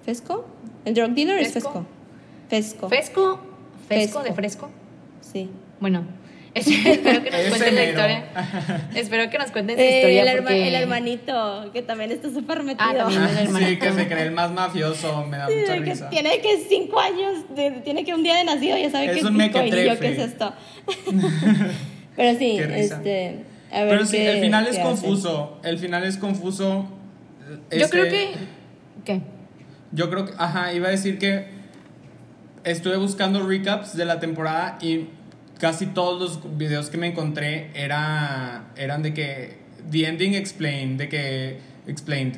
¿Fesco? 0.07 0.47
¿El 0.87 0.95
drug 0.95 1.11
dealer 1.15 1.39
es 1.41 1.53
Fesco. 1.53 1.85
Fesco? 2.49 2.89
Fesco. 2.89 2.89
¿Fesco? 2.89 3.41
¿Fesco 3.89 3.89
Fesco. 3.89 4.23
de 4.23 4.33
fresco? 4.33 4.71
Sí. 5.21 5.51
Bueno, 5.81 6.05
espero 6.57 7.23
que 7.23 7.31
nos 7.31 7.49
cuenten 7.51 7.75
la 7.75 7.85
historia. 7.85 8.25
Espero 8.95 9.29
que 9.31 9.37
nos 9.39 9.51
cuenten 9.51 9.77
su 9.77 9.83
Eh, 9.83 9.97
historia. 9.97 10.23
el, 10.23 10.29
herma- 10.29 10.43
porque... 10.45 10.69
el 10.69 10.75
hermanito, 10.75 11.71
que 11.75 11.83
también 11.83 12.13
está 12.13 12.31
súper 12.33 12.63
metido. 12.63 12.89
Ah, 12.89 12.95
también 12.97 13.23
el 13.25 13.37
hermanito. 13.39 13.69
Sí, 13.71 13.77
que 13.79 13.93
se 13.93 14.09
cree 14.09 14.23
el 14.23 14.31
más 14.31 14.51
mafioso, 14.53 15.27
me 15.27 15.37
da 15.37 15.49
Sí, 15.49 15.55
mucha 15.61 15.75
que 15.75 15.81
risa. 15.81 16.09
tiene 16.09 16.41
que 16.41 16.65
cinco 16.67 16.99
años, 16.99 17.45
de- 17.55 17.73
tiene 17.83 18.05
que 18.05 18.15
un 18.15 18.23
día 18.23 18.37
de 18.37 18.45
nacido, 18.45 18.79
ya 18.79 18.89
sabe 18.91 19.07
Es 19.07 19.13
que 19.13 19.19
es 19.19 19.25
un 19.27 19.37
Bitcoin 19.37 19.67
y 19.67 19.85
yo 19.85 19.99
qué 19.99 20.09
es 20.13 20.19
esto. 20.19 20.55
Pero 22.17 22.39
sí, 22.39 22.59
este... 22.59 23.45
A 23.71 23.81
ver 23.81 23.89
Pero 23.91 24.07
sí, 24.07 24.17
qué- 24.17 24.31
el 24.31 24.41
final 24.41 24.65
es 24.67 24.71
hace. 24.79 24.83
confuso. 24.83 25.59
El 25.63 25.79
final 25.79 26.05
es 26.05 26.17
confuso. 26.17 26.87
Yo 27.71 27.77
Este, 27.85 27.89
creo 27.91 28.05
que... 28.11 28.31
¿Qué? 29.05 29.21
Yo 29.93 30.11
creo 30.11 30.27
que, 30.27 30.33
ajá, 30.39 30.73
iba 30.73 30.89
a 30.89 30.91
decir 30.91 31.19
que 31.19 31.47
estuve 32.65 32.97
buscando 32.97 33.47
recaps 33.47 33.97
de 33.97 34.05
la 34.05 34.19
temporada 34.21 34.79
y 34.81 35.07
casi 35.59 35.87
todos 35.87 36.21
los 36.21 36.59
videos 36.59 36.91
que 36.91 36.99
me 36.99 37.07
encontré 37.09 37.71
era, 37.75 38.65
eran 38.77 39.03
de 39.03 39.15
que 39.15 39.59
The 39.91 40.09
Ending 40.09 40.35
Explained, 40.35 40.99
de 40.99 41.09
que 41.09 41.59
Explained. 41.87 42.37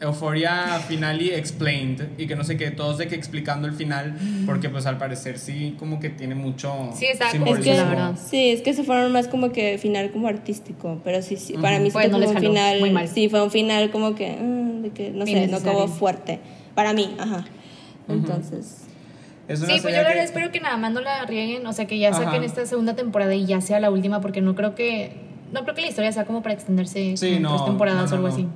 Euphoria 0.00 0.78
Finale 0.86 1.36
Explained 1.36 2.10
y 2.18 2.26
que 2.26 2.36
no 2.36 2.44
sé 2.44 2.56
qué, 2.56 2.70
todos 2.70 2.98
de 2.98 3.08
que 3.08 3.16
explicando 3.16 3.66
el 3.66 3.74
final 3.74 4.16
porque 4.46 4.68
pues 4.68 4.86
al 4.86 4.98
parecer 4.98 5.38
sí 5.38 5.74
como 5.78 5.98
que 5.98 6.08
tiene 6.08 6.34
mucho 6.34 6.90
Sí, 6.94 7.06
está 7.06 7.30
Es 7.30 7.58
que, 7.58 8.14
sí, 8.30 8.50
es 8.50 8.62
que 8.62 8.74
se 8.74 8.84
fueron 8.84 9.12
más 9.12 9.26
como 9.28 9.50
que 9.50 9.78
final 9.78 10.10
como 10.12 10.28
artístico, 10.28 11.00
pero 11.02 11.20
sí, 11.22 11.36
sí 11.36 11.54
para 11.54 11.80
mí 11.80 11.86
sí 11.86 11.92
Pues 11.94 12.10
fue 12.10 12.20
no 12.20 12.28
un 12.28 12.36
final, 12.36 12.80
muy 12.80 12.90
mal. 12.90 13.08
sí, 13.08 13.28
fue 13.28 13.42
un 13.42 13.50
final 13.50 13.90
como 13.90 14.14
que, 14.14 14.36
mm, 14.36 14.82
de 14.82 14.90
que 14.90 15.10
no 15.10 15.26
sé, 15.26 15.48
no 15.48 15.56
acabó 15.56 15.88
fuerte, 15.88 16.38
para 16.78 16.92
mí, 16.92 17.12
ajá, 17.18 17.44
entonces, 18.08 18.84
Es 19.48 19.58
una 19.62 19.74
Sí, 19.74 19.80
pues 19.82 19.94
yo 19.96 20.02
la 20.02 20.08
que- 20.08 20.14
verdad 20.14 20.24
espero 20.24 20.52
que 20.52 20.60
nada 20.60 20.76
más 20.76 20.92
no 20.92 21.00
la 21.00 21.24
rieguen, 21.24 21.66
o 21.66 21.72
sea, 21.72 21.86
que 21.88 21.98
ya 21.98 22.12
saquen 22.12 22.28
Ajá. 22.36 22.44
esta 22.44 22.66
segunda 22.66 22.94
temporada 22.94 23.34
y 23.34 23.46
ya 23.46 23.60
sea 23.60 23.80
la 23.80 23.90
última, 23.90 24.20
porque 24.20 24.40
no 24.42 24.54
creo 24.54 24.76
que 24.76 25.16
no 25.52 25.62
creo 25.64 25.74
que 25.74 25.80
la 25.80 25.88
historia 25.88 26.12
sea 26.12 26.24
como 26.24 26.40
para 26.42 26.54
extenderse 26.54 27.16
Sí, 27.16 27.40
no, 27.40 27.48
tres 27.56 27.64
temporadas 27.64 28.10
no, 28.10 28.12
o 28.12 28.14
algo 28.18 28.28
no. 28.28 28.34
así. 28.34 28.46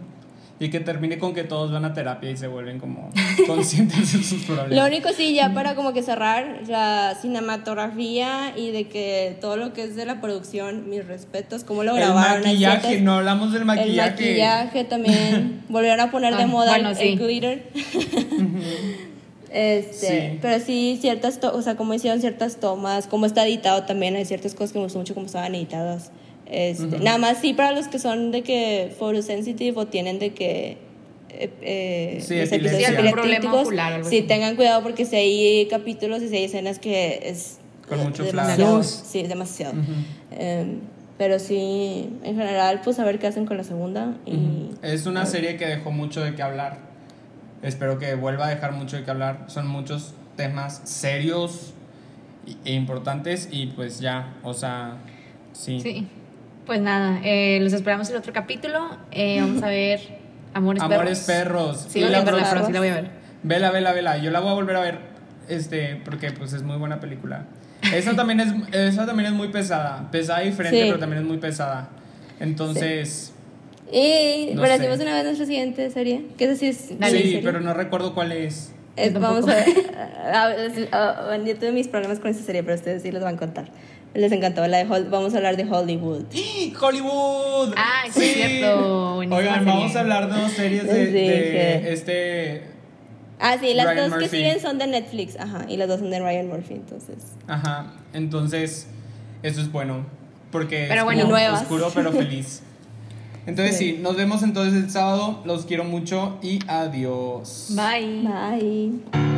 Y 0.60 0.70
que 0.70 0.78
termine 0.78 1.18
con 1.18 1.34
que 1.34 1.42
todos 1.42 1.72
van 1.72 1.84
a 1.84 1.92
terapia 1.92 2.30
y 2.30 2.36
se 2.36 2.46
vuelven 2.46 2.78
como 2.78 3.10
conscientes 3.48 4.12
de 4.12 4.22
sus 4.22 4.44
problemas. 4.44 4.70
Lo 4.70 4.84
único 4.86 5.08
sí, 5.16 5.34
ya 5.34 5.52
para 5.54 5.74
como 5.74 5.92
que 5.92 6.02
cerrar, 6.02 6.60
la 6.68 7.16
cinematografía 7.20 8.52
y 8.56 8.70
de 8.70 8.86
que 8.86 9.36
todo 9.40 9.56
lo 9.56 9.72
que 9.72 9.82
es 9.84 9.96
de 9.96 10.06
la 10.06 10.20
producción, 10.20 10.88
mis 10.88 11.04
respetos, 11.06 11.64
cómo 11.64 11.82
lo 11.82 11.92
el 11.92 11.98
grabaron. 11.98 12.36
hay 12.46 12.52
maquillaje, 12.52 12.80
ciertas- 12.80 13.02
no 13.02 13.14
hablamos 13.14 13.52
del 13.52 13.64
maquillaje. 13.64 14.08
El 14.10 14.38
maquillaje 14.38 14.84
también, 14.84 15.62
volvieron 15.68 15.98
a 16.00 16.10
poner 16.12 16.36
de 16.36 16.42
Ah, 16.44 16.46
moda 16.46 16.76
el- 16.76 16.82
bueno, 16.82 16.98
el, 17.00 17.08
sí. 17.08 17.16
glitter. 17.16 17.62
este, 19.50 20.30
Sí. 20.32 20.38
Pero 20.40 20.64
sí, 20.64 20.98
ciertas, 21.00 21.38
o 21.42 21.60
sea, 21.62 21.76
como 21.76 21.94
hicieron 21.94 22.20
ciertas 22.20 22.56
tomas, 22.60 23.06
cómo 23.06 23.26
está 23.26 23.44
editado 23.46 23.82
también, 23.84 24.14
hay 24.16 24.24
ciertas 24.24 24.54
cosas 24.54 24.72
que 24.72 24.78
me 24.78 24.84
gustó 24.84 24.98
mucho 24.98 25.14
cómo 25.14 25.26
estaban 25.26 25.54
editadas. 25.54 26.10
Este, 26.52 26.98
Nada 26.98 27.16
más 27.16 27.38
sí 27.38 27.54
para 27.54 27.72
los 27.72 27.88
que 27.88 27.98
son 27.98 28.30
de 28.30 28.42
que 28.42 28.94
photosensitive 28.98 29.78
o 29.80 29.86
tienen 29.86 30.18
de 30.18 30.34
que 30.34 30.76
eh, 31.30 31.50
eh, 31.62 32.18
Sí, 32.20 32.38
los 32.38 32.52
episodios 32.52 32.90
Sí, 32.90 33.46
ocular 33.46 34.04
sí 34.04 34.20
tengan 34.20 34.54
cuidado 34.54 34.82
porque 34.82 35.06
si 35.06 35.16
hay 35.16 35.66
capítulos 35.68 36.22
y 36.22 36.28
si 36.28 36.36
hay 36.36 36.44
escenas 36.44 36.78
que 36.78 37.20
es 37.24 37.56
Con 37.88 38.00
mucho 38.00 38.22
demasiado, 38.22 38.82
sí, 38.82 39.22
demasiado. 39.22 39.72
Ujú. 39.72 39.92
Em, 40.32 40.80
pero 41.16 41.38
sí, 41.38 42.10
en 42.22 42.36
general, 42.36 42.82
pues 42.84 42.98
a 42.98 43.04
ver 43.04 43.18
qué 43.18 43.28
hacen 43.28 43.46
con 43.46 43.56
la 43.56 43.64
segunda. 43.64 44.18
Y, 44.26 44.70
Es 44.82 45.06
una 45.06 45.24
serie 45.24 45.56
que 45.56 45.66
dejó 45.66 45.90
mucho 45.90 46.20
de 46.20 46.34
qué 46.34 46.42
hablar. 46.42 46.80
Espero 47.62 47.98
que 47.98 48.14
vuelva 48.14 48.46
a 48.46 48.50
dejar 48.50 48.72
mucho 48.72 48.96
de 48.98 49.04
qué 49.04 49.10
hablar. 49.10 49.44
Son 49.46 49.66
muchos 49.66 50.12
temas 50.36 50.82
serios 50.84 51.72
e 52.64 52.74
importantes 52.74 53.48
y 53.50 53.68
pues 53.68 54.00
ya, 54.00 54.34
o 54.42 54.52
sea, 54.52 54.98
Sí. 55.52 55.80
Sí. 55.80 56.06
Pues 56.66 56.80
nada, 56.80 57.20
eh, 57.24 57.58
los 57.60 57.72
esperamos 57.72 58.08
en 58.08 58.14
el 58.14 58.20
otro 58.20 58.32
capítulo. 58.32 58.96
Eh, 59.10 59.38
vamos 59.40 59.62
a 59.62 59.68
ver 59.68 60.00
Amores, 60.54 60.82
Amores 60.82 61.20
Perros. 61.20 61.86
Sí, 61.88 61.98
Y 62.00 62.02
voy 62.02 62.12
la 62.12 62.18
a 62.18 62.24
verla, 62.24 62.38
próxima- 62.40 62.54
pero 62.54 62.66
sí 62.66 62.72
la 62.72 62.78
voy 62.80 62.88
a 62.88 62.94
ver. 62.94 63.10
Vela, 63.42 63.70
vela, 63.70 63.92
vela. 63.92 64.18
Yo 64.18 64.30
la 64.30 64.40
voy 64.40 64.50
a 64.50 64.54
volver 64.54 64.76
a 64.76 64.80
ver, 64.80 64.98
este, 65.48 66.00
porque 66.04 66.30
pues 66.30 66.52
es 66.52 66.62
muy 66.62 66.76
buena 66.76 67.00
película. 67.00 67.46
Esa 67.92 68.14
también 68.16 68.40
es, 68.40 68.52
esa 68.72 69.06
también 69.06 69.28
es 69.30 69.34
muy 69.34 69.48
pesada. 69.48 70.08
Pesada 70.12 70.44
y 70.44 70.50
diferente, 70.50 70.78
Sí. 70.80 70.86
pero 70.86 70.98
también 71.00 71.22
es 71.22 71.28
muy 71.28 71.38
pesada. 71.38 71.88
Entonces, 72.38 73.32
Y 73.90 74.50
No 74.54 74.62
una 74.62 74.76
vez 74.78 75.24
nuestra 75.24 75.46
siguiente 75.46 75.90
serie. 75.90 76.26
Que 76.38 76.44
esa 76.44 76.56
sí 76.56 76.66
es. 76.66 76.98
Dale, 76.98 77.16
sí, 77.18 77.22
serie. 77.24 77.40
pero 77.42 77.60
no 77.60 77.74
recuerdo 77.74 78.14
cuál 78.14 78.32
es. 78.32 78.72
Yo 78.96 79.18
vamos 79.20 79.48
a 79.48 79.54
ver. 79.54 79.64
a- 80.32 80.46
a- 80.92 81.32
a- 81.32 81.36
yo 81.38 81.56
tuve 81.56 81.72
mis 81.72 81.88
problemas 81.88 82.18
con 82.20 82.30
esta 82.30 82.42
serie, 82.44 82.62
pero 82.62 82.74
ustedes 82.76 83.02
sí 83.02 83.10
les 83.10 83.22
van 83.22 83.34
a 83.36 83.38
contar. 83.38 83.66
Les 84.14 84.30
encantó 84.32 84.66
la 84.66 84.78
de 84.78 84.86
Hol- 84.86 85.08
Vamos 85.10 85.32
a 85.34 85.38
hablar 85.38 85.56
de 85.56 85.64
Hollywood. 85.64 86.24
Hollywood. 86.80 87.74
Ah, 87.76 88.02
sí, 88.12 88.22
es 88.22 88.34
cierto. 88.34 89.14
Buenísima 89.16 89.36
Oigan, 89.38 89.54
serie. 89.60 89.72
vamos 89.72 89.96
a 89.96 90.00
hablar 90.00 90.32
de 90.32 90.40
dos 90.40 90.52
series 90.52 90.84
de, 90.86 91.92
este. 91.92 92.62
Ah, 93.40 93.56
sí, 93.58 93.74
las 93.74 93.86
Ryan 93.86 94.10
dos 94.10 94.18
que 94.20 94.28
siguen 94.28 94.60
son 94.60 94.78
de 94.78 94.86
Netflix. 94.86 95.36
Ajá, 95.40 95.64
y 95.68 95.76
las 95.76 95.88
dos 95.88 96.00
son 96.00 96.10
de 96.10 96.20
Ryan 96.20 96.46
Murphy, 96.48 96.74
entonces. 96.74 97.16
Ajá. 97.48 97.92
Entonces, 98.12 98.86
eso 99.42 99.60
es 99.60 99.72
bueno. 99.72 100.04
Porque 100.52 100.84
Pero 100.88 101.00
es 101.00 101.04
bueno. 101.04 101.24
nuevas. 101.24 101.62
oscuro 101.62 101.90
pero 101.94 102.12
feliz. 102.12 102.62
Entonces 103.46 103.76
sí. 103.78 103.94
Sí. 103.96 103.98
nos 104.02 104.16
vemos 104.16 104.42
entonces 104.42 104.74
el 104.84 104.90
sábado. 104.90 105.40
Los 105.46 105.64
quiero 105.66 105.84
mucho 105.84 106.38
y 106.42 106.58
adiós. 106.68 107.68
Bye. 107.70 108.22
Bye. 108.22 109.31